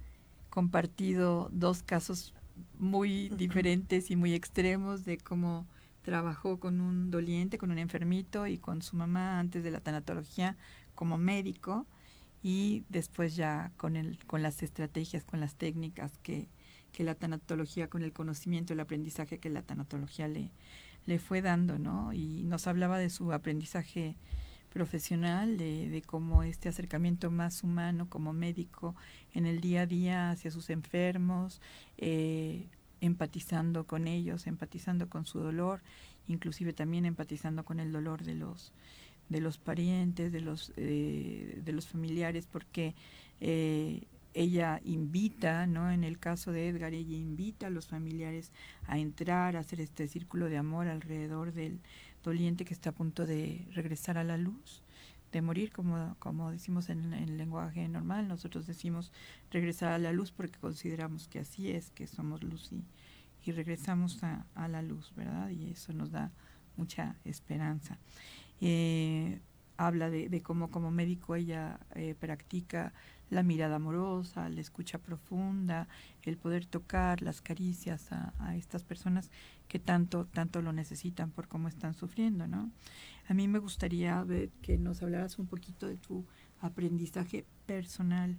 compartido 0.49 1.51
dos 1.53 1.83
casos 1.83 2.33
muy 2.79 3.29
diferentes 3.31 4.11
y 4.11 4.17
muy 4.17 4.35
extremos 4.35 5.05
de 5.05 5.19
cómo 5.19 5.67
trabajó 6.03 6.59
con 6.59 6.81
un 6.81 7.11
doliente, 7.11 7.59
con 7.59 7.71
un 7.71 7.79
enfermito 7.79 8.47
y 8.47 8.57
con 8.57 8.83
su 8.83 8.97
mamá 8.97 9.39
antes 9.39 9.63
de 9.63 9.71
la 9.71 9.81
tanatología 9.81 10.57
como 10.95 11.19
médico 11.19 11.87
y 12.43 12.85
después 12.89 13.37
ya 13.37 13.73
con, 13.77 13.97
el, 13.97 14.25
con 14.27 14.43
las 14.43 14.63
estrategias, 14.63 15.25
con 15.25 15.41
las 15.41 15.55
técnicas 15.57 16.19
que, 16.23 16.49
que 16.93 17.05
la 17.05 17.15
tanatología, 17.15 17.89
con 17.89 18.03
el 18.03 18.13
conocimiento, 18.13 18.73
el 18.73 18.81
aprendizaje 18.81 19.39
que 19.39 19.51
la 19.51 19.63
tanatología 19.63 20.29
le, 20.29 20.51
le 21.07 21.19
fue 21.19 21.43
dando, 21.43 21.79
¿no? 21.79 22.13
Y 22.13 22.45
nos 22.45 22.67
hablaba 22.67 22.99
de 22.99 23.11
su 23.11 23.33
aprendizaje 23.33 24.17
profesional, 24.73 25.59
de, 25.59 25.89
de 25.91 26.03
cómo 26.03 26.43
este 26.43 26.69
acercamiento 26.69 27.31
más 27.31 27.63
humano 27.63 28.09
como 28.09 28.33
médico 28.33 28.97
en 29.35 29.47
el 29.47 29.61
día 29.61 29.83
a 29.83 29.87
día 29.87 30.31
hacia 30.31 30.51
sus 30.51 30.71
enfermos, 30.71 31.61
eh, 31.99 32.69
empatizando 33.01 33.85
con 33.87 34.07
ellos, 34.07 34.47
empatizando 34.47 35.11
con 35.11 35.27
su 35.27 35.41
dolor, 35.41 35.83
inclusive 36.27 36.73
también 36.73 37.05
empatizando 37.05 37.65
con 37.65 37.81
el 37.81 37.93
dolor 37.93 38.25
de 38.25 38.35
los 38.35 38.73
de 39.29 39.41
los 39.41 39.57
parientes, 39.59 40.31
de 40.33 40.41
los 40.41 40.73
eh, 40.77 41.61
de 41.65 41.73
los 41.73 41.89
familiares, 41.89 42.47
porque 42.51 42.95
eh, 43.41 44.05
ella 44.35 44.81
invita, 44.85 45.67
¿no? 45.67 45.91
En 45.91 46.05
el 46.05 46.19
caso 46.19 46.53
de 46.53 46.69
Edgar, 46.69 46.95
ella 46.95 47.17
invita 47.17 47.67
a 47.67 47.71
los 47.71 47.89
familiares 47.89 48.53
a 48.87 48.99
entrar, 48.99 49.57
a 49.57 49.61
hacer 49.61 49.81
este 49.81 50.09
círculo 50.09 50.49
de 50.49 50.59
amor 50.59 50.89
alrededor 50.89 51.53
del 51.53 51.81
doliente 52.23 52.65
que 52.65 52.75
está 52.75 52.91
a 52.91 52.95
punto 52.95 53.27
de 53.27 53.67
regresar 53.73 54.19
a 54.19 54.25
la 54.25 54.37
luz, 54.37 54.83
de 55.33 55.43
morir, 55.43 55.73
como, 55.73 56.17
como 56.19 56.51
decimos 56.51 56.89
en, 56.89 57.13
el 57.13 57.37
lenguaje 57.37 57.89
normal. 57.89 58.29
Nosotros 58.29 58.67
decimos 58.67 59.13
regresar 59.51 59.93
a 59.93 59.99
la 59.99 60.13
luz 60.13 60.33
porque 60.33 60.59
consideramos 60.59 61.29
que 61.29 61.41
así 61.41 61.71
es, 61.71 61.91
que 61.91 62.07
somos 62.07 62.43
luz 62.43 62.73
y, 62.73 62.85
y 63.45 63.53
regresamos 63.53 64.23
a, 64.23 64.47
a 64.55 64.69
la 64.69 64.83
luz, 64.83 65.13
¿verdad? 65.17 65.51
Y 65.51 65.71
eso 65.71 65.93
nos 65.93 66.11
da 66.11 66.33
mucha 66.77 67.17
esperanza. 67.25 67.99
Eh, 68.61 69.41
habla 69.77 70.11
de, 70.11 70.43
cómo 70.43 70.71
como 70.71 70.91
médico 70.91 71.35
ella 71.35 71.81
eh, 71.95 72.15
practica 72.19 72.93
la 73.33 73.43
mirada 73.43 73.77
amorosa, 73.77 74.49
la 74.51 74.61
escucha 74.61 74.99
profunda, 74.99 75.89
el 76.23 76.37
poder 76.37 76.67
tocar 76.67 77.23
las 77.23 77.41
caricias 77.41 78.13
a, 78.13 78.57
estas 78.57 78.85
personas 78.85 79.31
que 79.69 79.79
tanto, 79.79 80.27
tanto 80.27 80.61
lo 80.61 80.73
necesitan 80.73 81.31
por 81.31 81.49
cómo 81.49 81.69
están 81.69 81.95
sufriendo, 81.95 82.47
¿no? 82.47 82.71
A 83.29 83.35
mí 83.35 83.49
me 83.49 83.59
gustaría 83.59 84.23
ver 84.25 84.51
que 84.61 84.77
nos 84.77 85.03
hablaras 85.03 85.39
un 85.39 85.47
poquito 85.47 85.87
de 85.87 85.97
tu 85.97 86.27
aprendizaje 86.61 87.47
personal, 87.65 88.39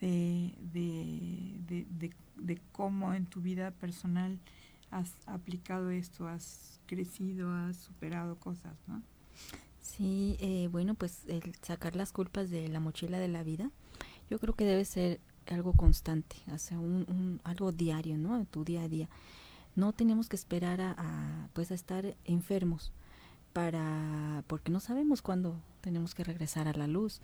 de, 0.00 0.54
de, 0.72 1.60
de, 1.68 1.86
de, 1.88 2.12
de 2.36 2.60
cómo 2.72 3.14
en 3.14 3.26
tu 3.26 3.40
vida 3.40 3.70
personal 3.70 4.40
has 4.90 5.12
aplicado 5.26 5.90
esto, 5.90 6.26
has 6.26 6.80
crecido, 6.86 7.52
has 7.52 7.76
superado 7.76 8.36
cosas, 8.36 8.76
¿no? 8.88 9.00
Sí, 9.80 10.36
eh, 10.40 10.68
bueno, 10.72 10.94
pues 10.94 11.24
el 11.28 11.54
sacar 11.62 11.94
las 11.94 12.10
culpas 12.10 12.50
de 12.50 12.66
la 12.68 12.80
mochila 12.80 13.18
de 13.18 13.28
la 13.28 13.44
vida, 13.44 13.70
yo 14.34 14.40
creo 14.40 14.56
que 14.56 14.64
debe 14.64 14.84
ser 14.84 15.20
algo 15.46 15.74
constante, 15.74 16.34
o 16.52 16.58
sea, 16.58 16.80
un, 16.80 17.40
algo 17.44 17.70
diario, 17.70 18.18
¿no? 18.18 18.36
En 18.36 18.46
tu 18.46 18.64
día 18.64 18.82
a 18.82 18.88
día. 18.88 19.08
No 19.76 19.92
tenemos 19.92 20.28
que 20.28 20.34
esperar 20.34 20.80
a, 20.80 21.48
pues 21.52 21.70
a 21.70 21.74
estar 21.74 22.16
enfermos 22.24 22.90
para, 23.52 24.42
porque 24.48 24.72
no 24.72 24.80
sabemos 24.80 25.22
cuándo 25.22 25.54
tenemos 25.82 26.16
que 26.16 26.24
regresar 26.24 26.66
a 26.66 26.72
la 26.72 26.88
luz. 26.88 27.20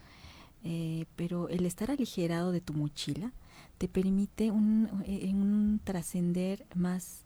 Eh, 0.62 1.06
pero 1.16 1.48
el 1.48 1.66
estar 1.66 1.90
aligerado 1.90 2.52
de 2.52 2.60
tu 2.60 2.74
mochila 2.74 3.32
te 3.78 3.88
permite 3.88 4.52
un, 4.52 4.88
un 5.04 5.80
trascender 5.82 6.64
más 6.76 7.22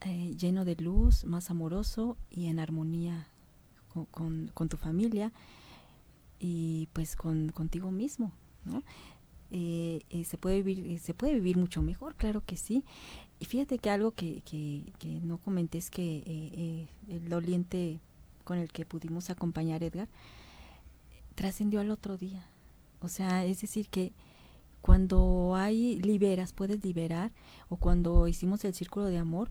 eh, 0.00 0.34
lleno 0.36 0.64
de 0.64 0.74
luz, 0.74 1.24
más 1.26 1.48
amoroso 1.48 2.16
y 2.28 2.46
en 2.46 2.58
armonía 2.58 3.28
con, 3.86 4.06
con, 4.06 4.50
con 4.52 4.68
tu 4.68 4.76
familia 4.76 5.32
y 6.40 6.88
pues 6.92 7.14
con, 7.14 7.50
contigo 7.50 7.92
mismo, 7.92 8.32
¿no? 8.66 8.82
Eh, 9.50 10.02
eh, 10.10 10.24
se 10.24 10.38
puede 10.38 10.60
vivir 10.62 10.92
eh, 10.92 10.98
se 10.98 11.14
puede 11.14 11.34
vivir 11.34 11.56
mucho 11.56 11.80
mejor 11.82 12.14
claro 12.16 12.42
que 12.44 12.56
sí. 12.56 12.84
Y 13.38 13.44
fíjate 13.44 13.78
que 13.78 13.90
algo 13.90 14.12
que, 14.12 14.42
que, 14.42 15.20
no 15.22 15.38
comenté 15.38 15.78
es 15.78 15.90
que 15.90 16.88
el 17.08 17.28
doliente 17.28 18.00
con 18.44 18.58
el 18.58 18.72
que 18.72 18.86
pudimos 18.86 19.28
acompañar 19.28 19.82
Edgar 19.82 20.08
trascendió 21.34 21.80
al 21.80 21.90
otro 21.90 22.16
día. 22.16 22.46
O 23.00 23.08
sea 23.08 23.44
es 23.44 23.60
decir 23.60 23.88
que 23.88 24.12
cuando 24.80 25.54
hay 25.54 26.00
liberas 26.00 26.52
puedes 26.52 26.82
liberar 26.82 27.32
o 27.68 27.76
cuando 27.76 28.26
hicimos 28.26 28.64
el 28.64 28.74
círculo 28.74 29.06
de 29.06 29.18
amor 29.18 29.50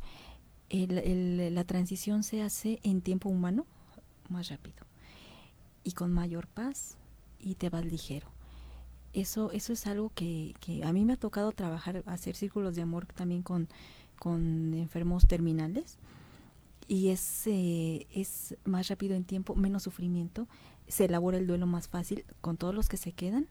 la 0.71 1.63
transición 1.63 2.23
se 2.23 2.41
hace 2.41 2.79
en 2.83 3.01
tiempo 3.01 3.29
humano 3.29 3.67
más 4.29 4.49
rápido 4.49 4.85
y 5.83 5.91
con 5.91 6.11
mayor 6.11 6.47
paz 6.47 6.97
y 7.39 7.55
te 7.55 7.69
vas 7.69 7.85
ligero 7.85 8.34
eso, 9.15 9.51
eso 9.51 9.73
es 9.73 9.87
algo 9.87 10.11
que, 10.13 10.53
que, 10.59 10.83
a 10.83 10.91
mí 10.93 11.05
me 11.05 11.13
ha 11.13 11.17
tocado 11.17 11.51
trabajar, 11.51 12.03
hacer 12.05 12.35
círculos 12.35 12.75
de 12.75 12.81
amor 12.81 13.05
también 13.07 13.41
con, 13.41 13.67
con 14.19 14.73
enfermos 14.73 15.25
terminales 15.25 15.97
y 16.87 17.09
es, 17.09 17.47
eh, 17.47 18.07
es 18.13 18.55
más 18.65 18.87
rápido 18.89 19.15
en 19.15 19.23
tiempo, 19.23 19.55
menos 19.55 19.83
sufrimiento, 19.83 20.47
se 20.87 21.05
elabora 21.05 21.37
el 21.37 21.47
duelo 21.47 21.65
más 21.65 21.87
fácil 21.87 22.25
con 22.41 22.57
todos 22.57 22.75
los 22.75 22.89
que 22.89 22.97
se 22.97 23.11
quedan 23.11 23.47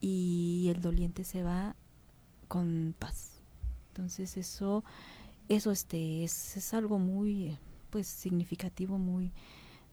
y 0.00 0.68
el 0.68 0.80
doliente 0.80 1.24
se 1.24 1.42
va 1.42 1.74
con 2.48 2.94
paz. 2.98 3.40
Entonces 3.88 4.36
eso, 4.36 4.84
eso 5.48 5.70
este, 5.70 6.22
es, 6.24 6.56
es 6.56 6.74
algo 6.74 6.98
muy 6.98 7.58
pues 7.90 8.06
significativo, 8.06 8.98
muy, 8.98 9.32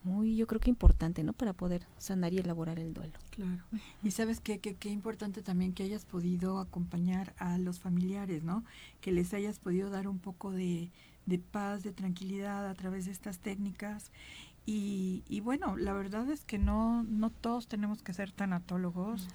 muy, 0.04 0.36
yo 0.36 0.47
creo 0.47 0.60
que 0.62 0.70
importante, 0.70 1.24
¿no? 1.24 1.34
Para 1.34 1.54
poder 1.54 1.86
sanar 1.97 2.34
y 2.34 2.38
elaborar 2.38 2.80
el 2.80 2.93
duelo. 2.93 3.18
Claro. 3.32 3.64
Y 4.04 4.12
sabes 4.12 4.39
qué, 4.39 4.60
qué, 4.60 4.76
qué 4.76 4.89
importante 4.89 5.41
también 5.41 5.74
que 5.74 5.84
hayas 5.84 6.06
podido 6.06 6.60
acompañar 6.60 7.34
a 7.38 7.58
los 7.58 7.80
familiares, 7.80 8.43
¿no? 8.43 8.64
Que 9.02 9.12
les 9.12 9.34
hayas 9.34 9.60
podido 9.60 9.89
dar 9.89 10.08
un 10.08 10.20
poco 10.20 10.52
de, 10.52 10.91
de 11.26 11.39
paz, 11.39 11.84
de 11.84 11.91
tranquilidad 11.91 12.68
a 12.68 12.74
través 12.76 13.06
de 13.06 13.12
estas 13.12 13.39
técnicas. 13.39 14.12
Y, 14.66 15.24
y, 15.28 15.39
bueno, 15.39 15.78
la 15.78 15.93
verdad 15.93 16.30
es 16.30 16.45
que 16.45 16.60
no, 16.60 17.04
no 17.04 17.32
todos 17.32 17.68
tenemos 17.68 18.04
que 18.04 18.14
ser 18.14 18.32
tanatólogos. 18.32 19.28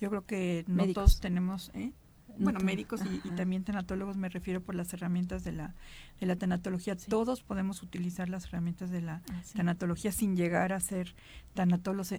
Yo 0.00 0.08
creo 0.08 0.24
que 0.24 0.64
no 0.66 0.76
Médicos. 0.76 0.94
todos 0.94 1.20
tenemos... 1.20 1.70
¿eh? 1.74 1.92
Bueno, 2.38 2.60
médicos 2.60 3.00
y, 3.04 3.26
y, 3.26 3.30
también 3.32 3.64
tanatólogos 3.64 4.16
me 4.16 4.28
refiero 4.28 4.60
por 4.60 4.74
las 4.74 4.92
herramientas 4.92 5.44
de 5.44 5.52
la, 5.52 5.74
de 6.20 6.26
la 6.26 6.36
tanatología. 6.36 6.96
Sí. 6.96 7.10
Todos 7.10 7.42
podemos 7.42 7.82
utilizar 7.82 8.28
las 8.28 8.46
herramientas 8.46 8.90
de 8.90 9.02
la 9.02 9.22
ah, 9.30 9.42
sí. 9.44 9.56
tanatología 9.56 10.12
sin 10.12 10.36
llegar 10.36 10.72
a 10.72 10.80
ser 10.80 11.14
tanatólogos 11.54 12.12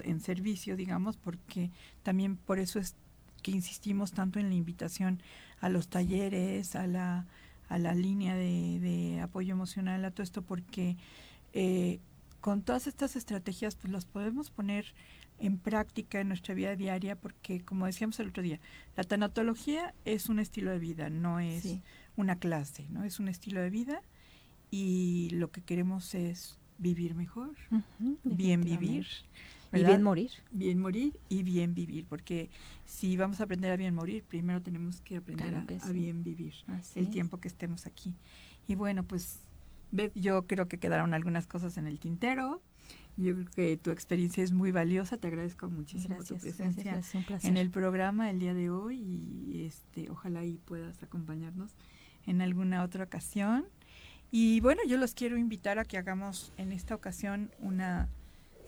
en 0.00 0.20
servicio, 0.20 0.76
digamos, 0.76 1.16
porque 1.16 1.70
también 2.02 2.36
por 2.36 2.58
eso 2.58 2.78
es 2.78 2.94
que 3.42 3.50
insistimos 3.50 4.12
tanto 4.12 4.38
en 4.38 4.48
la 4.48 4.54
invitación 4.54 5.22
a 5.60 5.68
los 5.68 5.88
talleres, 5.88 6.76
a 6.76 6.86
la, 6.86 7.26
a 7.68 7.78
la 7.78 7.94
línea 7.94 8.34
de, 8.34 8.78
de 8.80 9.20
apoyo 9.20 9.52
emocional, 9.52 10.04
a 10.04 10.10
todo 10.10 10.22
esto, 10.22 10.42
porque 10.42 10.96
eh, 11.52 12.00
con 12.40 12.62
todas 12.62 12.86
estas 12.86 13.16
estrategias 13.16 13.76
pues 13.76 13.92
las 13.92 14.04
podemos 14.04 14.50
poner 14.50 14.94
en 15.38 15.58
práctica 15.58 16.20
en 16.20 16.28
nuestra 16.28 16.54
vida 16.54 16.76
diaria 16.76 17.16
porque 17.16 17.60
como 17.60 17.86
decíamos 17.86 18.18
el 18.20 18.28
otro 18.28 18.42
día 18.42 18.60
la 18.96 19.04
tanatología 19.04 19.94
es 20.04 20.28
un 20.28 20.38
estilo 20.38 20.70
de 20.70 20.78
vida 20.78 21.10
no 21.10 21.40
es 21.40 21.62
sí. 21.62 21.82
una 22.16 22.36
clase 22.36 22.86
no 22.90 23.04
es 23.04 23.20
un 23.20 23.28
estilo 23.28 23.60
de 23.60 23.70
vida 23.70 24.02
y 24.70 25.30
lo 25.32 25.50
que 25.50 25.60
queremos 25.62 26.14
es 26.14 26.58
vivir 26.78 27.14
mejor 27.14 27.54
uh 27.70 27.80
-huh, 28.00 28.18
bien 28.24 28.62
vivir 28.62 29.06
¿verdad? 29.72 29.88
y 29.88 29.90
bien 29.90 30.02
morir 30.02 30.30
bien 30.50 30.78
morir 30.78 31.18
y 31.28 31.42
bien 31.42 31.74
vivir 31.74 32.06
porque 32.06 32.48
si 32.86 33.16
vamos 33.16 33.40
a 33.40 33.44
aprender 33.44 33.70
a 33.72 33.76
bien 33.76 33.94
morir 33.94 34.24
primero 34.24 34.62
tenemos 34.62 35.00
que 35.02 35.18
aprender 35.18 35.48
claro 35.50 35.66
que 35.66 35.76
a, 35.76 35.80
sí. 35.80 35.88
a, 35.88 35.92
bien 35.92 36.22
vivir 36.22 36.54
Así 36.68 36.98
el 36.98 37.06
es. 37.06 37.10
tiempo 37.10 37.38
que 37.40 37.48
estemos 37.48 37.86
aquí 37.86 38.14
y 38.68 38.74
bueno 38.74 39.02
pues 39.04 39.40
yo 40.14 40.46
creo 40.46 40.66
que 40.68 40.78
quedaron 40.78 41.14
algunas 41.14 41.46
cosas 41.46 41.76
en 41.76 41.86
el 41.86 41.98
tintero 41.98 42.62
yo 43.16 43.34
creo 43.34 43.50
que 43.54 43.76
tu 43.76 43.90
experiencia 43.90 44.44
es 44.44 44.52
muy 44.52 44.72
valiosa. 44.72 45.16
Te 45.16 45.28
agradezco 45.28 45.68
muchísimo 45.70 46.16
gracias, 46.16 46.40
tu 46.40 46.42
presencia 46.42 46.92
gracias, 46.92 47.44
en 47.44 47.56
el 47.56 47.70
programa 47.70 48.30
el 48.30 48.38
día 48.38 48.54
de 48.54 48.70
hoy 48.70 48.98
y 48.98 49.64
este 49.64 50.10
ojalá 50.10 50.44
y 50.44 50.58
puedas 50.58 51.02
acompañarnos 51.02 51.74
en 52.26 52.42
alguna 52.42 52.82
otra 52.82 53.04
ocasión. 53.04 53.66
Y 54.30 54.60
bueno, 54.60 54.82
yo 54.86 54.98
los 54.98 55.14
quiero 55.14 55.38
invitar 55.38 55.78
a 55.78 55.84
que 55.84 55.96
hagamos 55.96 56.52
en 56.56 56.72
esta 56.72 56.94
ocasión 56.94 57.50
una 57.60 58.08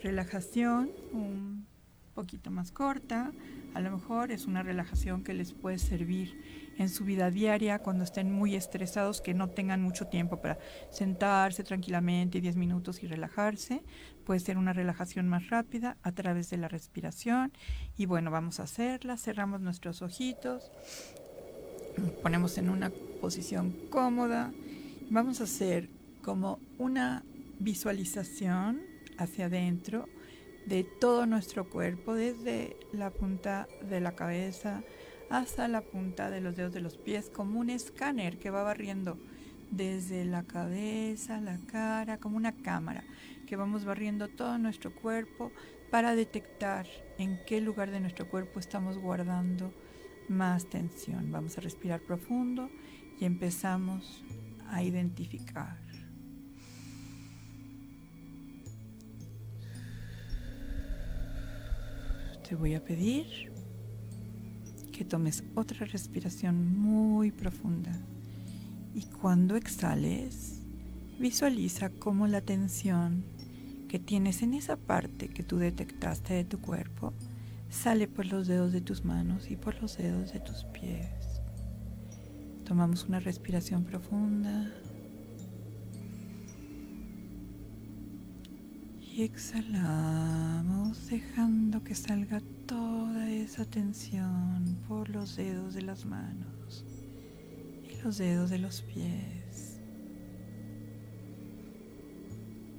relajación 0.02 0.90
un 1.12 1.66
poquito 2.14 2.50
más 2.50 2.72
corta. 2.72 3.32
A 3.74 3.80
lo 3.80 3.90
mejor 3.90 4.30
es 4.30 4.46
una 4.46 4.62
relajación 4.62 5.24
que 5.24 5.34
les 5.34 5.52
puede 5.52 5.78
servir 5.78 6.67
en 6.78 6.88
su 6.88 7.04
vida 7.04 7.30
diaria 7.30 7.80
cuando 7.80 8.04
estén 8.04 8.32
muy 8.32 8.54
estresados, 8.54 9.20
que 9.20 9.34
no 9.34 9.50
tengan 9.50 9.82
mucho 9.82 10.06
tiempo 10.06 10.40
para 10.40 10.58
sentarse 10.90 11.64
tranquilamente 11.64 12.40
10 12.40 12.56
minutos 12.56 13.02
y 13.02 13.08
relajarse. 13.08 13.82
Puede 14.24 14.40
ser 14.40 14.56
una 14.56 14.72
relajación 14.72 15.28
más 15.28 15.48
rápida 15.48 15.96
a 16.02 16.12
través 16.12 16.50
de 16.50 16.56
la 16.56 16.68
respiración. 16.68 17.52
Y 17.96 18.06
bueno, 18.06 18.30
vamos 18.30 18.60
a 18.60 18.64
hacerla. 18.64 19.16
Cerramos 19.16 19.60
nuestros 19.60 20.02
ojitos. 20.02 20.70
Ponemos 22.22 22.56
en 22.58 22.70
una 22.70 22.90
posición 23.20 23.74
cómoda. 23.90 24.52
Vamos 25.10 25.40
a 25.40 25.44
hacer 25.44 25.88
como 26.22 26.60
una 26.78 27.24
visualización 27.58 28.82
hacia 29.18 29.46
adentro 29.46 30.08
de 30.66 30.84
todo 30.84 31.26
nuestro 31.26 31.68
cuerpo, 31.68 32.14
desde 32.14 32.76
la 32.92 33.10
punta 33.10 33.66
de 33.88 34.00
la 34.00 34.14
cabeza 34.14 34.82
hasta 35.30 35.68
la 35.68 35.82
punta 35.82 36.30
de 36.30 36.40
los 36.40 36.56
dedos 36.56 36.72
de 36.72 36.80
los 36.80 36.96
pies, 36.96 37.30
como 37.30 37.60
un 37.60 37.70
escáner 37.70 38.38
que 38.38 38.50
va 38.50 38.62
barriendo 38.62 39.18
desde 39.70 40.24
la 40.24 40.44
cabeza, 40.44 41.40
la 41.40 41.58
cara, 41.70 42.18
como 42.18 42.36
una 42.36 42.52
cámara, 42.52 43.04
que 43.46 43.56
vamos 43.56 43.84
barriendo 43.84 44.28
todo 44.28 44.58
nuestro 44.58 44.94
cuerpo 44.94 45.52
para 45.90 46.14
detectar 46.14 46.86
en 47.18 47.40
qué 47.46 47.60
lugar 47.60 47.90
de 47.90 48.00
nuestro 48.00 48.28
cuerpo 48.28 48.60
estamos 48.60 48.98
guardando 48.98 49.72
más 50.28 50.68
tensión. 50.68 51.30
Vamos 51.30 51.58
a 51.58 51.60
respirar 51.60 52.00
profundo 52.00 52.70
y 53.18 53.24
empezamos 53.24 54.22
a 54.68 54.82
identificar. 54.82 55.78
Te 62.48 62.54
voy 62.54 62.74
a 62.74 62.82
pedir 62.82 63.47
que 64.98 65.04
tomes 65.04 65.44
otra 65.54 65.86
respiración 65.86 66.76
muy 66.76 67.30
profunda 67.30 67.92
y 68.96 69.02
cuando 69.02 69.54
exhales, 69.54 70.58
visualiza 71.20 71.90
cómo 71.90 72.26
la 72.26 72.40
tensión 72.40 73.22
que 73.88 74.00
tienes 74.00 74.42
en 74.42 74.54
esa 74.54 74.76
parte 74.76 75.28
que 75.28 75.44
tú 75.44 75.58
detectaste 75.58 76.34
de 76.34 76.44
tu 76.44 76.60
cuerpo 76.60 77.12
sale 77.70 78.08
por 78.08 78.26
los 78.26 78.48
dedos 78.48 78.72
de 78.72 78.80
tus 78.80 79.04
manos 79.04 79.52
y 79.52 79.56
por 79.56 79.80
los 79.80 79.96
dedos 79.96 80.32
de 80.32 80.40
tus 80.40 80.64
pies. 80.64 81.06
Tomamos 82.64 83.04
una 83.04 83.20
respiración 83.20 83.84
profunda. 83.84 84.68
Exhalamos 89.20 91.08
dejando 91.10 91.82
que 91.82 91.96
salga 91.96 92.40
toda 92.66 93.28
esa 93.28 93.64
tensión 93.64 94.78
por 94.86 95.08
los 95.08 95.34
dedos 95.34 95.74
de 95.74 95.82
las 95.82 96.06
manos 96.06 96.84
y 97.90 98.00
los 98.00 98.16
dedos 98.18 98.48
de 98.50 98.58
los 98.60 98.82
pies. 98.82 99.80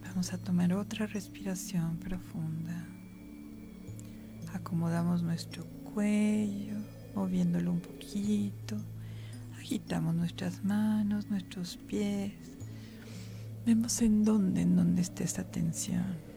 Vamos 0.05 0.31
a 0.31 0.37
tomar 0.37 0.71
otra 0.71 1.07
respiración 1.07 1.97
profunda. 1.97 2.87
Acomodamos 4.53 5.21
nuestro 5.21 5.65
cuello, 5.93 6.77
moviéndolo 7.15 7.73
un 7.73 7.81
poquito 7.81 8.77
Agitamos 9.57 10.15
nuestras 10.15 10.63
manos, 10.63 11.29
nuestros 11.29 11.75
pies. 11.75 12.31
Vemos 13.65 14.01
en 14.01 14.23
dónde, 14.23 14.61
en 14.61 14.77
dónde 14.77 15.01
está 15.01 15.25
esa 15.25 15.43
tensión. 15.43 16.28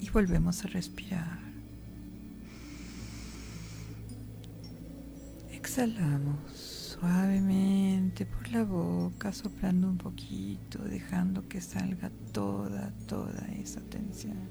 Y 0.00 0.10
volvemos 0.10 0.64
a 0.64 0.68
respirar. 0.68 1.40
Exhalamos 5.50 6.96
suavemente 6.98 8.24
por 8.24 8.48
la 8.50 8.64
boca, 8.64 9.32
soplando 9.32 9.88
un 9.88 9.98
poquito, 9.98 10.78
dejando 10.78 11.48
que 11.48 11.60
salga 11.60 12.10
toda, 12.32 12.92
toda 13.06 13.46
esa 13.60 13.80
tensión. 13.80 14.48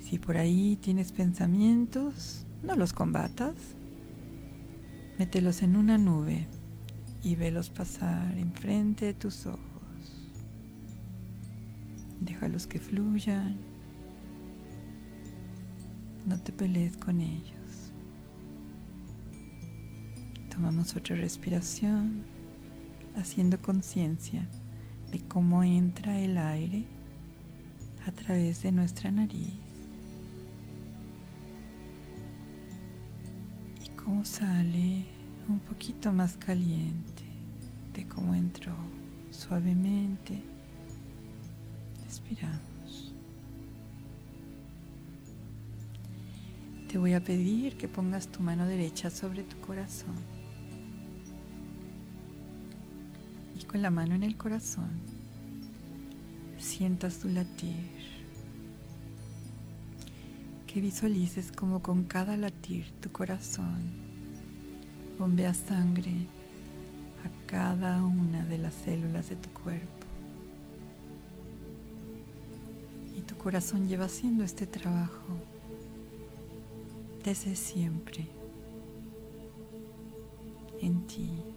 Si 0.00 0.18
por 0.18 0.36
ahí 0.36 0.76
tienes 0.76 1.10
pensamientos, 1.12 2.44
no 2.62 2.76
los 2.76 2.92
combatas. 2.92 3.54
Mételos 5.18 5.62
en 5.62 5.76
una 5.76 5.96
nube 5.96 6.46
y 7.22 7.36
velos 7.36 7.70
pasar 7.70 8.36
enfrente 8.36 9.06
de 9.06 9.14
tus 9.14 9.46
ojos. 9.46 9.71
Déjalos 12.24 12.66
que 12.66 12.78
fluyan. 12.78 13.56
No 16.26 16.38
te 16.38 16.52
pelees 16.52 16.96
con 16.96 17.20
ellos. 17.20 17.92
Tomamos 20.50 20.94
otra 20.96 21.16
respiración, 21.16 22.24
haciendo 23.16 23.60
conciencia 23.60 24.46
de 25.10 25.20
cómo 25.20 25.62
entra 25.62 26.18
el 26.18 26.38
aire 26.38 26.84
a 28.06 28.12
través 28.12 28.62
de 28.62 28.72
nuestra 28.72 29.10
nariz 29.10 29.72
cómo 34.04 34.24
sale 34.24 35.04
un 35.48 35.60
poquito 35.60 36.12
más 36.12 36.36
caliente 36.36 37.22
de 37.94 38.06
cómo 38.06 38.34
entró 38.34 38.74
suavemente. 39.30 40.51
Respiramos. 42.12 43.14
Te 46.86 46.98
voy 46.98 47.14
a 47.14 47.24
pedir 47.24 47.78
que 47.78 47.88
pongas 47.88 48.28
tu 48.28 48.42
mano 48.42 48.66
derecha 48.66 49.08
sobre 49.08 49.44
tu 49.44 49.58
corazón 49.62 50.14
y 53.58 53.64
con 53.64 53.80
la 53.80 53.88
mano 53.88 54.14
en 54.14 54.24
el 54.24 54.36
corazón 54.36 54.90
sientas 56.58 57.20
tu 57.20 57.30
latir 57.30 57.88
que 60.66 60.82
visualices 60.82 61.50
como 61.50 61.80
con 61.80 62.04
cada 62.04 62.36
latir 62.36 62.92
tu 63.00 63.10
corazón 63.10 63.90
bombea 65.18 65.54
sangre 65.54 66.26
a 67.24 67.46
cada 67.50 68.04
una 68.04 68.44
de 68.44 68.58
las 68.58 68.74
células 68.74 69.30
de 69.30 69.36
tu 69.36 69.48
cuerpo. 69.48 70.01
Corazón 73.42 73.88
lleva 73.88 74.04
haciendo 74.04 74.44
este 74.44 74.66
trabajo 74.66 75.26
desde 77.24 77.56
siempre 77.56 78.28
en 80.80 81.06
ti. 81.06 81.51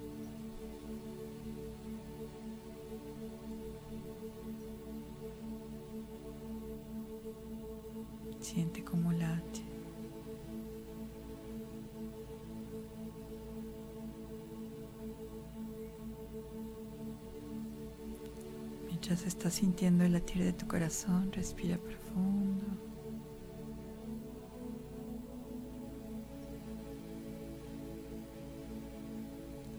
Estás 19.28 19.56
sintiendo 19.56 20.04
el 20.04 20.14
latir 20.14 20.44
de 20.44 20.54
tu 20.54 20.68
corazón, 20.68 21.32
respira 21.32 21.78
profundo. 21.78 22.66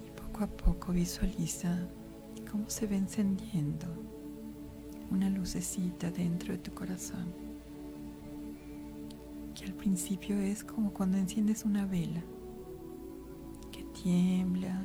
Y 0.04 0.10
poco 0.20 0.44
a 0.44 0.46
poco 0.48 0.92
visualiza 0.92 1.88
cómo 2.50 2.68
se 2.68 2.86
va 2.86 2.96
encendiendo 2.96 3.86
una 5.10 5.30
lucecita 5.30 6.10
dentro 6.10 6.52
de 6.52 6.58
tu 6.58 6.72
corazón 6.72 7.32
que 9.54 9.64
al 9.64 9.72
principio 9.72 10.38
es 10.38 10.62
como 10.62 10.92
cuando 10.92 11.16
enciendes 11.16 11.64
una 11.64 11.86
vela, 11.86 12.22
que 13.72 13.84
tiembla, 14.02 14.82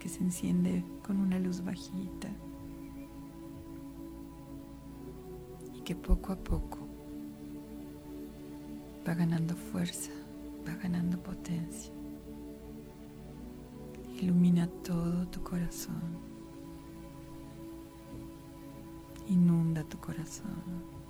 que 0.00 0.08
se 0.08 0.18
enciende 0.18 0.84
con 1.06 1.18
una 1.18 1.38
luz 1.38 1.62
bajita 1.62 2.28
poco 5.94 6.32
a 6.32 6.36
poco 6.36 6.78
va 9.06 9.14
ganando 9.14 9.54
fuerza, 9.54 10.12
va 10.66 10.74
ganando 10.74 11.18
potencia. 11.22 11.92
Ilumina 14.20 14.68
todo 14.84 15.26
tu 15.28 15.42
corazón. 15.42 16.02
Inunda 19.28 19.84
tu 19.84 19.98
corazón. 19.98 21.00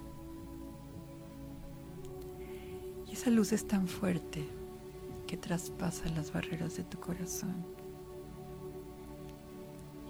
esa 3.20 3.28
luz 3.28 3.52
es 3.52 3.66
tan 3.66 3.86
fuerte 3.86 4.48
que 5.26 5.36
traspasa 5.36 6.08
las 6.08 6.32
barreras 6.32 6.78
de 6.78 6.84
tu 6.84 6.98
corazón, 6.98 7.54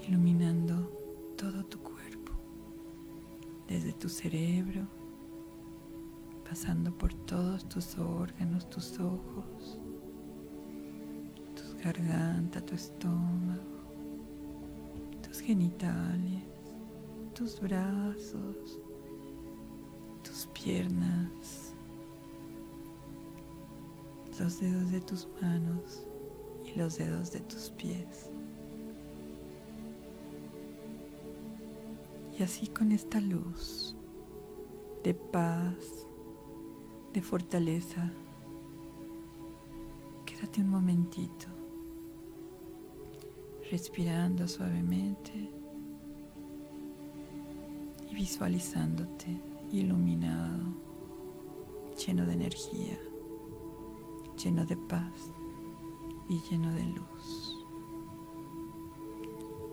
iluminando 0.07 0.93
todo 1.37 1.65
tu 1.65 1.81
cuerpo, 1.81 2.00
desde 3.71 3.93
tu 3.93 4.09
cerebro, 4.09 4.85
pasando 6.45 6.91
por 6.99 7.15
todos 7.15 7.69
tus 7.69 7.97
órganos, 7.97 8.69
tus 8.69 8.99
ojos, 8.99 9.79
tu 11.55 11.79
garganta, 11.85 12.61
tu 12.61 12.75
estómago, 12.75 13.63
tus 15.23 15.39
genitales, 15.39 16.43
tus 17.33 17.61
brazos, 17.61 18.81
tus 20.25 20.49
piernas, 20.53 21.73
los 24.41 24.59
dedos 24.59 24.91
de 24.91 25.01
tus 25.01 25.29
manos 25.41 26.05
y 26.65 26.77
los 26.77 26.99
dedos 26.99 27.31
de 27.31 27.39
tus 27.41 27.71
pies. 27.71 28.31
Y 32.41 32.43
así 32.43 32.69
con 32.69 32.91
esta 32.91 33.21
luz 33.21 33.95
de 35.05 35.13
paz, 35.13 36.07
de 37.13 37.21
fortaleza, 37.21 38.11
quédate 40.25 40.63
un 40.63 40.71
momentito 40.71 41.49
respirando 43.71 44.49
suavemente 44.49 45.51
y 48.11 48.15
visualizándote 48.15 49.39
iluminado, 49.71 50.65
lleno 52.07 52.25
de 52.25 52.33
energía 52.33 52.99
lleno 54.43 54.65
de 54.65 54.79
paz 54.79 55.31
y 56.27 56.41
lleno 56.51 56.73
de 56.73 56.85
luz. 56.85 57.67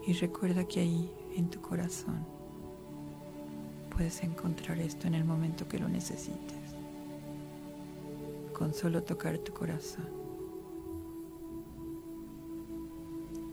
Y 0.06 0.12
recuerda 0.12 0.66
que 0.66 0.82
ahí, 0.82 1.10
en 1.34 1.50
tu 1.50 1.62
corazón, 1.62 2.36
puedes 3.98 4.22
encontrar 4.22 4.78
esto 4.78 5.08
en 5.08 5.16
el 5.16 5.26
momento 5.26 5.68
que 5.68 5.80
lo 5.80 5.90
necesites, 5.90 6.76
con 8.54 8.72
solo 8.72 9.02
tocar 9.02 9.40
tu 9.40 9.52
corazón. 9.54 10.06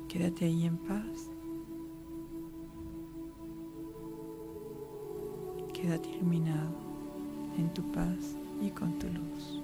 Quédate 0.07 0.45
ahí 0.45 0.67
en 0.67 0.77
paz. 0.77 1.31
Quédate 5.73 6.11
iluminado 6.11 6.75
en 7.57 7.73
tu 7.73 7.83
paz 7.93 8.37
y 8.61 8.69
con 8.69 8.99
tu 8.99 9.07
luz. 9.09 9.64